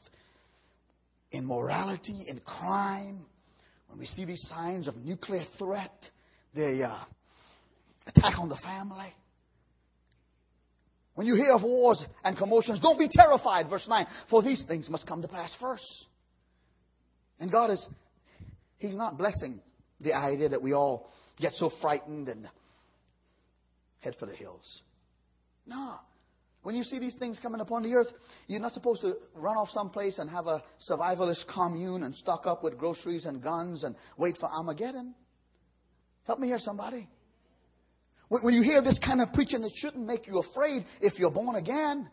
in 1.32 1.46
morality, 1.46 2.26
in 2.28 2.38
crime, 2.40 3.24
when 3.88 3.98
we 3.98 4.06
see 4.06 4.24
these 4.24 4.46
signs 4.48 4.86
of 4.86 4.96
nuclear 4.96 5.44
threat, 5.58 5.92
the 6.54 6.84
uh, 6.84 7.04
attack 8.06 8.38
on 8.38 8.48
the 8.48 8.56
family, 8.56 9.14
when 11.14 11.26
you 11.26 11.34
hear 11.34 11.52
of 11.52 11.62
wars 11.62 12.04
and 12.24 12.36
commotions, 12.36 12.80
don't 12.80 12.98
be 12.98 13.08
terrified, 13.10 13.68
verse 13.68 13.86
9, 13.88 14.06
for 14.28 14.42
these 14.42 14.64
things 14.66 14.88
must 14.88 15.06
come 15.06 15.22
to 15.22 15.28
pass 15.28 15.54
first. 15.60 16.06
And 17.38 17.50
God 17.50 17.70
is, 17.70 17.86
He's 18.80 18.96
not 18.96 19.18
blessing 19.18 19.60
the 20.00 20.14
idea 20.14 20.48
that 20.48 20.62
we 20.62 20.72
all 20.72 21.10
get 21.38 21.52
so 21.52 21.70
frightened 21.80 22.28
and 22.28 22.48
head 24.00 24.16
for 24.18 24.24
the 24.26 24.34
hills. 24.34 24.82
No. 25.66 25.96
When 26.62 26.74
you 26.74 26.82
see 26.82 26.98
these 26.98 27.14
things 27.14 27.38
coming 27.40 27.60
upon 27.60 27.82
the 27.82 27.92
earth, 27.92 28.08
you're 28.46 28.60
not 28.60 28.72
supposed 28.72 29.02
to 29.02 29.14
run 29.34 29.56
off 29.56 29.68
someplace 29.70 30.18
and 30.18 30.28
have 30.30 30.46
a 30.46 30.62
survivalist 30.90 31.46
commune 31.46 32.02
and 32.02 32.14
stock 32.14 32.46
up 32.46 32.64
with 32.64 32.78
groceries 32.78 33.26
and 33.26 33.42
guns 33.42 33.84
and 33.84 33.94
wait 34.16 34.38
for 34.38 34.46
Armageddon. 34.46 35.14
Help 36.24 36.38
me 36.38 36.48
here, 36.48 36.58
somebody. 36.58 37.06
When 38.28 38.54
you 38.54 38.62
hear 38.62 38.80
this 38.80 38.98
kind 39.04 39.20
of 39.20 39.32
preaching, 39.34 39.62
it 39.62 39.72
shouldn't 39.74 40.06
make 40.06 40.26
you 40.26 40.38
afraid 40.38 40.86
if 41.02 41.18
you're 41.18 41.30
born 41.30 41.56
again. 41.56 42.08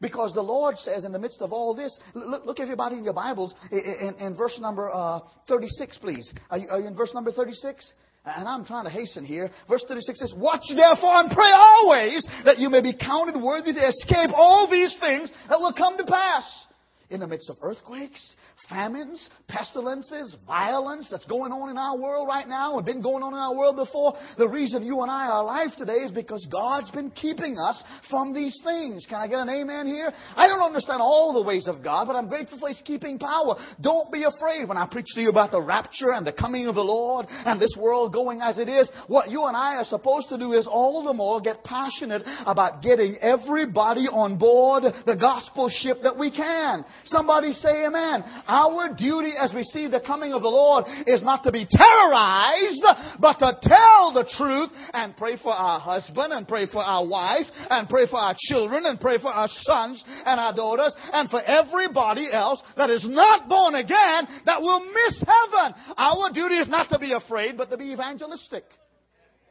Because 0.00 0.34
the 0.34 0.42
Lord 0.42 0.76
says 0.76 1.04
in 1.04 1.12
the 1.12 1.18
midst 1.18 1.40
of 1.40 1.52
all 1.52 1.74
this, 1.74 1.98
look, 2.14 2.44
look 2.44 2.60
everybody 2.60 2.96
in 2.96 3.04
your 3.04 3.14
Bibles, 3.14 3.54
in, 3.70 4.14
in 4.18 4.36
verse 4.36 4.58
number 4.60 4.90
uh, 4.92 5.20
36, 5.48 5.98
please. 5.98 6.32
Are 6.50 6.58
you, 6.58 6.68
are 6.68 6.80
you 6.80 6.88
in 6.88 6.96
verse 6.96 7.14
number 7.14 7.32
36? 7.32 7.92
And 8.26 8.48
I'm 8.48 8.64
trying 8.64 8.84
to 8.84 8.90
hasten 8.90 9.24
here. 9.24 9.50
Verse 9.68 9.84
36 9.86 10.18
says, 10.18 10.34
Watch 10.36 10.64
therefore 10.74 11.14
and 11.16 11.30
pray 11.30 11.50
always 11.52 12.26
that 12.44 12.58
you 12.58 12.70
may 12.70 12.80
be 12.80 12.96
counted 12.96 13.40
worthy 13.40 13.72
to 13.74 13.88
escape 13.88 14.30
all 14.34 14.68
these 14.70 14.96
things 14.98 15.30
that 15.48 15.60
will 15.60 15.74
come 15.74 15.98
to 15.98 16.04
pass. 16.04 16.66
In 17.10 17.20
the 17.20 17.26
midst 17.26 17.50
of 17.50 17.56
earthquakes, 17.62 18.34
famines, 18.68 19.28
pestilences, 19.48 20.36
violence 20.46 21.08
that's 21.10 21.26
going 21.26 21.52
on 21.52 21.70
in 21.70 21.76
our 21.76 21.98
world 21.98 22.26
right 22.26 22.48
now 22.48 22.76
and 22.76 22.86
been 22.86 23.02
going 23.02 23.22
on 23.22 23.32
in 23.32 23.38
our 23.38 23.54
world 23.54 23.76
before. 23.76 24.14
The 24.38 24.48
reason 24.48 24.82
you 24.82 25.02
and 25.02 25.10
I 25.10 25.28
are 25.28 25.42
alive 25.42 25.70
today 25.76 26.00
is 26.04 26.10
because 26.10 26.46
God's 26.50 26.90
been 26.90 27.10
keeping 27.10 27.58
us 27.58 27.82
from 28.08 28.32
these 28.32 28.58
things. 28.64 29.06
Can 29.08 29.18
I 29.18 29.28
get 29.28 29.40
an 29.40 29.48
amen 29.48 29.86
here? 29.86 30.12
I 30.36 30.48
don't 30.48 30.62
understand 30.62 31.02
all 31.02 31.34
the 31.34 31.46
ways 31.46 31.68
of 31.68 31.84
God, 31.84 32.06
but 32.06 32.16
I'm 32.16 32.28
grateful 32.28 32.58
for 32.58 32.68
His 32.68 32.82
keeping 32.84 33.18
power. 33.18 33.56
Don't 33.82 34.10
be 34.10 34.24
afraid 34.24 34.68
when 34.68 34.78
I 34.78 34.88
preach 34.90 35.08
to 35.14 35.20
you 35.20 35.30
about 35.30 35.50
the 35.50 35.60
rapture 35.60 36.12
and 36.12 36.26
the 36.26 36.32
coming 36.32 36.66
of 36.66 36.74
the 36.74 36.84
Lord 36.84 37.26
and 37.28 37.60
this 37.60 37.76
world 37.78 38.12
going 38.12 38.40
as 38.40 38.58
it 38.58 38.68
is. 38.68 38.90
What 39.08 39.30
you 39.30 39.44
and 39.44 39.56
I 39.56 39.76
are 39.76 39.84
supposed 39.84 40.28
to 40.30 40.38
do 40.38 40.52
is 40.52 40.66
all 40.66 41.04
the 41.04 41.12
more 41.12 41.40
get 41.40 41.64
passionate 41.64 42.22
about 42.46 42.82
getting 42.82 43.16
everybody 43.20 44.08
on 44.08 44.38
board 44.38 44.84
the 45.06 45.16
gospel 45.16 45.68
ship 45.68 45.98
that 46.02 46.18
we 46.18 46.30
can. 46.30 46.84
Somebody 47.04 47.52
say 47.52 47.86
amen. 47.86 48.24
Our 48.46 48.94
duty 48.94 49.32
as 49.38 49.52
we 49.54 49.62
see 49.64 49.88
the 49.88 50.00
coming 50.00 50.32
of 50.32 50.42
the 50.42 50.48
Lord 50.48 50.84
is 51.06 51.22
not 51.22 51.42
to 51.44 51.52
be 51.52 51.66
terrorized, 51.70 52.84
but 53.20 53.38
to 53.38 53.58
tell 53.62 54.12
the 54.14 54.28
truth 54.36 54.70
and 54.92 55.16
pray 55.16 55.36
for 55.36 55.52
our 55.52 55.80
husband 55.80 56.32
and 56.32 56.48
pray 56.48 56.66
for 56.66 56.82
our 56.82 57.06
wife 57.06 57.46
and 57.70 57.88
pray 57.88 58.06
for 58.06 58.18
our 58.18 58.34
children 58.48 58.86
and 58.86 59.00
pray 59.00 59.18
for 59.18 59.28
our 59.28 59.48
sons 59.48 60.02
and 60.24 60.40
our 60.40 60.54
daughters 60.54 60.94
and 61.12 61.28
for 61.30 61.42
everybody 61.42 62.28
else 62.32 62.62
that 62.76 62.90
is 62.90 63.06
not 63.08 63.48
born 63.48 63.74
again 63.74 64.26
that 64.46 64.60
will 64.60 64.80
miss 64.80 65.20
heaven. 65.20 65.74
Our 65.96 66.32
duty 66.32 66.56
is 66.56 66.68
not 66.68 66.88
to 66.90 66.98
be 66.98 67.12
afraid, 67.12 67.56
but 67.56 67.70
to 67.70 67.76
be 67.76 67.92
evangelistic. 67.92 68.64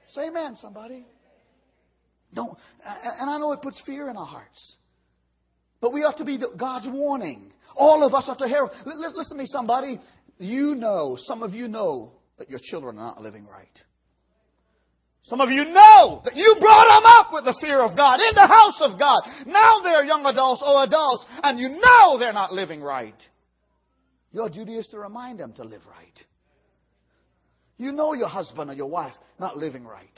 Say 0.10 0.28
amen, 0.28 0.56
somebody. 0.56 1.06
Don't, 2.34 2.58
and 2.84 3.30
I 3.30 3.38
know 3.38 3.52
it 3.52 3.62
puts 3.62 3.82
fear 3.86 4.10
in 4.10 4.18
our 4.18 4.26
hearts. 4.26 4.76
But 5.84 5.92
we 5.92 6.06
ought 6.06 6.16
to 6.20 6.24
be 6.24 6.40
God's 6.58 6.88
warning. 6.90 7.52
All 7.76 8.04
of 8.04 8.14
us 8.14 8.30
ought 8.30 8.40
to 8.40 8.48
hear. 8.48 8.70
Listen 8.86 9.36
to 9.36 9.36
me, 9.36 9.46
somebody. 9.46 10.00
You 10.38 10.76
know, 10.76 11.18
some 11.20 11.44
of 11.44 11.54
you 11.54 11.68
know 11.68 12.14
that 12.38 12.50
your 12.50 12.62
children 12.64 12.98
are 12.98 13.08
not 13.08 13.22
living 13.22 13.46
right. 13.46 13.68
Some 15.24 15.42
of 15.42 15.50
you 15.50 15.66
know 15.66 16.22
that 16.24 16.38
you 16.38 16.56
brought 16.58 16.88
them 16.88 17.04
up 17.06 17.34
with 17.34 17.44
the 17.44 17.58
fear 17.60 17.82
of 17.82 17.98
God 17.98 18.22
in 18.22 18.34
the 18.34 18.48
house 18.48 18.80
of 18.80 18.98
God. 18.98 19.24
Now 19.46 19.82
they're 19.84 20.06
young 20.06 20.26
adults 20.26 20.64
or 20.66 20.86
adults, 20.86 21.26
and 21.44 21.60
you 21.60 21.68
know 21.68 22.18
they're 22.18 22.32
not 22.32 22.54
living 22.54 22.82
right. 22.82 23.22
Your 24.32 24.48
duty 24.48 24.78
is 24.78 24.88
to 24.88 25.00
remind 25.00 25.42
them 25.42 25.52
to 25.58 25.66
live 25.66 25.82
right. 25.86 26.20
You 27.78 27.92
know 27.92 28.14
your 28.14 28.30
husband 28.30 28.72
or 28.72 28.74
your 28.74 28.90
wife 28.90 29.16
not 29.38 29.58
living 29.58 29.84
right. 29.84 30.18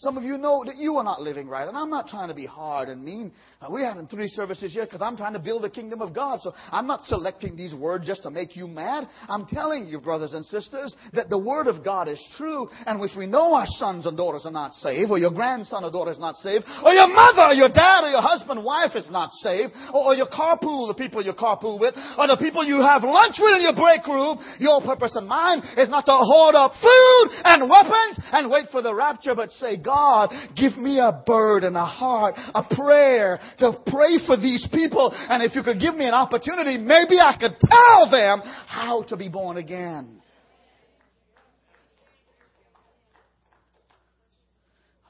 Some 0.00 0.16
of 0.16 0.22
you 0.22 0.38
know 0.38 0.62
that 0.64 0.76
you 0.76 0.94
are 0.94 1.02
not 1.02 1.22
living 1.22 1.48
right. 1.48 1.66
And 1.66 1.76
I'm 1.76 1.90
not 1.90 2.06
trying 2.06 2.28
to 2.28 2.34
be 2.34 2.46
hard 2.46 2.88
and 2.88 3.02
mean. 3.02 3.32
Uh, 3.60 3.66
we're 3.68 3.84
having 3.84 4.06
three 4.06 4.28
services 4.28 4.72
here 4.72 4.84
because 4.86 5.02
I'm 5.02 5.16
trying 5.16 5.32
to 5.32 5.40
build 5.40 5.64
the 5.64 5.70
kingdom 5.70 6.02
of 6.02 6.14
God. 6.14 6.38
So 6.40 6.54
I'm 6.70 6.86
not 6.86 7.02
selecting 7.02 7.56
these 7.56 7.74
words 7.74 8.06
just 8.06 8.22
to 8.22 8.30
make 8.30 8.54
you 8.54 8.68
mad. 8.68 9.08
I'm 9.28 9.44
telling 9.44 9.88
you, 9.88 9.98
brothers 9.98 10.34
and 10.34 10.46
sisters, 10.46 10.94
that 11.14 11.30
the 11.30 11.38
word 11.38 11.66
of 11.66 11.82
God 11.84 12.06
is 12.06 12.22
true. 12.36 12.68
And 12.86 13.02
if 13.02 13.18
we 13.18 13.26
know 13.26 13.54
our 13.54 13.66
sons 13.66 14.06
and 14.06 14.16
daughters 14.16 14.46
are 14.46 14.52
not 14.52 14.72
saved, 14.74 15.10
or 15.10 15.18
your 15.18 15.32
grandson 15.32 15.82
or 15.82 15.90
daughter 15.90 16.12
is 16.12 16.20
not 16.20 16.36
saved, 16.36 16.64
or 16.84 16.92
your 16.92 17.08
mother, 17.08 17.50
or 17.50 17.54
your 17.54 17.68
dad, 17.68 18.06
or 18.06 18.10
your 18.10 18.22
husband, 18.22 18.62
wife 18.62 18.94
is 18.94 19.10
not 19.10 19.32
saved, 19.42 19.74
or, 19.92 20.12
or 20.12 20.14
your 20.14 20.30
carpool, 20.30 20.86
the 20.86 20.94
people 20.94 21.24
you 21.24 21.32
carpool 21.32 21.80
with, 21.80 21.98
or 22.16 22.30
the 22.30 22.38
people 22.38 22.62
you 22.62 22.78
have 22.78 23.02
lunch 23.02 23.34
with 23.42 23.50
in 23.58 23.62
your 23.66 23.74
break 23.74 24.06
room, 24.06 24.38
your 24.62 24.80
purpose 24.80 25.16
and 25.16 25.26
mine 25.26 25.58
is 25.74 25.90
not 25.90 26.06
to 26.06 26.14
hoard 26.14 26.54
up 26.54 26.70
food 26.78 27.26
and 27.42 27.68
weapons 27.68 28.14
and 28.30 28.48
wait 28.48 28.70
for 28.70 28.80
the 28.80 28.94
rapture, 28.94 29.34
but 29.34 29.50
say, 29.58 29.74
God, 29.88 30.34
give 30.54 30.76
me 30.76 30.98
a 30.98 31.22
burden, 31.26 31.74
a 31.74 31.86
heart, 31.86 32.34
a 32.36 32.62
prayer 32.74 33.38
to 33.58 33.72
pray 33.86 34.18
for 34.26 34.36
these 34.36 34.68
people. 34.70 35.10
And 35.14 35.42
if 35.42 35.54
you 35.54 35.62
could 35.62 35.80
give 35.80 35.94
me 35.94 36.06
an 36.06 36.12
opportunity, 36.12 36.76
maybe 36.76 37.18
I 37.18 37.38
could 37.40 37.56
tell 37.58 38.10
them 38.10 38.42
how 38.66 39.04
to 39.04 39.16
be 39.16 39.30
born 39.30 39.56
again. 39.56 40.20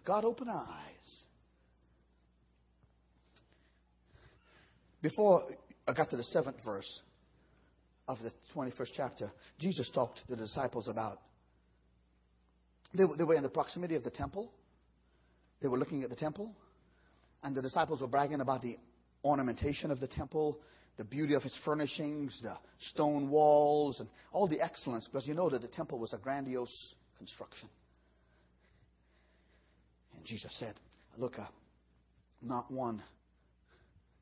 God, 0.07 0.25
open 0.25 0.49
eyes. 0.49 0.69
Before 5.03 5.43
I 5.89 5.93
got 5.93 6.09
to 6.11 6.17
the 6.17 6.23
seventh 6.23 6.59
verse 6.65 7.01
of 8.07 8.19
the 8.21 8.31
21st 8.55 8.91
chapter, 8.97 9.33
Jesus 9.59 9.91
talked 9.93 10.19
to 10.19 10.29
the 10.29 10.37
disciples 10.37 10.87
about 10.87 11.19
they 12.95 13.05
were 13.05 13.35
in 13.35 13.43
the 13.43 13.49
proximity 13.49 13.97
of 13.97 14.05
the 14.05 14.11
temple. 14.11 14.53
They 15.61 15.69
were 15.69 15.79
looking 15.79 16.05
at 16.05 16.11
the 16.11 16.17
temple, 16.17 16.55
and 17.43 17.55
the 17.55 17.63
disciples 17.63 18.01
were 18.01 18.07
bragging 18.07 18.41
about 18.41 18.63
the 18.63 18.77
ornamentation 19.25 19.91
of 19.91 20.01
the 20.01 20.07
temple, 20.07 20.61
the 20.97 21.05
beauty 21.05 21.35
of 21.35 21.45
its 21.45 21.59
furnishings, 21.65 22.39
the 22.43 22.57
stone 22.91 23.29
walls, 23.31 24.01
and 24.01 24.09
all 24.33 24.49
the 24.49 24.61
excellence, 24.61 25.07
because 25.07 25.27
you 25.27 25.35
know 25.35 25.49
that 25.49 25.63
the 25.63 25.69
temple 25.69 25.99
was 25.99 26.13
a 26.13 26.19
grandiose 26.19 26.95
construction. 27.17 27.69
And 30.17 30.25
Jesus 30.25 30.55
said, 30.59 30.75
Look, 31.17 31.39
uh, 31.39 31.47
not 32.43 32.71
one 32.71 33.03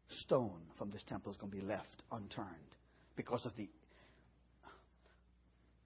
stone 0.09 0.61
from 0.78 0.91
this 0.91 1.05
temple 1.09 1.32
is 1.32 1.39
going 1.39 1.53
to 1.53 1.59
be 1.59 1.64
left 1.64 2.03
unturned 2.12 2.49
because 3.16 3.45
of 3.45 3.53
the 3.57 3.68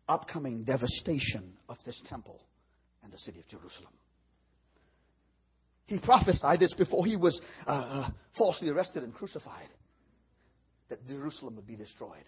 upcoming 0.08 0.64
devastation 0.64 1.52
of 1.68 1.76
this 1.86 2.00
temple 2.08 2.40
and 3.02 3.12
the 3.12 3.18
city 3.18 3.40
of 3.40 3.48
Jerusalem. 3.48 3.92
He 5.90 5.98
prophesied 5.98 6.60
this 6.60 6.72
before 6.72 7.04
he 7.04 7.16
was 7.16 7.40
uh, 7.66 7.70
uh, 7.70 8.10
falsely 8.38 8.68
arrested 8.68 9.02
and 9.02 9.12
crucified 9.12 9.66
that 10.88 11.04
Jerusalem 11.04 11.56
would 11.56 11.66
be 11.66 11.74
destroyed. 11.74 12.22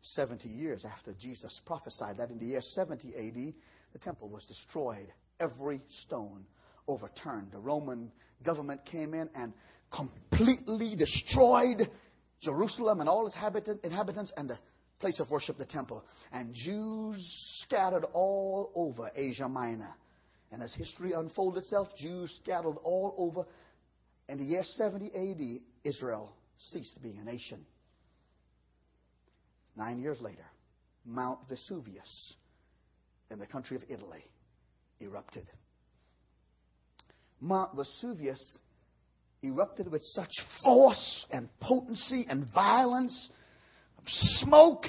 70 0.00 0.48
years 0.48 0.86
after 0.90 1.12
Jesus 1.20 1.60
prophesied 1.66 2.16
that 2.16 2.30
in 2.30 2.38
the 2.38 2.46
year 2.46 2.62
70 2.62 3.08
AD, 3.08 3.54
the 3.92 3.98
temple 3.98 4.30
was 4.30 4.46
destroyed. 4.46 5.08
Every 5.38 5.82
stone 6.06 6.46
overturned. 6.88 7.52
The 7.52 7.58
Roman 7.58 8.10
government 8.42 8.80
came 8.86 9.12
in 9.12 9.28
and 9.34 9.52
completely 9.94 10.96
destroyed 10.96 11.82
Jerusalem 12.40 13.00
and 13.00 13.10
all 13.10 13.26
its 13.26 13.36
inhabitants 13.84 14.32
and 14.38 14.48
the 14.48 14.58
place 15.00 15.20
of 15.20 15.30
worship, 15.30 15.58
the 15.58 15.66
temple. 15.66 16.02
And 16.32 16.54
Jews 16.54 17.60
scattered 17.62 18.06
all 18.14 18.72
over 18.74 19.10
Asia 19.14 19.50
Minor 19.50 19.94
and 20.52 20.62
as 20.62 20.74
history 20.74 21.12
unfolded 21.12 21.62
itself, 21.62 21.88
Jews 21.96 22.34
scattered 22.42 22.76
all 22.82 23.14
over. 23.16 23.46
In 24.28 24.38
the 24.38 24.44
year 24.44 24.62
70 24.64 25.06
AD, 25.06 25.60
Israel 25.84 26.32
ceased 26.72 27.00
being 27.02 27.18
a 27.18 27.24
nation. 27.24 27.64
Nine 29.76 30.00
years 30.00 30.20
later, 30.20 30.44
Mount 31.04 31.38
Vesuvius 31.48 32.34
in 33.30 33.38
the 33.38 33.46
country 33.46 33.76
of 33.76 33.82
Italy 33.88 34.24
erupted. 35.00 35.46
Mount 37.40 37.74
Vesuvius 37.76 38.58
erupted 39.42 39.90
with 39.90 40.02
such 40.02 40.32
force 40.62 41.26
and 41.30 41.48
potency 41.60 42.26
and 42.28 42.46
violence, 42.52 43.30
of 43.98 44.04
smoke, 44.06 44.84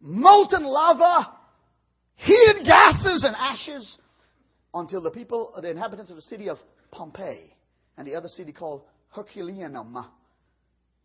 molten 0.00 0.64
lava, 0.64 1.32
heated 2.16 2.64
gases 2.64 3.24
and 3.24 3.34
ashes 3.36 3.98
until 4.74 5.00
the 5.00 5.10
people, 5.10 5.52
the 5.60 5.70
inhabitants 5.70 6.10
of 6.10 6.16
the 6.16 6.22
city 6.22 6.48
of 6.48 6.58
Pompeii 6.90 7.54
and 7.96 8.06
the 8.06 8.14
other 8.14 8.28
city 8.28 8.52
called 8.52 8.82
Herculaneum, 9.10 9.96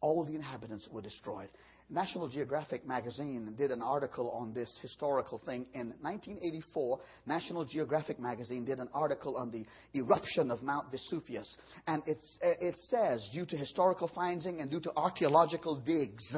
all 0.02 0.24
the 0.24 0.36
inhabitants 0.36 0.88
were 0.92 1.02
destroyed. 1.02 1.50
National 1.88 2.28
Geographic 2.28 2.88
magazine 2.88 3.54
did 3.56 3.70
an 3.70 3.82
article 3.84 4.32
on 4.32 4.54
this 4.54 4.76
historical 4.82 5.40
thing 5.46 5.68
in 5.76 5.94
1984. 6.02 7.00
National 7.28 7.64
Geographic 7.64 8.20
magazine 8.20 8.66
did 8.66 8.80
an 8.80 8.90
article 8.92 9.38
on 9.38 9.52
the 9.52 9.66
eruption 9.96 10.50
of 10.50 10.64
Mount 10.64 10.90
Vesuvius. 10.90 11.56
And 11.86 12.02
it 12.08 12.76
says, 12.90 13.30
due 13.34 13.46
to 13.46 13.56
historical 13.56 14.10
finding 14.16 14.62
and 14.62 14.72
due 14.72 14.80
to 14.80 14.92
archaeological 14.96 15.76
digs, 15.76 16.36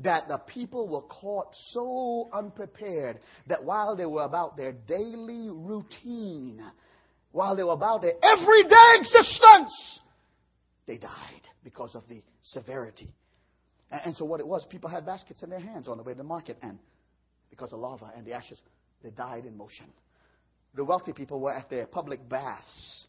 that 0.00 0.28
the 0.28 0.38
people 0.38 0.88
were 0.88 1.02
caught 1.02 1.48
so 1.70 2.28
unprepared 2.32 3.18
that 3.48 3.64
while 3.64 3.96
they 3.96 4.06
were 4.06 4.22
about 4.22 4.56
their 4.56 4.72
daily 4.72 5.48
routine, 5.50 6.62
while 7.32 7.56
they 7.56 7.64
were 7.64 7.72
about 7.72 8.02
their 8.02 8.14
everyday 8.22 9.00
existence, 9.00 10.00
they 10.86 10.98
died 10.98 11.42
because 11.64 11.94
of 11.94 12.02
the 12.08 12.22
severity. 12.42 13.12
And, 13.90 14.14
so 14.16 14.24
what 14.24 14.40
it 14.40 14.46
was, 14.46 14.66
people 14.70 14.90
had 14.90 15.04
baskets 15.04 15.42
in 15.42 15.50
their 15.50 15.60
hands 15.60 15.88
on 15.88 15.96
the 15.96 16.02
way 16.02 16.12
to 16.12 16.18
the 16.18 16.24
market, 16.24 16.58
and 16.62 16.78
because 17.50 17.72
of 17.72 17.80
lava 17.80 18.12
and 18.16 18.26
the 18.26 18.34
ashes, 18.34 18.60
they 19.02 19.10
died 19.10 19.46
in 19.46 19.56
motion. 19.56 19.86
The 20.74 20.84
wealthy 20.84 21.12
people 21.12 21.40
were 21.40 21.52
at 21.52 21.70
their 21.70 21.86
public 21.86 22.28
baths, 22.28 23.06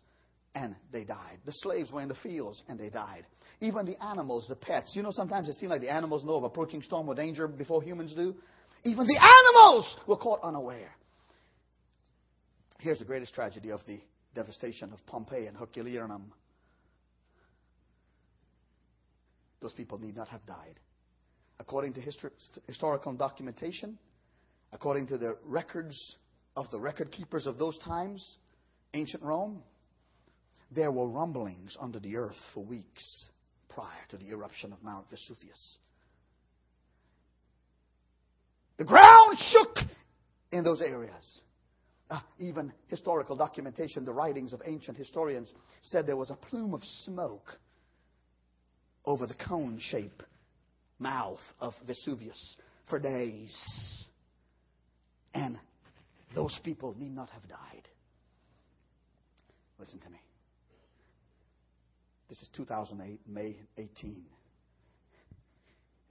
and 0.55 0.75
they 0.91 1.03
died. 1.03 1.39
The 1.45 1.51
slaves 1.51 1.91
were 1.91 2.01
in 2.01 2.07
the 2.07 2.15
fields, 2.15 2.63
and 2.67 2.79
they 2.79 2.89
died. 2.89 3.25
Even 3.61 3.85
the 3.85 4.01
animals, 4.03 4.45
the 4.47 4.55
pets. 4.55 4.91
You 4.95 5.03
know, 5.03 5.11
sometimes 5.11 5.49
it 5.49 5.55
seems 5.55 5.69
like 5.69 5.81
the 5.81 5.91
animals 5.91 6.23
know 6.23 6.35
of 6.35 6.43
approaching 6.43 6.81
storm 6.81 7.09
or 7.09 7.15
danger 7.15 7.47
before 7.47 7.83
humans 7.83 8.15
do. 8.15 8.35
Even 8.83 9.05
the 9.05 9.19
animals 9.21 9.97
were 10.07 10.15
caught 10.15 10.39
unaware. 10.43 10.91
Here's 12.79 12.99
the 12.99 13.05
greatest 13.05 13.33
tragedy 13.33 13.71
of 13.71 13.81
the 13.85 13.99
devastation 14.33 14.93
of 14.93 15.05
Pompeii 15.05 15.47
and 15.47 15.57
Herculaneum. 15.57 16.31
Those 19.61 19.73
people 19.73 19.97
need 19.97 20.15
not 20.15 20.29
have 20.29 20.45
died. 20.45 20.79
according 21.59 21.93
to 21.93 21.99
histor- 21.99 22.31
historical 22.67 23.13
documentation, 23.13 23.97
according 24.71 25.07
to 25.07 25.17
the 25.17 25.37
records 25.45 26.15
of 26.55 26.69
the 26.71 26.79
record 26.79 27.11
keepers 27.11 27.45
of 27.45 27.57
those 27.57 27.77
times, 27.79 28.37
ancient 28.93 29.21
Rome, 29.21 29.61
there 30.71 30.91
were 30.91 31.07
rumblings 31.07 31.75
under 31.79 31.99
the 31.99 32.15
earth 32.15 32.37
for 32.53 32.63
weeks 32.63 33.27
prior 33.79 34.05
to 34.09 34.17
the 34.17 34.29
eruption 34.29 34.73
of 34.73 34.83
Mount 34.83 35.09
Vesuvius. 35.09 35.77
The 38.77 38.83
ground 38.83 39.37
shook 39.39 39.77
in 40.51 40.63
those 40.65 40.81
areas. 40.81 41.39
Uh, 42.09 42.19
even 42.39 42.73
historical 42.87 43.37
documentation, 43.37 44.03
the 44.03 44.11
writings 44.11 44.51
of 44.51 44.61
ancient 44.65 44.97
historians 44.97 45.53
said 45.83 46.07
there 46.07 46.17
was 46.17 46.29
a 46.29 46.35
plume 46.35 46.73
of 46.73 46.81
smoke 47.05 47.53
over 49.05 49.25
the 49.25 49.35
cone 49.35 49.79
shaped 49.81 50.23
mouth 50.97 51.39
of 51.61 51.73
Vesuvius 51.87 52.57
for 52.89 52.99
days. 52.99 53.55
And 55.33 55.57
those 56.35 56.59
people 56.63 56.95
need 56.99 57.15
not 57.15 57.29
have 57.29 57.47
died. 57.47 57.87
Listen 59.79 59.99
to 59.99 60.09
me. 60.09 60.19
This 62.29 62.41
is 62.41 62.49
2008, 62.55 63.19
May 63.27 63.57
18. 63.77 64.23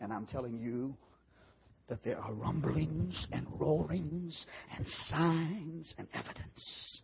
And 0.00 0.12
I'm 0.12 0.26
telling 0.26 0.58
you, 0.58 0.94
that 1.88 2.04
there 2.04 2.18
are 2.18 2.32
rumblings 2.32 3.26
and 3.32 3.46
roarings 3.58 4.46
and 4.76 4.86
signs 5.08 5.94
and 5.98 6.06
evidence 6.12 7.00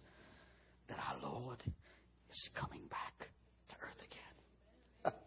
that 0.88 0.98
our 0.98 1.30
Lord 1.30 1.58
is 2.30 2.50
coming 2.58 2.82
back 2.90 3.28
to 3.70 3.76
earth 3.82 3.96
again. 5.04 5.18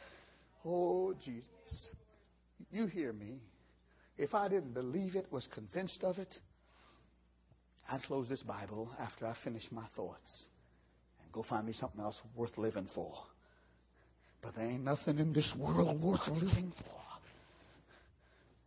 oh, 0.64 1.14
Jesus. 1.24 1.90
You 2.70 2.86
hear 2.86 3.12
me. 3.12 3.40
If 4.18 4.34
I 4.34 4.48
didn't 4.48 4.74
believe 4.74 5.16
it, 5.16 5.26
was 5.32 5.48
convinced 5.54 6.04
of 6.04 6.18
it, 6.18 6.34
I'd 7.90 8.02
close 8.02 8.28
this 8.28 8.42
Bible 8.42 8.90
after 8.98 9.26
I 9.26 9.34
finish 9.42 9.64
my 9.70 9.86
thoughts 9.96 10.44
go 11.32 11.44
find 11.48 11.66
me 11.66 11.72
something 11.72 12.00
else 12.00 12.20
worth 12.36 12.56
living 12.58 12.88
for. 12.94 13.12
But 14.42 14.54
there 14.56 14.66
ain't 14.66 14.84
nothing 14.84 15.18
in 15.18 15.32
this 15.32 15.52
world 15.58 16.02
worth 16.02 16.26
living 16.28 16.72
for 16.78 17.00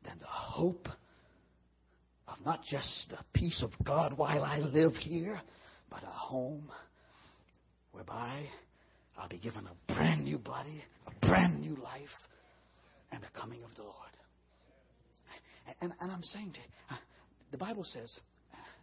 than 0.03 0.19
the 0.19 0.25
hope 0.25 0.87
of 2.27 2.37
not 2.45 2.61
just 2.63 3.07
the 3.09 3.17
peace 3.33 3.63
of 3.63 3.71
God 3.85 4.17
while 4.17 4.43
I 4.43 4.59
live 4.59 4.93
here, 4.95 5.39
but 5.89 6.03
a 6.03 6.07
home 6.07 6.69
whereby 7.91 8.45
I'll 9.17 9.29
be 9.29 9.37
given 9.37 9.67
a 9.67 9.93
brand 9.93 10.23
new 10.23 10.37
body, 10.39 10.83
a 11.07 11.25
brand 11.25 11.61
new 11.61 11.75
life, 11.75 12.09
and 13.11 13.21
the 13.21 13.39
coming 13.39 13.63
of 13.63 13.69
the 13.75 13.83
Lord. 13.83 13.95
And, 15.81 15.93
and 15.99 16.11
I'm 16.11 16.23
saying 16.23 16.51
to 16.53 16.59
you, 16.59 16.65
uh, 16.91 16.95
the 17.51 17.57
Bible 17.57 17.83
says, 17.83 18.19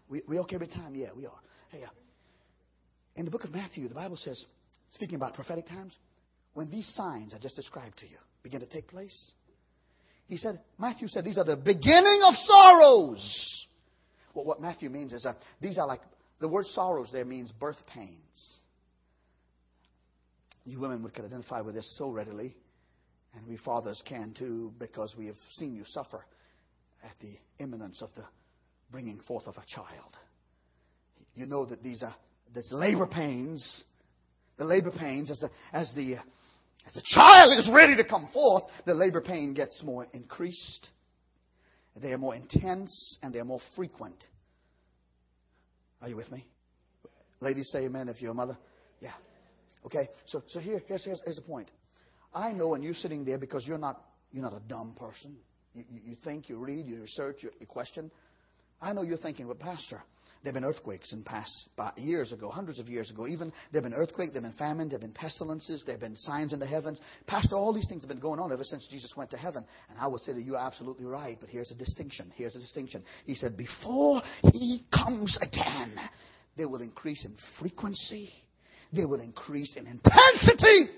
we, 0.08 0.22
we 0.28 0.38
okay 0.40 0.56
with 0.56 0.72
time? 0.72 0.94
Yeah, 0.94 1.08
we 1.16 1.26
are. 1.26 1.40
Hey, 1.70 1.82
uh, 1.84 1.88
in 3.16 3.24
the 3.24 3.30
book 3.30 3.44
of 3.44 3.52
Matthew, 3.52 3.88
the 3.88 3.94
Bible 3.94 4.16
says, 4.16 4.44
speaking 4.92 5.16
about 5.16 5.34
prophetic 5.34 5.66
times, 5.66 5.94
when 6.54 6.70
these 6.70 6.86
signs 6.94 7.34
I 7.34 7.38
just 7.38 7.56
described 7.56 7.98
to 7.98 8.06
you 8.06 8.16
begin 8.42 8.60
to 8.60 8.66
take 8.66 8.88
place, 8.88 9.32
he 10.26 10.36
said, 10.36 10.60
Matthew 10.78 11.08
said, 11.08 11.24
these 11.24 11.38
are 11.38 11.44
the 11.44 11.56
beginning 11.56 12.20
of 12.24 12.34
sorrows. 12.36 13.66
Well, 14.34 14.44
what 14.44 14.60
Matthew 14.60 14.88
means 14.88 15.12
is 15.12 15.24
that 15.24 15.38
these 15.60 15.76
are 15.76 15.86
like, 15.86 16.00
the 16.40 16.48
word 16.48 16.66
sorrows 16.66 17.10
there 17.12 17.24
means 17.24 17.50
birth 17.52 17.84
pains. 17.92 18.60
You 20.64 20.78
women 20.78 21.02
would 21.02 21.14
could 21.14 21.24
identify 21.24 21.62
with 21.62 21.74
this 21.74 21.96
so 21.98 22.10
readily, 22.10 22.54
and 23.34 23.46
we 23.46 23.56
fathers 23.56 24.00
can 24.06 24.34
too, 24.38 24.72
because 24.78 25.14
we 25.18 25.26
have 25.26 25.36
seen 25.54 25.74
you 25.74 25.84
suffer 25.84 26.24
at 27.02 27.14
the 27.20 27.36
imminence 27.62 28.00
of 28.02 28.10
the 28.14 28.24
bringing 28.92 29.20
forth 29.26 29.46
of 29.46 29.56
a 29.56 29.64
child. 29.66 30.16
You 31.34 31.46
know 31.46 31.64
that 31.66 31.82
these 31.82 32.02
are 32.02 32.14
these 32.54 32.72
labor 32.72 33.06
pains, 33.06 33.84
the 34.58 34.64
labor 34.64 34.90
pains 34.90 35.30
as 35.30 35.40
the 35.40 35.50
as 35.72 35.92
the 35.94 36.16
as 36.86 36.94
the 36.94 37.02
child 37.04 37.58
is 37.58 37.70
ready 37.72 37.96
to 37.96 38.04
come 38.04 38.28
forth, 38.32 38.64
the 38.86 38.94
labor 38.94 39.20
pain 39.20 39.54
gets 39.54 39.82
more 39.82 40.06
increased. 40.12 40.88
They 42.00 42.12
are 42.12 42.18
more 42.18 42.34
intense 42.34 43.18
and 43.22 43.34
they 43.34 43.40
are 43.40 43.44
more 43.44 43.60
frequent. 43.76 44.24
Are 46.00 46.08
you 46.08 46.16
with 46.16 46.30
me? 46.32 46.46
Ladies, 47.40 47.70
say 47.70 47.80
amen 47.84 48.08
if 48.08 48.22
you're 48.22 48.30
a 48.30 48.34
mother. 48.34 48.56
Yeah. 49.00 49.12
Okay. 49.84 50.08
So, 50.26 50.42
so 50.48 50.60
here, 50.60 50.82
here's, 50.86 51.04
here's, 51.04 51.20
here's 51.24 51.36
the 51.36 51.42
point. 51.42 51.70
I 52.34 52.52
know, 52.52 52.74
and 52.74 52.84
you're 52.84 52.94
sitting 52.94 53.24
there 53.24 53.38
because 53.38 53.66
you're 53.66 53.78
not, 53.78 54.02
you're 54.32 54.42
not 54.42 54.54
a 54.54 54.60
dumb 54.68 54.94
person. 54.98 55.36
You, 55.74 55.84
you, 55.90 56.00
you 56.06 56.16
think, 56.24 56.48
you 56.48 56.58
read, 56.58 56.86
you 56.86 57.02
research, 57.02 57.38
you, 57.40 57.50
you 57.58 57.66
question. 57.66 58.10
I 58.80 58.92
know 58.92 59.02
you're 59.02 59.18
thinking, 59.18 59.46
but 59.46 59.58
Pastor, 59.58 60.02
there 60.42 60.52
have 60.52 60.54
been 60.54 60.64
earthquakes 60.64 61.12
in 61.12 61.22
past 61.22 61.68
years 61.96 62.32
ago, 62.32 62.48
hundreds 62.48 62.78
of 62.78 62.88
years 62.88 63.10
ago. 63.10 63.26
Even 63.26 63.52
there 63.72 63.82
have 63.82 63.90
been 63.90 63.98
earthquakes, 63.98 64.32
there 64.32 64.40
have 64.40 64.50
been 64.50 64.58
famine, 64.58 64.88
there 64.88 64.96
have 64.96 65.02
been 65.02 65.12
pestilences, 65.12 65.82
there 65.84 65.94
have 65.94 66.00
been 66.00 66.16
signs 66.16 66.54
in 66.54 66.58
the 66.58 66.66
heavens. 66.66 66.98
Pastor, 67.26 67.56
all 67.56 67.74
these 67.74 67.86
things 67.88 68.00
have 68.00 68.08
been 68.08 68.20
going 68.20 68.40
on 68.40 68.50
ever 68.50 68.64
since 68.64 68.88
Jesus 68.90 69.12
went 69.16 69.30
to 69.30 69.36
heaven. 69.36 69.66
And 69.90 69.98
I 69.98 70.06
would 70.06 70.22
say 70.22 70.32
that 70.32 70.40
you're 70.42 70.56
absolutely 70.56 71.04
right, 71.04 71.36
but 71.38 71.50
here's 71.50 71.70
a 71.70 71.74
distinction. 71.74 72.32
Here's 72.36 72.56
a 72.56 72.58
distinction. 72.58 73.04
He 73.26 73.34
said, 73.34 73.54
before 73.54 74.22
he 74.52 74.84
comes 74.94 75.38
again, 75.42 75.94
they 76.56 76.64
will 76.64 76.80
increase 76.80 77.26
in 77.26 77.36
frequency, 77.60 78.30
they 78.94 79.04
will 79.04 79.20
increase 79.20 79.76
in 79.76 79.86
intensity, 79.86 80.90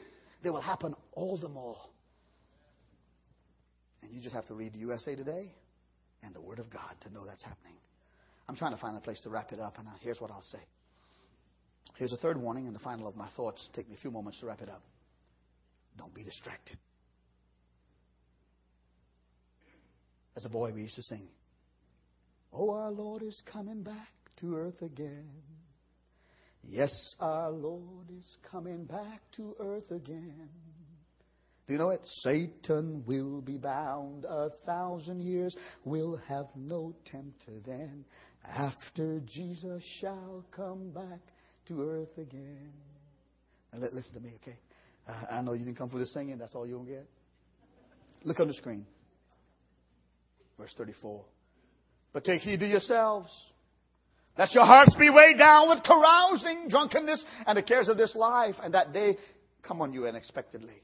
they 0.45 0.51
will 0.51 0.61
happen 0.61 0.95
all 1.14 1.36
the 1.36 1.49
more. 1.49 1.78
And 4.03 4.12
you 4.12 4.20
just 4.20 4.34
have 4.36 4.47
to 4.47 4.55
read 4.55 4.72
the 4.72 4.78
USA 4.78 5.16
Today 5.16 5.51
and 6.22 6.32
the 6.32 6.40
Word 6.40 6.61
of 6.61 6.70
God 6.70 6.95
to 7.03 7.12
know 7.12 7.26
that's 7.26 7.43
happening. 7.43 7.74
I'm 8.49 8.57
trying 8.57 8.74
to 8.74 8.80
find 8.80 8.97
a 8.97 9.01
place 9.01 9.20
to 9.22 9.30
wrap 9.30 9.53
it 9.53 9.61
up, 9.61 9.78
and 9.78 9.88
uh, 9.88 9.93
here's 10.01 10.20
what 10.20 10.30
I'll 10.30 10.43
say. 10.43 10.59
Here's 11.97 12.12
a 12.12 12.16
third 12.16 12.36
warning, 12.36 12.66
and 12.66 12.74
the 12.74 12.80
final 12.80 13.07
of 13.07 13.16
my 13.16 13.28
thoughts. 13.36 13.68
Take 13.74 13.88
me 13.88 13.95
a 13.95 13.99
few 13.99 14.11
moments 14.11 14.40
to 14.40 14.47
wrap 14.47 14.61
it 14.61 14.68
up. 14.68 14.82
Don't 15.97 16.14
be 16.14 16.22
distracted. 16.22 16.78
As 20.36 20.45
a 20.45 20.49
boy, 20.49 20.72
we 20.72 20.82
used 20.82 20.97
to 20.97 21.03
sing, 21.03 21.28
Oh, 22.53 22.70
our 22.70 22.90
Lord 22.90 23.22
is 23.22 23.40
coming 23.51 23.82
back 23.82 24.09
to 24.40 24.57
earth 24.57 24.80
again. 24.82 25.28
Yes, 26.64 27.14
our 27.20 27.51
Lord 27.51 28.11
is 28.18 28.36
coming 28.51 28.84
back 28.84 29.20
to 29.36 29.55
earth 29.61 29.90
again. 29.90 30.49
Do 31.66 31.74
you 31.74 31.78
know 31.78 31.90
it? 31.90 32.01
Satan 32.22 33.05
will 33.07 33.40
be 33.40 33.57
bound 33.57 34.24
a 34.24 34.51
thousand 34.66 35.20
years, 35.20 35.57
We'll 35.84 36.16
have 36.28 36.47
no 36.57 36.95
tempter 37.11 37.61
then 37.64 38.05
after 38.45 39.20
Jesus 39.20 39.82
shall 40.01 40.45
come 40.55 40.90
back 40.90 41.20
to 41.68 41.82
earth 41.82 42.16
again. 42.18 42.72
Now, 43.72 43.86
listen 43.93 44.14
to 44.14 44.20
me, 44.20 44.34
okay? 44.43 44.59
Uh, 45.09 45.24
I 45.30 45.43
know 45.43 45.53
you 45.55 45.64
didn't 45.64 45.78
come 45.78 45.90
for 45.90 45.99
the 45.99 46.07
singing. 46.07 46.38
That's 46.38 46.55
all 46.55 46.66
you'll 46.66 46.84
get. 46.84 47.09
Look 48.24 48.38
on 48.40 48.49
the 48.49 48.55
screen. 48.55 48.86
Verse 50.59 50.74
34. 50.76 51.24
But 52.12 52.24
take 52.24 52.43
heed 52.43 52.61
to 52.61 52.66
yourselves. 52.66 53.30
Lest 54.36 54.55
your 54.55 54.64
hearts 54.64 54.95
be 54.99 55.11
weighed 55.11 55.38
down 55.38 55.68
with 55.68 55.84
carousing, 55.84 56.68
drunkenness, 56.68 57.24
and 57.47 57.59
the 57.59 57.62
cares 57.62 57.88
of 57.88 57.99
this 57.99 58.14
life, 58.14 58.55
and 58.62 58.72
that 58.74 58.93
day 58.93 59.16
come 59.62 59.82
on 59.82 59.93
you 59.93 60.07
unexpectedly. 60.07 60.82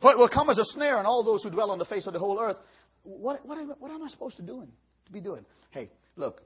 For 0.00 0.10
it 0.10 0.18
will 0.18 0.28
come 0.28 0.50
as 0.50 0.58
a 0.58 0.64
snare 0.64 0.96
on 0.96 1.06
all 1.06 1.22
those 1.22 1.42
who 1.42 1.50
dwell 1.50 1.70
on 1.70 1.78
the 1.78 1.84
face 1.84 2.06
of 2.06 2.12
the 2.12 2.18
whole 2.18 2.40
earth. 2.40 2.56
What, 3.02 3.40
what, 3.46 3.58
what 3.78 3.90
am 3.90 4.02
I 4.02 4.08
supposed 4.08 4.36
to, 4.36 4.42
doing, 4.42 4.68
to 5.06 5.12
be 5.12 5.20
doing? 5.20 5.44
Hey, 5.70 5.90
look, 6.16 6.40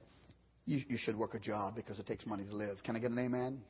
you, 0.66 0.80
you 0.88 0.98
should 0.98 1.16
work 1.16 1.34
a 1.34 1.38
job 1.38 1.74
because 1.76 1.98
it 1.98 2.06
takes 2.06 2.26
money 2.26 2.44
to 2.44 2.54
live. 2.54 2.82
Can 2.84 2.96
I 2.96 2.98
get 2.98 3.10
an 3.10 3.18
amen? 3.18 3.60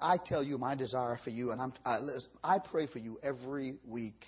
I 0.00 0.16
tell 0.16 0.42
you 0.42 0.58
my 0.58 0.74
desire 0.74 1.18
for 1.22 1.30
you, 1.30 1.52
and 1.52 1.60
I'm, 1.60 1.72
I, 1.84 1.98
I 2.42 2.58
pray 2.58 2.86
for 2.86 2.98
you 2.98 3.18
every 3.22 3.76
week. 3.86 4.26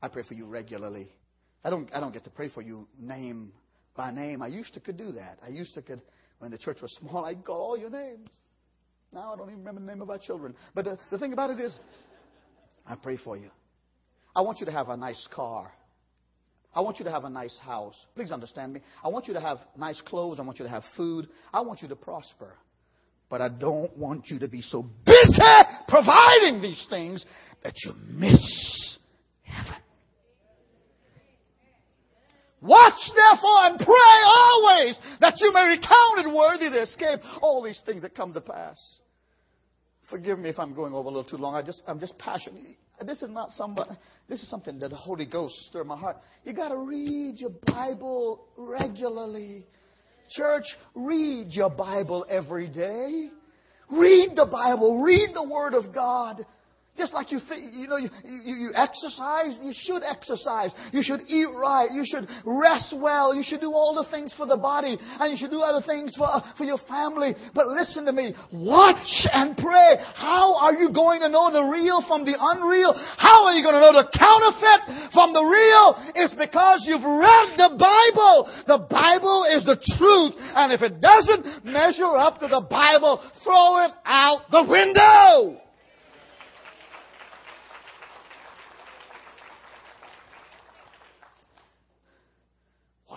I 0.00 0.08
pray 0.08 0.22
for 0.22 0.34
you 0.34 0.46
regularly. 0.46 1.08
I 1.64 1.70
don't, 1.70 1.88
I 1.94 2.00
don't 2.00 2.12
get 2.12 2.24
to 2.24 2.30
pray 2.30 2.48
for 2.48 2.62
you 2.62 2.88
name 2.98 3.52
by 3.96 4.10
name. 4.10 4.42
I 4.42 4.48
used 4.48 4.74
to 4.74 4.80
could 4.80 4.96
do 4.96 5.12
that. 5.12 5.38
I 5.44 5.48
used 5.48 5.74
to 5.74 5.82
could, 5.82 6.02
when 6.38 6.50
the 6.50 6.58
church 6.58 6.78
was 6.82 6.96
small, 7.00 7.24
I'd 7.24 7.44
call 7.44 7.60
all 7.60 7.78
your 7.78 7.90
names. 7.90 8.28
Now 9.12 9.32
I 9.32 9.36
don't 9.36 9.48
even 9.48 9.60
remember 9.60 9.80
the 9.80 9.86
name 9.86 10.02
of 10.02 10.10
our 10.10 10.18
children. 10.18 10.54
But 10.74 10.84
the, 10.84 10.98
the 11.10 11.18
thing 11.18 11.32
about 11.32 11.50
it 11.50 11.60
is, 11.60 11.78
I 12.86 12.96
pray 12.96 13.16
for 13.16 13.36
you. 13.36 13.50
I 14.34 14.40
want 14.40 14.60
you 14.60 14.66
to 14.66 14.72
have 14.72 14.88
a 14.88 14.96
nice 14.96 15.28
car. 15.32 15.70
I 16.74 16.80
want 16.80 16.98
you 16.98 17.04
to 17.04 17.10
have 17.10 17.24
a 17.24 17.30
nice 17.30 17.58
house. 17.58 17.94
Please 18.14 18.32
understand 18.32 18.72
me. 18.72 18.80
I 19.04 19.08
want 19.08 19.28
you 19.28 19.34
to 19.34 19.40
have 19.40 19.58
nice 19.76 20.00
clothes. 20.00 20.38
I 20.40 20.42
want 20.42 20.58
you 20.58 20.64
to 20.64 20.70
have 20.70 20.84
food. 20.96 21.28
I 21.52 21.60
want 21.60 21.82
you 21.82 21.88
to 21.88 21.96
prosper. 21.96 22.54
But 23.28 23.40
I 23.40 23.48
don't 23.48 23.96
want 23.96 24.28
you 24.28 24.38
to 24.38 24.48
be 24.48 24.62
so 24.62 24.86
busy 25.04 25.42
providing 25.88 26.62
these 26.62 26.86
things 26.88 27.24
that 27.62 27.74
you 27.84 27.92
miss 28.08 28.98
heaven. 29.42 29.80
Watch 32.62 33.10
therefore 33.14 33.66
and 33.66 33.78
pray 33.78 34.18
always 34.24 34.98
that 35.20 35.34
you 35.38 35.52
may 35.52 35.74
be 35.74 35.86
counted 35.86 36.32
worthy 36.32 36.70
to 36.70 36.82
escape 36.82 37.20
all 37.42 37.62
these 37.62 37.82
things 37.84 38.02
that 38.02 38.14
come 38.14 38.32
to 38.32 38.40
pass. 38.40 38.78
Forgive 40.08 40.38
me 40.38 40.48
if 40.50 40.58
I'm 40.58 40.74
going 40.74 40.92
over 40.92 41.08
a 41.08 41.12
little 41.12 41.24
too 41.24 41.38
long. 41.38 41.54
I 41.54 41.62
just, 41.62 41.82
I'm 41.86 41.98
just 41.98 42.16
passionate. 42.18 42.76
This 43.02 43.22
is 43.22 43.30
not 43.30 43.50
somebody, 43.50 43.90
this 44.28 44.42
is 44.42 44.48
something 44.48 44.78
that 44.80 44.90
the 44.90 44.96
Holy 44.96 45.26
Ghost 45.26 45.54
stirred 45.68 45.86
my 45.86 45.96
heart. 45.96 46.16
You 46.44 46.52
got 46.52 46.68
to 46.68 46.78
read 46.78 47.38
your 47.38 47.52
Bible 47.66 48.46
regularly. 48.56 49.66
Church, 50.30 50.64
read 50.94 51.48
your 51.50 51.70
Bible 51.70 52.24
every 52.28 52.68
day. 52.68 53.28
Read 53.90 54.30
the 54.34 54.46
Bible. 54.50 55.02
Read 55.02 55.30
the 55.34 55.46
Word 55.46 55.74
of 55.74 55.94
God. 55.94 56.36
Just 56.92 57.14
like 57.14 57.32
you, 57.32 57.40
you 57.72 57.88
know, 57.88 57.96
you, 57.96 58.10
you, 58.22 58.68
you, 58.68 58.70
exercise, 58.76 59.56
you 59.64 59.72
should 59.72 60.04
exercise. 60.04 60.76
You 60.92 61.00
should 61.00 61.24
eat 61.24 61.48
right. 61.56 61.88
You 61.88 62.04
should 62.04 62.28
rest 62.44 62.92
well. 62.92 63.32
You 63.32 63.40
should 63.40 63.64
do 63.64 63.72
all 63.72 63.96
the 63.96 64.04
things 64.12 64.34
for 64.36 64.44
the 64.44 64.60
body. 64.60 65.00
And 65.00 65.32
you 65.32 65.40
should 65.40 65.48
do 65.50 65.64
other 65.64 65.80
things 65.80 66.12
for, 66.20 66.28
for 66.58 66.64
your 66.68 66.76
family. 66.84 67.32
But 67.56 67.64
listen 67.72 68.04
to 68.04 68.12
me. 68.12 68.36
Watch 68.52 69.24
and 69.32 69.56
pray. 69.56 70.04
How 70.12 70.52
are 70.60 70.76
you 70.76 70.92
going 70.92 71.24
to 71.24 71.32
know 71.32 71.48
the 71.48 71.64
real 71.64 72.04
from 72.04 72.28
the 72.28 72.36
unreal? 72.36 72.92
How 73.16 73.48
are 73.48 73.56
you 73.56 73.64
going 73.64 73.80
to 73.80 73.80
know 73.80 73.96
the 73.96 74.12
counterfeit 74.12 75.16
from 75.16 75.32
the 75.32 75.48
real? 75.48 75.96
It's 76.12 76.36
because 76.36 76.84
you've 76.84 77.08
read 77.08 77.56
the 77.56 77.72
Bible. 77.72 78.52
The 78.68 78.84
Bible 78.84 79.48
is 79.48 79.64
the 79.64 79.80
truth. 79.96 80.36
And 80.36 80.76
if 80.76 80.84
it 80.84 81.00
doesn't 81.00 81.64
measure 81.64 82.12
up 82.20 82.36
to 82.44 82.52
the 82.52 82.68
Bible, 82.68 83.16
throw 83.40 83.88
it 83.88 83.96
out 84.04 84.44
the 84.52 84.68
window. 84.68 85.62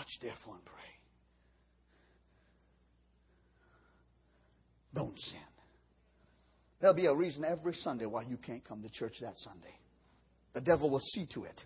Watch 0.05 0.19
therefore 0.21 0.53
and 0.53 0.65
pray. 0.65 0.75
Don't 4.93 5.19
sin. 5.19 5.39
There'll 6.79 6.95
be 6.95 7.07
a 7.07 7.15
reason 7.15 7.43
every 7.43 7.73
Sunday 7.73 8.05
why 8.05 8.21
you 8.21 8.37
can't 8.37 8.63
come 8.63 8.83
to 8.83 8.89
church 8.89 9.15
that 9.21 9.33
Sunday. 9.37 9.73
The 10.53 10.61
devil 10.61 10.91
will 10.91 10.99
see 10.99 11.27
to 11.33 11.45
it. 11.45 11.59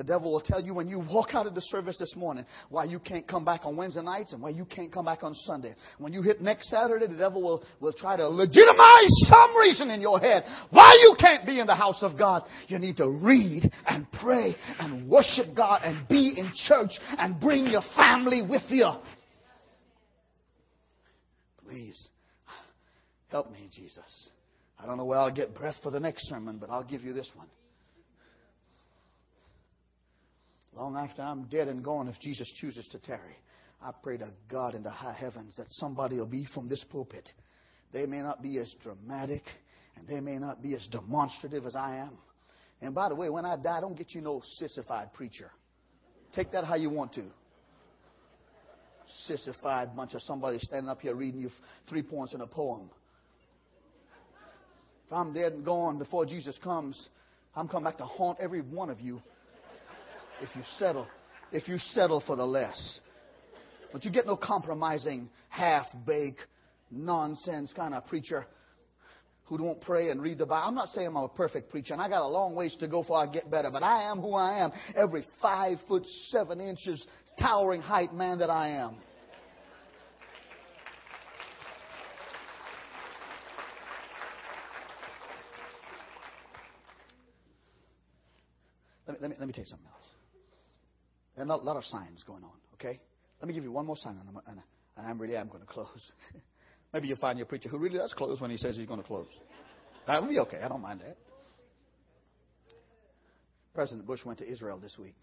The 0.00 0.04
devil 0.04 0.32
will 0.32 0.40
tell 0.40 0.62
you 0.62 0.72
when 0.72 0.88
you 0.88 0.98
walk 0.98 1.34
out 1.34 1.46
of 1.46 1.54
the 1.54 1.60
service 1.60 1.98
this 1.98 2.16
morning 2.16 2.46
why 2.70 2.84
you 2.84 2.98
can't 2.98 3.28
come 3.28 3.44
back 3.44 3.66
on 3.66 3.76
Wednesday 3.76 4.00
nights 4.00 4.32
and 4.32 4.40
why 4.40 4.48
you 4.48 4.64
can't 4.64 4.90
come 4.90 5.04
back 5.04 5.22
on 5.22 5.34
Sunday. 5.34 5.74
When 5.98 6.14
you 6.14 6.22
hit 6.22 6.40
next 6.40 6.70
Saturday, 6.70 7.06
the 7.06 7.18
devil 7.18 7.42
will, 7.42 7.62
will 7.80 7.92
try 7.92 8.16
to 8.16 8.26
legitimize 8.26 9.10
some 9.28 9.54
reason 9.58 9.90
in 9.90 10.00
your 10.00 10.18
head 10.18 10.44
why 10.70 10.90
you 11.02 11.16
can't 11.20 11.44
be 11.44 11.60
in 11.60 11.66
the 11.66 11.74
house 11.74 11.98
of 12.00 12.18
God. 12.18 12.44
You 12.68 12.78
need 12.78 12.96
to 12.96 13.10
read 13.10 13.70
and 13.86 14.10
pray 14.12 14.56
and 14.78 15.06
worship 15.06 15.54
God 15.54 15.82
and 15.84 16.08
be 16.08 16.32
in 16.34 16.50
church 16.66 16.92
and 17.18 17.38
bring 17.38 17.66
your 17.66 17.82
family 17.94 18.40
with 18.40 18.62
you. 18.70 18.90
Please, 21.68 22.08
help 23.30 23.52
me, 23.52 23.68
Jesus. 23.70 24.30
I 24.78 24.86
don't 24.86 24.96
know 24.96 25.04
where 25.04 25.18
I'll 25.18 25.30
get 25.30 25.54
breath 25.54 25.76
for 25.82 25.90
the 25.90 26.00
next 26.00 26.26
sermon, 26.26 26.56
but 26.58 26.70
I'll 26.70 26.84
give 26.84 27.02
you 27.02 27.12
this 27.12 27.30
one. 27.34 27.48
Long 30.80 30.96
after 30.96 31.20
I'm 31.20 31.42
dead 31.42 31.68
and 31.68 31.84
gone, 31.84 32.08
if 32.08 32.18
Jesus 32.20 32.50
chooses 32.58 32.88
to 32.88 32.98
tarry, 32.98 33.36
I 33.82 33.90
pray 34.02 34.16
to 34.16 34.32
God 34.50 34.74
in 34.74 34.82
the 34.82 34.88
high 34.88 35.12
heavens 35.12 35.52
that 35.58 35.66
somebody 35.72 36.16
will 36.16 36.26
be 36.26 36.46
from 36.54 36.70
this 36.70 36.82
pulpit. 36.90 37.30
They 37.92 38.06
may 38.06 38.20
not 38.20 38.42
be 38.42 38.56
as 38.58 38.74
dramatic 38.82 39.42
and 39.96 40.08
they 40.08 40.20
may 40.20 40.38
not 40.38 40.62
be 40.62 40.74
as 40.74 40.86
demonstrative 40.90 41.66
as 41.66 41.76
I 41.76 41.96
am. 41.96 42.16
And 42.80 42.94
by 42.94 43.10
the 43.10 43.14
way, 43.14 43.28
when 43.28 43.44
I 43.44 43.56
die, 43.56 43.82
don't 43.82 43.94
get 43.94 44.14
you 44.14 44.22
no 44.22 44.40
sissified 44.56 45.12
preacher. 45.12 45.50
Take 46.34 46.50
that 46.52 46.64
how 46.64 46.76
you 46.76 46.88
want 46.88 47.12
to. 47.12 47.24
Sissified 49.26 49.94
bunch 49.94 50.14
of 50.14 50.22
somebody 50.22 50.60
standing 50.60 50.88
up 50.88 51.02
here 51.02 51.14
reading 51.14 51.42
you 51.42 51.50
three 51.90 52.02
points 52.02 52.32
in 52.32 52.40
a 52.40 52.46
poem. 52.46 52.88
If 55.06 55.12
I'm 55.12 55.34
dead 55.34 55.52
and 55.52 55.62
gone 55.62 55.98
before 55.98 56.24
Jesus 56.24 56.58
comes, 56.64 57.10
I'm 57.54 57.68
coming 57.68 57.84
back 57.84 57.98
to 57.98 58.06
haunt 58.06 58.38
every 58.40 58.62
one 58.62 58.88
of 58.88 58.98
you 58.98 59.20
if 60.40 60.54
you 60.56 60.62
settle, 60.78 61.06
if 61.52 61.68
you 61.68 61.78
settle 61.78 62.22
for 62.26 62.36
the 62.36 62.46
less. 62.46 63.00
But 63.92 64.04
you 64.04 64.10
get 64.10 64.26
no 64.26 64.36
compromising, 64.36 65.28
half-baked, 65.48 66.46
nonsense 66.90 67.72
kind 67.74 67.94
of 67.94 68.06
preacher 68.06 68.46
who 69.46 69.58
don't 69.58 69.80
pray 69.80 70.10
and 70.10 70.22
read 70.22 70.38
the 70.38 70.46
Bible. 70.46 70.68
I'm 70.68 70.76
not 70.76 70.90
saying 70.90 71.08
I'm 71.08 71.16
a 71.16 71.28
perfect 71.28 71.70
preacher, 71.70 71.92
and 71.92 72.00
I 72.00 72.08
got 72.08 72.22
a 72.22 72.28
long 72.28 72.54
ways 72.54 72.76
to 72.78 72.86
go 72.86 73.02
before 73.02 73.18
I 73.18 73.26
get 73.26 73.50
better, 73.50 73.68
but 73.70 73.82
I 73.82 74.04
am 74.08 74.20
who 74.20 74.34
I 74.34 74.64
am. 74.64 74.70
Every 74.94 75.26
five 75.42 75.78
foot 75.88 76.06
seven 76.28 76.60
inches 76.60 77.04
towering 77.38 77.80
height 77.80 78.14
man 78.14 78.38
that 78.38 78.50
I 78.50 78.68
am. 78.68 78.96
Let 89.08 89.14
me, 89.14 89.22
let 89.22 89.30
me, 89.30 89.36
let 89.40 89.46
me 89.48 89.52
tell 89.52 89.64
you 89.64 89.68
something 89.68 89.88
else. 89.88 90.19
There 91.40 91.48
a 91.48 91.56
lot 91.56 91.78
of 91.78 91.84
signs 91.84 92.22
going 92.22 92.44
on, 92.44 92.52
okay? 92.74 93.00
Let 93.40 93.48
me 93.48 93.54
give 93.54 93.64
you 93.64 93.72
one 93.72 93.86
more 93.86 93.96
sign, 93.96 94.18
and 94.20 94.28
I'm, 94.28 94.42
and 94.46 94.60
I'm 94.98 95.18
really 95.18 95.36
am 95.36 95.48
going 95.48 95.62
to 95.62 95.66
close. 95.66 96.12
Maybe 96.92 97.08
you'll 97.08 97.16
find 97.16 97.38
your 97.38 97.46
preacher 97.46 97.70
who 97.70 97.78
really 97.78 97.96
does 97.96 98.12
close 98.12 98.42
when 98.42 98.50
he 98.50 98.58
says 98.58 98.76
he's 98.76 98.84
going 98.84 99.00
to 99.00 99.06
close. 99.06 99.30
That 100.06 100.20
will 100.20 100.28
be 100.28 100.38
okay. 100.40 100.58
I 100.62 100.68
don't 100.68 100.82
mind 100.82 101.00
that. 101.00 101.16
President 103.72 104.06
Bush 104.06 104.22
went 104.22 104.40
to 104.40 104.46
Israel 104.46 104.78
this 104.78 104.98
week. 104.98 105.14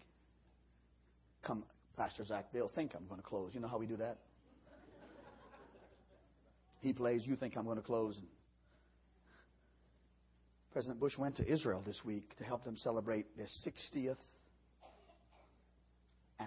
Come, 1.44 1.62
Pastor 1.96 2.24
Zach, 2.24 2.46
they'll 2.52 2.72
think 2.74 2.96
I'm 2.96 3.06
going 3.06 3.20
to 3.20 3.26
close. 3.26 3.52
You 3.54 3.60
know 3.60 3.68
how 3.68 3.78
we 3.78 3.86
do 3.86 3.98
that? 3.98 4.18
He 6.80 6.92
plays, 6.92 7.22
you 7.24 7.36
think 7.36 7.56
I'm 7.56 7.64
going 7.64 7.76
to 7.76 7.82
close. 7.82 8.16
And 8.16 8.26
President 10.72 10.98
Bush 10.98 11.16
went 11.16 11.36
to 11.36 11.46
Israel 11.46 11.80
this 11.86 12.00
week 12.04 12.36
to 12.38 12.44
help 12.44 12.64
them 12.64 12.76
celebrate 12.76 13.36
their 13.36 13.46
60th 13.46 14.16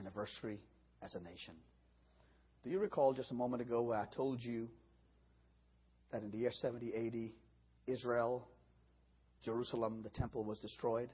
anniversary 0.02 0.60
as 1.04 1.16
a 1.16 1.20
nation. 1.20 1.54
Do 2.64 2.70
you 2.70 2.80
recall 2.80 3.14
just 3.14 3.32
a 3.32 3.34
moment 3.34 3.62
ago 3.62 3.82
where 3.82 3.99
I 3.99 4.06
told 4.16 4.39
you 4.41 4.68
that 6.12 6.22
in 6.22 6.32
the 6.32 6.38
year 6.38 6.52
70 6.52 6.93
AD, 6.93 7.93
Israel, 7.93 8.47
Jerusalem, 9.43 10.02
the 10.04 10.10
temple 10.10 10.43
was 10.43 10.60
destroyed? 10.60 11.10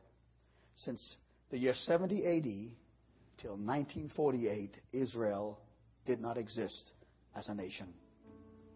Since 0.78 1.16
the 1.52 1.58
year 1.58 1.74
70 1.74 2.16
AD 2.26 3.42
till 3.42 3.52
1948, 3.52 4.76
Israel 4.94 5.60
did 6.06 6.20
not 6.20 6.38
exist 6.38 6.92
as 7.36 7.48
a 7.48 7.54
nation. 7.54 7.88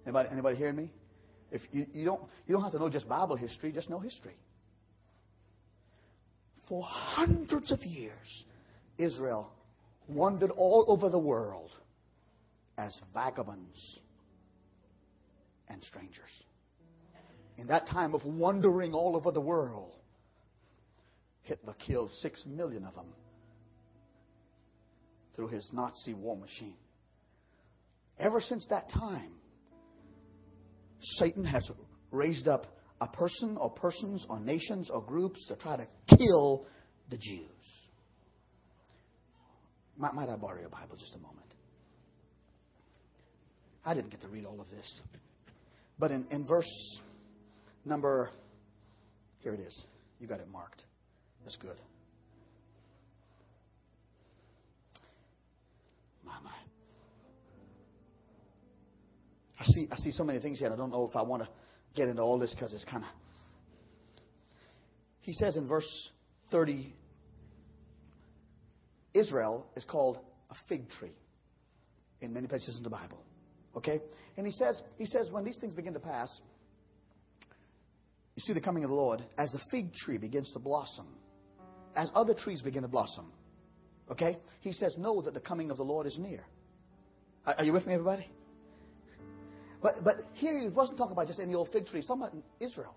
Anybody, 0.05 0.30
anybody 0.32 0.57
hearing 0.57 0.76
me? 0.76 0.91
If 1.51 1.62
you, 1.72 1.86
you, 1.93 2.05
don't, 2.05 2.22
you 2.47 2.53
don't 2.53 2.64
have 2.64 2.72
to 2.72 2.80
know 2.80 2.89
just 2.89 3.07
Bible 3.09 3.36
history, 3.36 3.72
just 3.72 3.89
know 3.89 3.99
history. 3.99 4.36
For 6.70 6.82
hundreds 6.84 7.72
of 7.72 7.84
years, 7.84 8.45
Israel 8.97 9.51
wandered 10.14 10.51
all 10.51 10.86
over 10.88 11.09
the 11.09 11.20
world 11.20 11.72
as 12.78 12.97
vagabonds 13.14 13.99
and 15.70 15.84
strangers. 15.84 16.30
In 17.57 17.68
that 17.68 17.88
time 17.88 18.14
of 18.14 18.24
wandering 18.26 18.93
all 18.93 19.16
over 19.16 19.32
the 19.32 19.41
world, 19.41 19.95
Hitler 21.43 21.76
killed 21.86 22.12
six 22.20 22.43
million 22.45 22.86
of 22.86 22.95
them 22.95 23.14
through 25.36 25.47
his 25.47 25.70
Nazi 25.74 26.14
war 26.14 26.38
machine. 26.38 26.78
Ever 28.20 28.41
since 28.41 28.66
that 28.70 28.89
time, 28.89 29.32
Satan 31.01 31.43
has 31.45 31.70
raised 32.12 32.47
up 32.47 32.68
a 32.99 33.07
person 33.07 33.57
or 33.57 33.72
persons 33.72 34.26
or 34.30 34.39
nations 34.39 34.89
or 34.91 35.01
groups 35.01 35.45
to 35.47 35.55
try 35.55 35.76
to 35.76 35.88
kill 36.16 36.66
the 37.09 37.18
Jews. 37.18 37.81
Might, 40.02 40.16
might 40.16 40.30
I 40.30 40.36
borrow 40.36 40.60
your 40.60 40.70
Bible 40.70 40.95
just 40.97 41.14
a 41.14 41.20
moment? 41.20 41.45
I 43.86 43.93
didn't 43.93 44.10
get 44.10 44.22
to 44.22 44.28
read 44.28 44.45
all 44.45 44.60
of 44.60 44.68
this. 44.72 44.99
But 45.99 46.10
in, 46.10 46.26
in 46.32 46.45
verse 46.45 46.99
number, 47.86 48.32
here 49.41 49.54
it 49.54 49.60
is. 49.60 49.86
You 50.20 50.28
got 50.28 50.39
it 50.39 50.49
marked. 50.52 50.84
That's 51.43 51.56
good. 51.56 51.78
My, 56.26 56.34
my. 56.43 56.52
I 59.60 59.66
see, 59.66 59.88
I 59.91 59.97
see 59.97 60.12
so 60.12 60.24
many 60.24 60.39
things 60.39 60.58
here. 60.58 60.74
I 60.74 60.76
don't 60.76 60.89
know 60.89 61.08
if 61.08 61.16
I 61.16 61.22
want 61.22 61.43
to 61.43 61.49
get 61.95 62.08
into 62.10 62.24
all 62.24 62.39
this 62.39 62.56
because 62.56 62.74
it's 62.74 62.86
kind 62.86 63.04
of. 63.04 63.10
He 65.20 65.34
says 65.34 65.58
in 65.58 65.68
verse 65.68 66.10
30, 66.49 66.91
Israel 69.14 69.66
is 69.76 69.86
called 69.86 70.20
a 70.49 70.55
fig 70.68 70.89
tree 70.89 71.16
in 72.22 72.34
many 72.34 72.47
places 72.47 72.78
in 72.78 72.84
the 72.84 72.89
Bible. 72.89 73.24
Okay? 73.76 73.99
And 74.38 74.45
he 74.45 74.51
says, 74.53 74.82
he 74.97 75.05
says, 75.05 75.30
when 75.32 75.43
these 75.43 75.57
things 75.57 75.74
begin 75.74 75.93
to 75.93 75.99
pass, 75.99 76.30
you 78.36 78.41
see 78.41 78.53
the 78.53 78.62
coming 78.62 78.84
of 78.84 78.89
the 78.89 78.95
Lord 78.95 79.24
as 79.38 79.51
the 79.51 79.59
fig 79.70 79.93
tree 79.93 80.18
begins 80.18 80.51
to 80.53 80.59
blossom, 80.59 81.07
as 81.95 82.09
other 82.16 82.34
trees 82.34 82.62
begin 82.62 82.84
to 82.84 82.88
blossom. 82.88 83.32
Okay? 84.09 84.38
He 84.62 84.74
says, 84.74 84.95
know 84.97 85.22
that 85.22 85.34
the 85.34 85.39
coming 85.39 85.72
of 85.72 85.78
the 85.78 85.84
Lord 85.84 86.07
is 86.07 86.18
near. 86.18 86.43
Are 87.45 87.64
you 87.64 87.74
with 87.74 87.88
me, 87.88 87.93
everybody? 87.93 88.28
But, 89.82 90.03
but 90.03 90.18
here 90.34 90.59
he 90.59 90.70
wasn't 90.70 90.97
talking 90.97 91.14
about 91.14 91.28
just 91.28 91.39
any 91.39 91.55
old 91.55 91.70
fig 91.72 91.88
tree. 91.88 92.01
He's 92.01 92.07
talking 92.07 92.24
about 92.24 92.36
Israel. 92.59 92.95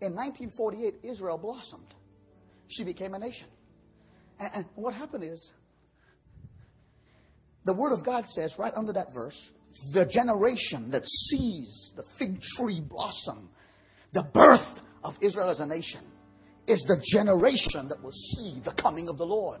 In 0.00 0.14
1948, 0.14 1.00
Israel 1.02 1.36
blossomed. 1.36 1.94
she 2.68 2.84
became 2.84 3.12
a 3.12 3.18
nation. 3.18 3.48
And, 4.40 4.64
what 4.74 4.94
happened 4.94 5.22
is, 5.22 5.52
the 7.66 7.74
Word 7.74 7.92
of 7.92 8.04
God 8.04 8.24
says 8.26 8.54
right 8.58 8.72
under 8.74 8.92
that 8.94 9.12
verse, 9.12 9.38
the 9.92 10.06
generation 10.06 10.90
that 10.92 11.04
sees 11.04 11.92
the 11.94 12.04
fig 12.18 12.40
tree 12.56 12.80
blossom, 12.80 13.50
the 14.14 14.22
birth 14.34 14.80
of 15.04 15.14
Israel 15.20 15.50
as 15.50 15.60
a 15.60 15.66
nation, 15.66 16.00
is 16.66 16.82
the 16.88 17.02
generation 17.12 17.88
that 17.88 18.02
will 18.02 18.12
see 18.12 18.62
the 18.64 18.72
coming 18.80 19.08
of 19.08 19.18
the 19.18 19.24
Lord. 19.24 19.60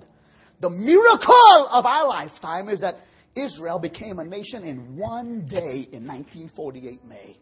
The 0.60 0.70
miracle 0.70 1.68
of 1.70 1.84
our 1.84 2.08
lifetime 2.08 2.68
is 2.70 2.80
that 2.80 2.96
Israel 3.36 3.78
became 3.78 4.18
a 4.18 4.24
nation 4.24 4.64
in 4.64 4.96
one 4.96 5.46
day 5.46 5.86
in 5.92 6.06
1948 6.06 7.04
May. 7.04 7.36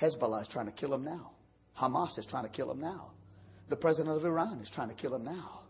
Hezbollah 0.00 0.42
is 0.42 0.48
trying 0.48 0.66
to 0.66 0.72
kill 0.72 0.94
him 0.94 1.04
now. 1.04 1.32
Hamas 1.78 2.18
is 2.18 2.26
trying 2.26 2.44
to 2.44 2.50
kill 2.50 2.70
him 2.70 2.80
now. 2.80 3.12
The 3.70 3.76
president 3.76 4.16
of 4.16 4.24
Iran 4.24 4.58
is 4.60 4.70
trying 4.74 4.88
to 4.88 4.94
kill 4.94 5.14
him 5.14 5.24
now. 5.24 5.60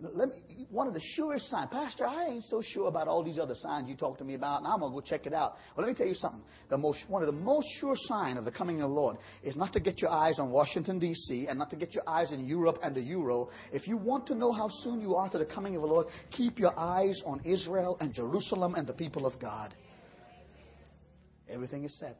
Let 0.00 0.28
me, 0.28 0.66
one 0.70 0.86
of 0.86 0.94
the 0.94 1.02
surest 1.16 1.50
signs, 1.50 1.70
Pastor, 1.72 2.06
I 2.06 2.26
ain't 2.26 2.44
so 2.44 2.62
sure 2.62 2.86
about 2.86 3.08
all 3.08 3.24
these 3.24 3.40
other 3.40 3.56
signs 3.56 3.88
you 3.88 3.96
talk 3.96 4.18
to 4.18 4.24
me 4.24 4.34
about, 4.34 4.58
and 4.58 4.68
I'm 4.68 4.78
going 4.78 4.92
to 4.92 4.94
go 4.94 5.04
check 5.04 5.26
it 5.26 5.32
out. 5.32 5.54
Well, 5.76 5.84
let 5.84 5.88
me 5.92 5.98
tell 5.98 6.06
you 6.06 6.14
something. 6.14 6.40
The 6.70 6.78
most, 6.78 7.00
one 7.08 7.20
of 7.20 7.26
the 7.26 7.32
most 7.32 7.66
sure 7.80 7.96
signs 7.96 8.38
of 8.38 8.44
the 8.44 8.52
coming 8.52 8.76
of 8.76 8.90
the 8.90 8.94
Lord 8.94 9.16
is 9.42 9.56
not 9.56 9.72
to 9.72 9.80
get 9.80 10.00
your 10.00 10.12
eyes 10.12 10.38
on 10.38 10.50
Washington, 10.50 11.00
D.C., 11.00 11.48
and 11.48 11.58
not 11.58 11.70
to 11.70 11.76
get 11.76 11.94
your 11.94 12.08
eyes 12.08 12.30
in 12.30 12.46
Europe 12.46 12.78
and 12.84 12.94
the 12.94 13.00
Euro. 13.00 13.48
If 13.72 13.88
you 13.88 13.96
want 13.96 14.28
to 14.28 14.36
know 14.36 14.52
how 14.52 14.68
soon 14.84 15.00
you 15.00 15.16
are 15.16 15.28
to 15.30 15.38
the 15.38 15.46
coming 15.46 15.74
of 15.74 15.82
the 15.82 15.88
Lord, 15.88 16.06
keep 16.30 16.60
your 16.60 16.78
eyes 16.78 17.20
on 17.26 17.40
Israel 17.44 17.96
and 18.00 18.14
Jerusalem 18.14 18.76
and 18.76 18.86
the 18.86 18.94
people 18.94 19.26
of 19.26 19.40
God. 19.40 19.74
Everything 21.48 21.84
is 21.84 21.98
set. 21.98 22.16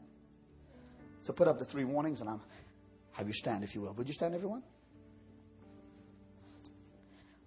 So 1.23 1.33
put 1.33 1.47
up 1.47 1.61
the 1.61 1.67
three 1.67 1.85
warnings, 1.85 2.21
and 2.21 2.29
I'm 2.29 2.41
have 3.13 3.29
you 3.29 3.35
stand, 3.35 3.63
if 3.63 3.75
you 3.75 3.83
will. 3.83 3.95
Would 3.95 4.09
you 4.09 4.15
stand, 4.15 4.35
everyone? 4.35 4.63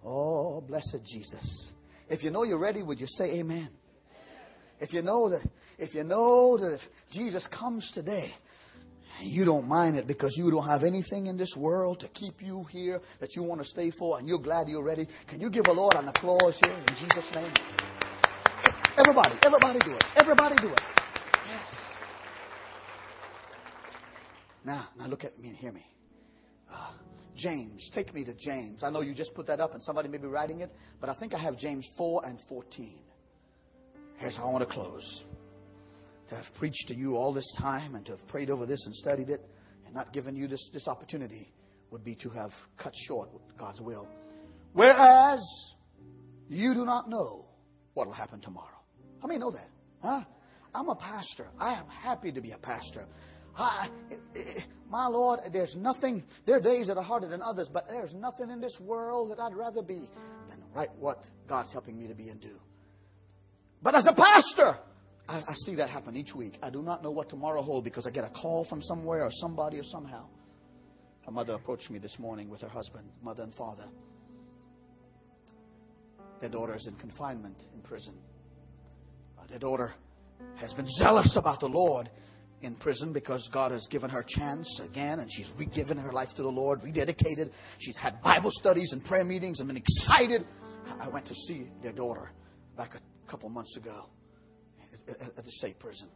Oh, 0.03 0.61
blessed 0.61 0.99
Jesus. 1.05 1.71
If 2.09 2.23
you 2.23 2.31
know 2.31 2.43
you're 2.43 2.59
ready, 2.59 2.81
would 2.81 2.99
you 2.99 3.07
say 3.07 3.39
amen? 3.39 3.69
If 4.79 4.91
you 4.93 5.01
know 5.01 5.29
that 5.29 5.47
if 5.77 5.93
you 5.93 6.03
know 6.03 6.57
that 6.57 6.73
if 6.75 6.81
Jesus 7.11 7.47
comes 7.57 7.89
today, 7.93 8.31
you 9.21 9.45
don't 9.45 9.67
mind 9.67 9.97
it 9.97 10.07
because 10.07 10.33
you 10.35 10.49
don't 10.49 10.67
have 10.67 10.83
anything 10.83 11.27
in 11.27 11.37
this 11.37 11.55
world 11.57 11.99
to 11.99 12.07
keep 12.09 12.41
you 12.41 12.65
here 12.71 12.99
that 13.19 13.35
you 13.35 13.43
want 13.43 13.61
to 13.61 13.67
stay 13.67 13.91
for 13.91 14.17
and 14.17 14.27
you're 14.27 14.39
glad 14.39 14.67
you're 14.67 14.83
ready. 14.83 15.07
Can 15.29 15.39
you 15.39 15.51
give 15.51 15.65
a 15.67 15.71
Lord 15.71 15.95
an 15.95 16.07
applause 16.07 16.57
here 16.63 16.73
in 16.73 16.93
Jesus' 16.95 17.29
name? 17.33 17.53
Everybody, 18.97 19.35
everybody 19.43 19.79
do 19.79 19.93
it. 19.95 20.03
Everybody 20.15 20.55
do 20.61 20.69
it. 20.69 20.81
Yes. 21.47 21.75
Now, 24.65 24.89
now 24.97 25.07
look 25.07 25.23
at 25.23 25.39
me 25.39 25.49
and 25.49 25.57
hear 25.57 25.71
me. 25.71 25.85
Uh, 26.71 26.93
James, 27.35 27.89
take 27.93 28.13
me 28.13 28.23
to 28.25 28.33
James. 28.33 28.83
I 28.83 28.89
know 28.89 29.01
you 29.01 29.13
just 29.13 29.33
put 29.33 29.47
that 29.47 29.59
up 29.59 29.73
and 29.73 29.83
somebody 29.83 30.09
may 30.09 30.17
be 30.17 30.27
writing 30.27 30.61
it, 30.61 30.71
but 30.99 31.09
I 31.09 31.15
think 31.15 31.33
I 31.33 31.39
have 31.39 31.57
James 31.57 31.87
4 31.97 32.25
and 32.25 32.39
14. 32.49 32.99
Here's 34.17 34.35
how 34.35 34.47
I 34.47 34.51
want 34.51 34.67
to 34.67 34.73
close. 34.73 35.23
To 36.29 36.35
have 36.35 36.45
preached 36.59 36.87
to 36.87 36.95
you 36.95 37.15
all 37.15 37.33
this 37.33 37.51
time 37.59 37.95
and 37.95 38.05
to 38.05 38.15
have 38.15 38.27
prayed 38.27 38.49
over 38.49 38.65
this 38.65 38.81
and 38.85 38.95
studied 38.95 39.29
it 39.29 39.41
and 39.85 39.95
not 39.95 40.13
given 40.13 40.35
you 40.35 40.47
this, 40.47 40.69
this 40.73 40.87
opportunity 40.87 41.51
would 41.89 42.03
be 42.03 42.15
to 42.15 42.29
have 42.29 42.51
cut 42.77 42.93
short 43.07 43.29
God's 43.57 43.81
will. 43.81 44.07
Whereas 44.73 45.41
you 46.47 46.73
do 46.73 46.85
not 46.85 47.09
know 47.09 47.45
what 47.93 48.07
will 48.07 48.13
happen 48.13 48.39
tomorrow. 48.39 48.67
How 49.21 49.27
many 49.27 49.39
know 49.39 49.51
that? 49.51 49.69
Huh? 50.01 50.21
I'm 50.73 50.87
a 50.87 50.95
pastor. 50.95 51.47
I 51.59 51.73
am 51.73 51.87
happy 51.87 52.31
to 52.31 52.41
be 52.41 52.51
a 52.51 52.57
pastor. 52.57 53.05
I, 53.57 53.89
my 54.89 55.07
Lord, 55.07 55.39
there's 55.51 55.75
nothing, 55.77 56.23
there 56.45 56.57
are 56.57 56.61
days 56.61 56.87
that 56.87 56.97
are 56.97 57.03
harder 57.03 57.27
than 57.27 57.41
others, 57.41 57.69
but 57.71 57.87
there's 57.89 58.13
nothing 58.13 58.49
in 58.49 58.59
this 58.61 58.77
world 58.79 59.31
that 59.31 59.39
I'd 59.39 59.55
rather 59.55 59.81
be 59.81 60.07
than 60.49 60.63
right 60.73 60.89
what 60.99 61.17
God's 61.47 61.71
helping 61.71 61.97
me 61.97 62.07
to 62.07 62.15
be 62.15 62.29
and 62.29 62.41
do. 62.41 62.55
But 63.81 63.95
as 63.95 64.05
a 64.05 64.13
pastor, 64.13 64.79
I, 65.27 65.41
I 65.47 65.53
see 65.65 65.75
that 65.75 65.89
happen 65.89 66.15
each 66.15 66.35
week. 66.35 66.57
I 66.61 66.69
do 66.69 66.81
not 66.81 67.03
know 67.03 67.11
what 67.11 67.29
tomorrow 67.29 67.61
holds 67.61 67.85
because 67.85 68.05
I 68.05 68.11
get 68.11 68.23
a 68.23 68.29
call 68.29 68.65
from 68.69 68.81
somewhere 68.81 69.23
or 69.23 69.31
somebody 69.31 69.79
or 69.79 69.83
somehow. 69.83 70.27
A 71.27 71.31
mother 71.31 71.53
approached 71.53 71.89
me 71.89 71.99
this 71.99 72.17
morning 72.19 72.49
with 72.49 72.61
her 72.61 72.69
husband, 72.69 73.07
mother 73.21 73.43
and 73.43 73.53
father. 73.53 73.87
Their 76.41 76.49
daughter 76.49 76.75
is 76.75 76.87
in 76.87 76.95
confinement 76.95 77.57
in 77.75 77.81
prison. 77.81 78.15
Uh, 79.39 79.45
their 79.47 79.59
daughter 79.59 79.93
has 80.55 80.73
been 80.73 80.87
zealous 80.97 81.37
about 81.37 81.59
the 81.59 81.67
Lord 81.67 82.09
in 82.61 82.75
prison 82.75 83.11
because 83.13 83.49
God 83.53 83.71
has 83.71 83.87
given 83.89 84.09
her 84.09 84.23
chance 84.27 84.81
again 84.83 85.19
and 85.19 85.29
she's 85.31 85.51
re-given 85.57 85.97
her 85.97 86.11
life 86.11 86.29
to 86.35 86.43
the 86.43 86.49
Lord, 86.49 86.81
rededicated. 86.81 87.51
She's 87.79 87.97
had 87.97 88.21
Bible 88.21 88.51
studies 88.53 88.91
and 88.91 89.03
prayer 89.03 89.23
meetings 89.23 89.59
and 89.59 89.67
been 89.67 89.77
excited. 89.77 90.41
I 90.99 91.07
went 91.07 91.25
to 91.27 91.35
see 91.35 91.67
their 91.81 91.93
daughter 91.93 92.31
back 92.77 92.91
a 92.95 93.31
couple 93.31 93.49
months 93.49 93.75
ago 93.77 94.05
at 95.09 95.43
the 95.43 95.51
state 95.51 95.79
prison. 95.79 96.07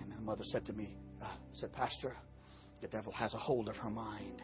And 0.00 0.12
the 0.12 0.20
mother 0.20 0.44
said 0.44 0.66
to 0.66 0.72
me, 0.72 0.96
uh, 1.22 1.28
said, 1.54 1.72
Pastor, 1.72 2.14
the 2.80 2.88
devil 2.88 3.12
has 3.12 3.32
a 3.34 3.38
hold 3.38 3.68
of 3.68 3.76
her 3.76 3.90
mind. 3.90 4.42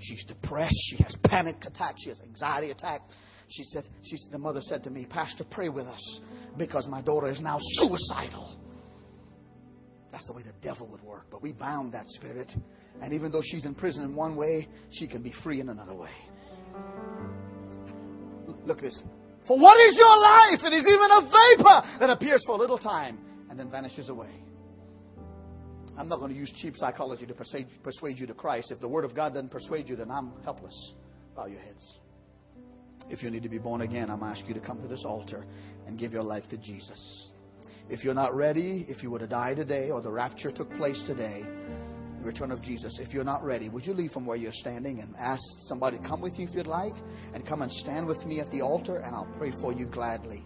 She's 0.00 0.24
depressed. 0.24 0.74
She 0.90 1.02
has 1.02 1.16
panic 1.24 1.56
attacks. 1.66 2.02
She 2.02 2.08
has 2.08 2.20
anxiety 2.20 2.70
attacks. 2.70 3.04
She 3.48 3.62
said, 3.64 3.84
she, 4.02 4.16
the 4.32 4.38
mother 4.38 4.60
said 4.62 4.82
to 4.84 4.90
me, 4.90 5.06
Pastor, 5.08 5.44
pray 5.50 5.68
with 5.68 5.86
us 5.86 6.20
because 6.56 6.86
my 6.88 7.02
daughter 7.02 7.28
is 7.28 7.40
now 7.40 7.58
suicidal. 7.60 8.58
That's 10.14 10.26
the 10.26 10.32
way 10.32 10.42
the 10.44 10.54
devil 10.62 10.86
would 10.92 11.02
work. 11.02 11.24
But 11.28 11.42
we 11.42 11.50
bound 11.50 11.92
that 11.92 12.08
spirit. 12.08 12.48
And 13.02 13.12
even 13.12 13.32
though 13.32 13.42
she's 13.42 13.64
in 13.64 13.74
prison 13.74 14.04
in 14.04 14.14
one 14.14 14.36
way, 14.36 14.68
she 14.92 15.08
can 15.08 15.22
be 15.22 15.32
free 15.42 15.60
in 15.60 15.70
another 15.70 15.96
way. 15.96 16.12
Look 18.64 18.78
at 18.78 18.84
this. 18.84 19.02
For 19.48 19.58
what 19.58 19.76
is 19.80 19.96
your 19.98 20.16
life? 20.16 20.60
It 20.62 20.72
is 20.72 20.86
even 20.86 21.10
a 21.10 21.20
vapor 21.22 21.98
that 21.98 22.10
appears 22.10 22.44
for 22.46 22.54
a 22.54 22.58
little 22.58 22.78
time 22.78 23.18
and 23.50 23.58
then 23.58 23.68
vanishes 23.68 24.08
away. 24.08 24.30
I'm 25.98 26.08
not 26.08 26.20
going 26.20 26.32
to 26.32 26.38
use 26.38 26.52
cheap 26.62 26.76
psychology 26.76 27.26
to 27.26 27.34
persuade, 27.34 27.66
persuade 27.82 28.16
you 28.16 28.28
to 28.28 28.34
Christ. 28.34 28.70
If 28.70 28.78
the 28.78 28.88
Word 28.88 29.04
of 29.04 29.16
God 29.16 29.34
doesn't 29.34 29.50
persuade 29.50 29.88
you, 29.88 29.96
then 29.96 30.12
I'm 30.12 30.30
helpless. 30.44 30.94
Bow 31.34 31.46
your 31.46 31.60
heads. 31.60 31.98
If 33.10 33.20
you 33.20 33.30
need 33.30 33.42
to 33.42 33.48
be 33.48 33.58
born 33.58 33.80
again, 33.80 34.10
I'm 34.10 34.22
asking 34.22 34.46
you 34.46 34.54
to 34.54 34.64
come 34.64 34.80
to 34.80 34.86
this 34.86 35.04
altar 35.04 35.44
and 35.88 35.98
give 35.98 36.12
your 36.12 36.22
life 36.22 36.44
to 36.50 36.56
Jesus. 36.56 37.32
If 37.90 38.02
you're 38.02 38.14
not 38.14 38.34
ready, 38.34 38.86
if 38.88 39.02
you 39.02 39.10
were 39.10 39.18
to 39.18 39.26
die 39.26 39.54
today 39.54 39.90
or 39.90 40.00
the 40.00 40.10
rapture 40.10 40.50
took 40.50 40.70
place 40.72 41.02
today, 41.06 41.44
the 42.18 42.24
return 42.24 42.50
of 42.50 42.62
Jesus, 42.62 42.98
if 42.98 43.12
you're 43.12 43.24
not 43.24 43.44
ready, 43.44 43.68
would 43.68 43.84
you 43.84 43.92
leave 43.92 44.10
from 44.12 44.24
where 44.24 44.38
you're 44.38 44.52
standing 44.52 45.00
and 45.00 45.14
ask 45.18 45.42
somebody 45.68 45.98
to 45.98 46.08
come 46.08 46.22
with 46.22 46.32
you 46.38 46.48
if 46.48 46.54
you'd 46.54 46.66
like? 46.66 46.94
And 47.34 47.46
come 47.46 47.60
and 47.60 47.70
stand 47.70 48.06
with 48.06 48.24
me 48.24 48.40
at 48.40 48.50
the 48.50 48.62
altar 48.62 48.96
and 48.96 49.14
I'll 49.14 49.30
pray 49.36 49.52
for 49.60 49.72
you 49.72 49.84
gladly. 49.86 50.42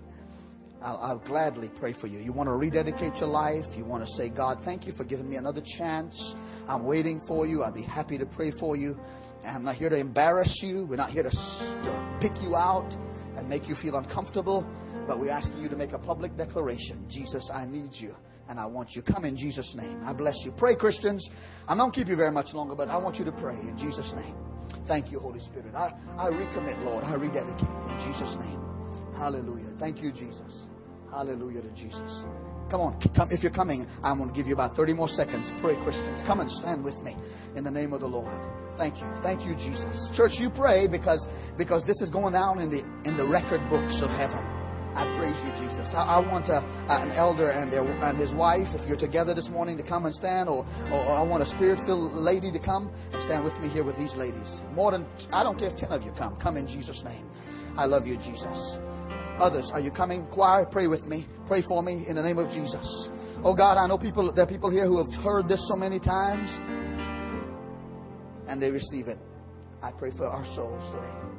I'll, 0.82 0.96
I'll, 0.96 1.18
gladly 1.18 1.70
pray 1.78 1.94
for 2.00 2.08
you. 2.08 2.18
You 2.18 2.32
want 2.32 2.48
to 2.48 2.54
rededicate 2.54 3.14
your 3.16 3.28
life. 3.28 3.64
You 3.76 3.84
want 3.84 4.04
to 4.04 4.12
say, 4.14 4.28
God, 4.28 4.58
thank 4.64 4.86
you 4.86 4.92
for 4.92 5.04
giving 5.04 5.28
me 5.28 5.36
another 5.36 5.62
chance. 5.76 6.34
I'm 6.68 6.84
waiting 6.84 7.20
for 7.26 7.46
you. 7.46 7.62
I'll 7.62 7.72
be 7.72 7.82
happy 7.82 8.18
to 8.18 8.26
pray 8.26 8.52
for 8.58 8.76
you. 8.76 8.96
And 9.44 9.56
I'm 9.56 9.64
not 9.64 9.76
here 9.76 9.88
to 9.88 9.96
embarrass 9.96 10.60
you. 10.62 10.86
We're 10.88 10.96
not 10.96 11.10
here 11.10 11.24
to, 11.24 11.30
to 11.30 12.18
pick 12.20 12.40
you 12.42 12.54
out 12.56 12.92
and 13.36 13.48
make 13.48 13.68
you 13.68 13.76
feel 13.80 13.96
uncomfortable. 13.96 14.66
But 15.08 15.18
we're 15.18 15.32
asking 15.32 15.62
you 15.62 15.70
to 15.70 15.76
make 15.76 15.92
a 15.92 15.98
public 15.98 16.36
declaration 16.36 17.06
Jesus, 17.08 17.50
I 17.52 17.64
need 17.64 17.90
you 17.94 18.14
and 18.48 18.60
I 18.60 18.66
want 18.66 18.90
you. 18.92 19.02
Come 19.02 19.24
in 19.24 19.36
Jesus' 19.36 19.74
name. 19.74 20.02
I 20.04 20.12
bless 20.12 20.36
you. 20.44 20.52
Pray, 20.52 20.76
Christians. 20.76 21.26
I 21.66 21.74
don't 21.74 21.92
keep 21.92 22.08
you 22.08 22.16
very 22.16 22.30
much 22.30 22.52
longer, 22.52 22.74
but 22.74 22.88
I 22.88 22.96
want 22.98 23.16
you 23.16 23.24
to 23.24 23.32
pray 23.32 23.54
in 23.54 23.76
Jesus' 23.78 24.12
name. 24.14 24.34
Thank 24.86 25.10
you, 25.10 25.18
Holy 25.18 25.40
Spirit. 25.40 25.74
I, 25.74 25.92
I 26.16 26.28
recommit, 26.28 26.82
Lord. 26.84 27.04
I 27.04 27.14
rededicate 27.14 27.60
in 27.60 28.12
Jesus' 28.12 28.36
name. 28.40 28.60
Hallelujah. 29.16 29.72
Thank 29.78 30.00
you, 30.02 30.12
Jesus. 30.12 30.68
Hallelujah 31.10 31.62
to 31.62 31.70
Jesus. 31.70 32.24
Come 32.70 32.82
on, 32.82 33.00
come, 33.16 33.30
if 33.30 33.42
you're 33.42 33.52
coming, 33.52 33.86
I'm 34.02 34.18
going 34.18 34.28
to 34.28 34.36
give 34.36 34.46
you 34.46 34.52
about 34.52 34.76
30 34.76 34.92
more 34.92 35.08
seconds. 35.08 35.50
Pray, 35.62 35.74
Christians. 35.82 36.20
Come 36.26 36.40
and 36.40 36.50
stand 36.50 36.84
with 36.84 36.96
me 37.00 37.16
in 37.56 37.64
the 37.64 37.70
name 37.70 37.94
of 37.94 38.00
the 38.00 38.06
Lord. 38.06 38.28
Thank 38.76 38.98
you. 38.98 39.08
Thank 39.22 39.44
you, 39.46 39.54
Jesus. 39.56 40.10
Church, 40.14 40.32
you 40.36 40.50
pray 40.50 40.86
because, 40.86 41.26
because 41.56 41.82
this 41.86 42.00
is 42.02 42.10
going 42.10 42.34
down 42.34 42.60
in 42.60 42.68
the, 42.68 42.84
in 43.08 43.16
the 43.16 43.26
record 43.26 43.60
books 43.70 44.00
of 44.02 44.10
heaven. 44.10 44.57
I 44.94 45.04
praise 45.18 45.36
you, 45.44 45.52
Jesus. 45.60 45.92
I, 45.94 46.16
I 46.16 46.18
want 46.20 46.48
a, 46.48 46.64
an 46.88 47.12
elder 47.12 47.50
and, 47.50 47.72
and 47.72 48.18
his 48.18 48.34
wife, 48.34 48.66
if 48.74 48.88
you're 48.88 48.98
together 48.98 49.34
this 49.34 49.48
morning, 49.48 49.76
to 49.76 49.82
come 49.82 50.06
and 50.06 50.14
stand, 50.14 50.48
or, 50.48 50.64
or, 50.92 51.00
or 51.04 51.12
I 51.12 51.22
want 51.22 51.42
a 51.42 51.46
spirit 51.46 51.80
filled 51.84 52.12
lady 52.12 52.50
to 52.52 52.58
come 52.58 52.90
and 53.12 53.22
stand 53.22 53.44
with 53.44 53.54
me 53.60 53.68
here 53.68 53.84
with 53.84 53.96
these 53.96 54.14
ladies. 54.14 54.60
More 54.72 54.92
than, 54.92 55.06
I 55.32 55.42
don't 55.42 55.58
care 55.58 55.70
if 55.70 55.76
10 55.76 55.92
of 55.92 56.02
you 56.02 56.12
come. 56.16 56.36
Come 56.40 56.56
in 56.56 56.66
Jesus' 56.66 57.02
name. 57.04 57.28
I 57.76 57.84
love 57.84 58.06
you, 58.06 58.16
Jesus. 58.16 58.58
Others, 59.38 59.70
are 59.72 59.80
you 59.80 59.90
coming? 59.90 60.26
Choir, 60.26 60.66
pray 60.66 60.88
with 60.88 61.04
me. 61.04 61.26
Pray 61.46 61.62
for 61.62 61.82
me 61.82 62.04
in 62.08 62.16
the 62.16 62.22
name 62.22 62.38
of 62.38 62.50
Jesus. 62.50 63.08
Oh 63.44 63.54
God, 63.54 63.78
I 63.78 63.86
know 63.86 63.98
people, 63.98 64.32
there 64.34 64.44
are 64.44 64.48
people 64.48 64.70
here 64.70 64.86
who 64.86 64.98
have 64.98 65.12
heard 65.22 65.46
this 65.46 65.62
so 65.68 65.76
many 65.76 66.00
times 66.00 66.50
and 68.48 68.60
they 68.60 68.70
receive 68.70 69.06
it. 69.06 69.18
I 69.80 69.92
pray 69.92 70.10
for 70.16 70.26
our 70.26 70.44
souls 70.56 70.82
today. 70.92 71.37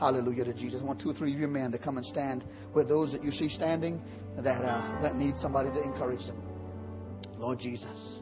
Hallelujah 0.00 0.44
to 0.44 0.54
Jesus. 0.54 0.80
I 0.82 0.84
want 0.84 1.00
two 1.00 1.10
or 1.10 1.14
three 1.14 1.32
of 1.32 1.38
you 1.38 1.46
men 1.46 1.70
to 1.70 1.78
come 1.78 1.96
and 1.96 2.06
stand 2.06 2.44
with 2.74 2.88
those 2.88 3.12
that 3.12 3.22
you 3.22 3.30
see 3.30 3.48
standing 3.48 4.02
that, 4.36 4.64
uh, 4.64 5.00
that 5.02 5.14
need 5.14 5.36
somebody 5.36 5.70
to 5.70 5.82
encourage 5.82 6.26
them. 6.26 6.42
Lord 7.38 7.60
Jesus. 7.60 8.20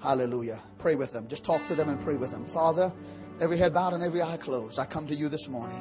Hallelujah. 0.00 0.62
Pray 0.78 0.94
with 0.94 1.12
them. 1.12 1.26
Just 1.28 1.44
talk 1.44 1.66
to 1.68 1.74
them 1.74 1.88
and 1.88 2.04
pray 2.04 2.16
with 2.16 2.30
them. 2.30 2.46
Father, 2.54 2.92
Every 3.40 3.56
head 3.56 3.72
bowed 3.72 3.92
and 3.92 4.02
every 4.02 4.20
eye 4.20 4.36
closed. 4.36 4.78
I 4.80 4.86
come 4.86 5.06
to 5.06 5.14
you 5.14 5.28
this 5.28 5.46
morning. 5.48 5.80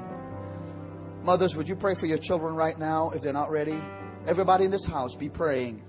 Mothers, 1.23 1.55
would 1.57 1.67
you 1.67 1.75
pray 1.75 1.95
for 1.99 2.05
your 2.05 2.19
children 2.21 2.55
right 2.55 2.77
now 2.77 3.09
if 3.15 3.23
they're 3.23 3.33
not 3.33 3.49
ready? 3.49 3.81
Everybody 4.27 4.65
in 4.65 4.71
this 4.71 4.85
house, 4.85 5.15
be 5.15 5.27
praying. 5.27 5.81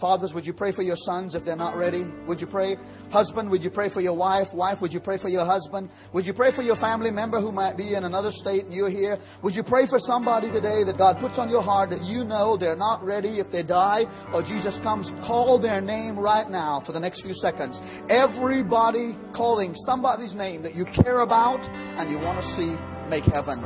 Fathers, 0.00 0.32
would 0.34 0.44
you 0.44 0.52
pray 0.52 0.72
for 0.72 0.82
your 0.82 0.96
sons 0.96 1.34
if 1.34 1.44
they're 1.44 1.56
not 1.56 1.74
ready? 1.74 2.04
Would 2.28 2.40
you 2.40 2.46
pray? 2.46 2.76
Husband, 3.10 3.50
would 3.50 3.62
you 3.62 3.70
pray 3.70 3.88
for 3.88 4.02
your 4.02 4.14
wife? 4.14 4.48
Wife, 4.52 4.78
would 4.82 4.92
you 4.92 5.00
pray 5.00 5.16
for 5.16 5.28
your 5.28 5.46
husband? 5.46 5.88
Would 6.12 6.26
you 6.26 6.34
pray 6.34 6.54
for 6.54 6.60
your 6.60 6.76
family 6.76 7.10
member 7.10 7.40
who 7.40 7.50
might 7.50 7.78
be 7.78 7.94
in 7.94 8.04
another 8.04 8.30
state 8.30 8.64
and 8.64 8.74
you're 8.74 8.90
here? 8.90 9.16
Would 9.42 9.54
you 9.54 9.62
pray 9.62 9.86
for 9.88 9.98
somebody 9.98 10.50
today 10.52 10.84
that 10.84 10.98
God 10.98 11.16
puts 11.18 11.38
on 11.38 11.48
your 11.48 11.62
heart 11.62 11.90
that 11.90 12.02
you 12.02 12.24
know 12.24 12.58
they're 12.58 12.76
not 12.76 13.02
ready 13.02 13.40
if 13.40 13.50
they 13.50 13.62
die 13.62 14.04
or 14.34 14.42
Jesus 14.42 14.78
comes? 14.82 15.10
Call 15.26 15.58
their 15.60 15.80
name 15.80 16.18
right 16.18 16.48
now 16.48 16.82
for 16.84 16.92
the 16.92 17.00
next 17.00 17.22
few 17.22 17.34
seconds. 17.34 17.80
Everybody 18.10 19.16
calling 19.34 19.72
somebody's 19.86 20.34
name 20.34 20.62
that 20.62 20.74
you 20.74 20.84
care 20.84 21.20
about 21.20 21.60
and 21.60 22.10
you 22.10 22.18
want 22.18 22.44
to 22.44 22.46
see 22.52 22.76
make 23.08 23.24
heaven. 23.24 23.60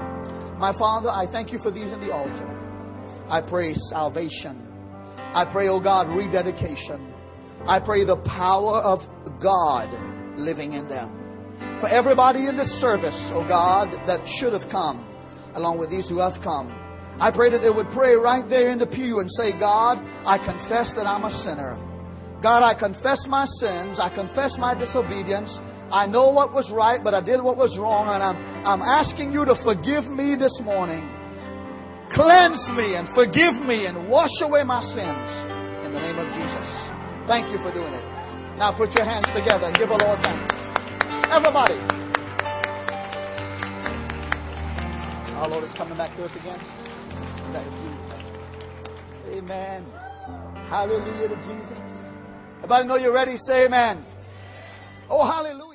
My 0.61 0.73
Father, 0.79 1.09
I 1.09 1.27
thank 1.33 1.53
you 1.53 1.59
for 1.59 1.73
these 1.73 1.93
in 1.93 1.99
the 2.01 2.13
altar. 2.13 2.47
I 3.29 3.43
pray 3.43 3.75
salvation. 3.75 4.70
I 5.33 5.47
pray, 5.51 5.69
oh 5.69 5.81
God, 5.81 6.11
rededication. 6.11 7.15
I 7.67 7.79
pray 7.79 8.05
the 8.05 8.19
power 8.27 8.83
of 8.83 8.99
God 9.41 9.95
living 10.37 10.73
in 10.73 10.89
them. 10.89 11.15
For 11.81 11.89
everybody 11.89 12.49
in 12.49 12.57
this 12.57 12.71
service, 12.81 13.17
oh 13.31 13.47
God, 13.47 13.95
that 14.07 14.21
should 14.41 14.53
have 14.53 14.69
come, 14.71 15.07
along 15.55 15.79
with 15.79 15.91
these 15.91 16.09
who 16.09 16.19
have 16.19 16.43
come, 16.43 16.75
I 17.21 17.31
pray 17.31 17.51
that 17.51 17.61
they 17.61 17.71
would 17.71 17.91
pray 17.93 18.17
right 18.17 18.43
there 18.49 18.71
in 18.71 18.79
the 18.79 18.87
pew 18.89 19.21
and 19.21 19.31
say, 19.31 19.53
God, 19.53 20.01
I 20.25 20.41
confess 20.41 20.91
that 20.97 21.05
I'm 21.07 21.23
a 21.23 21.31
sinner. 21.45 21.77
God, 22.43 22.65
I 22.65 22.73
confess 22.73 23.23
my 23.29 23.45
sins. 23.61 24.01
I 24.01 24.09
confess 24.09 24.57
my 24.59 24.75
disobedience. 24.75 25.53
I 25.93 26.07
know 26.07 26.33
what 26.33 26.53
was 26.53 26.73
right, 26.73 26.99
but 27.03 27.13
I 27.13 27.21
did 27.21 27.43
what 27.43 27.57
was 27.57 27.77
wrong, 27.79 28.09
and 28.09 28.23
I'm, 28.23 28.39
I'm 28.65 28.81
asking 28.81 29.33
you 29.33 29.45
to 29.45 29.55
forgive 29.63 30.09
me 30.09 30.35
this 30.35 30.57
morning. 30.65 31.05
Cleanse 32.13 32.67
me 32.75 32.99
and 32.99 33.07
forgive 33.15 33.55
me 33.63 33.87
and 33.87 34.09
wash 34.09 34.35
away 34.43 34.65
my 34.65 34.83
sins 34.83 35.31
in 35.87 35.93
the 35.95 36.01
name 36.01 36.19
of 36.19 36.27
Jesus. 36.35 36.69
Thank 37.27 37.51
you 37.55 37.59
for 37.63 37.71
doing 37.73 37.95
it. 37.95 38.05
Now 38.59 38.75
put 38.77 38.91
your 38.93 39.05
hands 39.05 39.27
together 39.33 39.71
and 39.71 39.77
give 39.79 39.89
the 39.89 39.97
Lord 39.97 40.19
thanks. 40.21 40.59
Everybody. 41.31 41.79
Our 45.39 45.49
Lord 45.49 45.65
is 45.65 45.73
coming 45.73 45.97
back 45.97 46.17
to 46.17 46.25
earth 46.25 46.37
again. 46.37 46.61
Amen. 49.31 49.87
Hallelujah 50.69 51.29
to 51.29 51.37
Jesus. 51.37 51.79
Everybody 52.59 52.89
know 52.89 52.97
you're 52.97 53.15
ready? 53.15 53.37
Say 53.37 53.67
amen. 53.67 54.05
Oh, 55.09 55.25
hallelujah. 55.25 55.70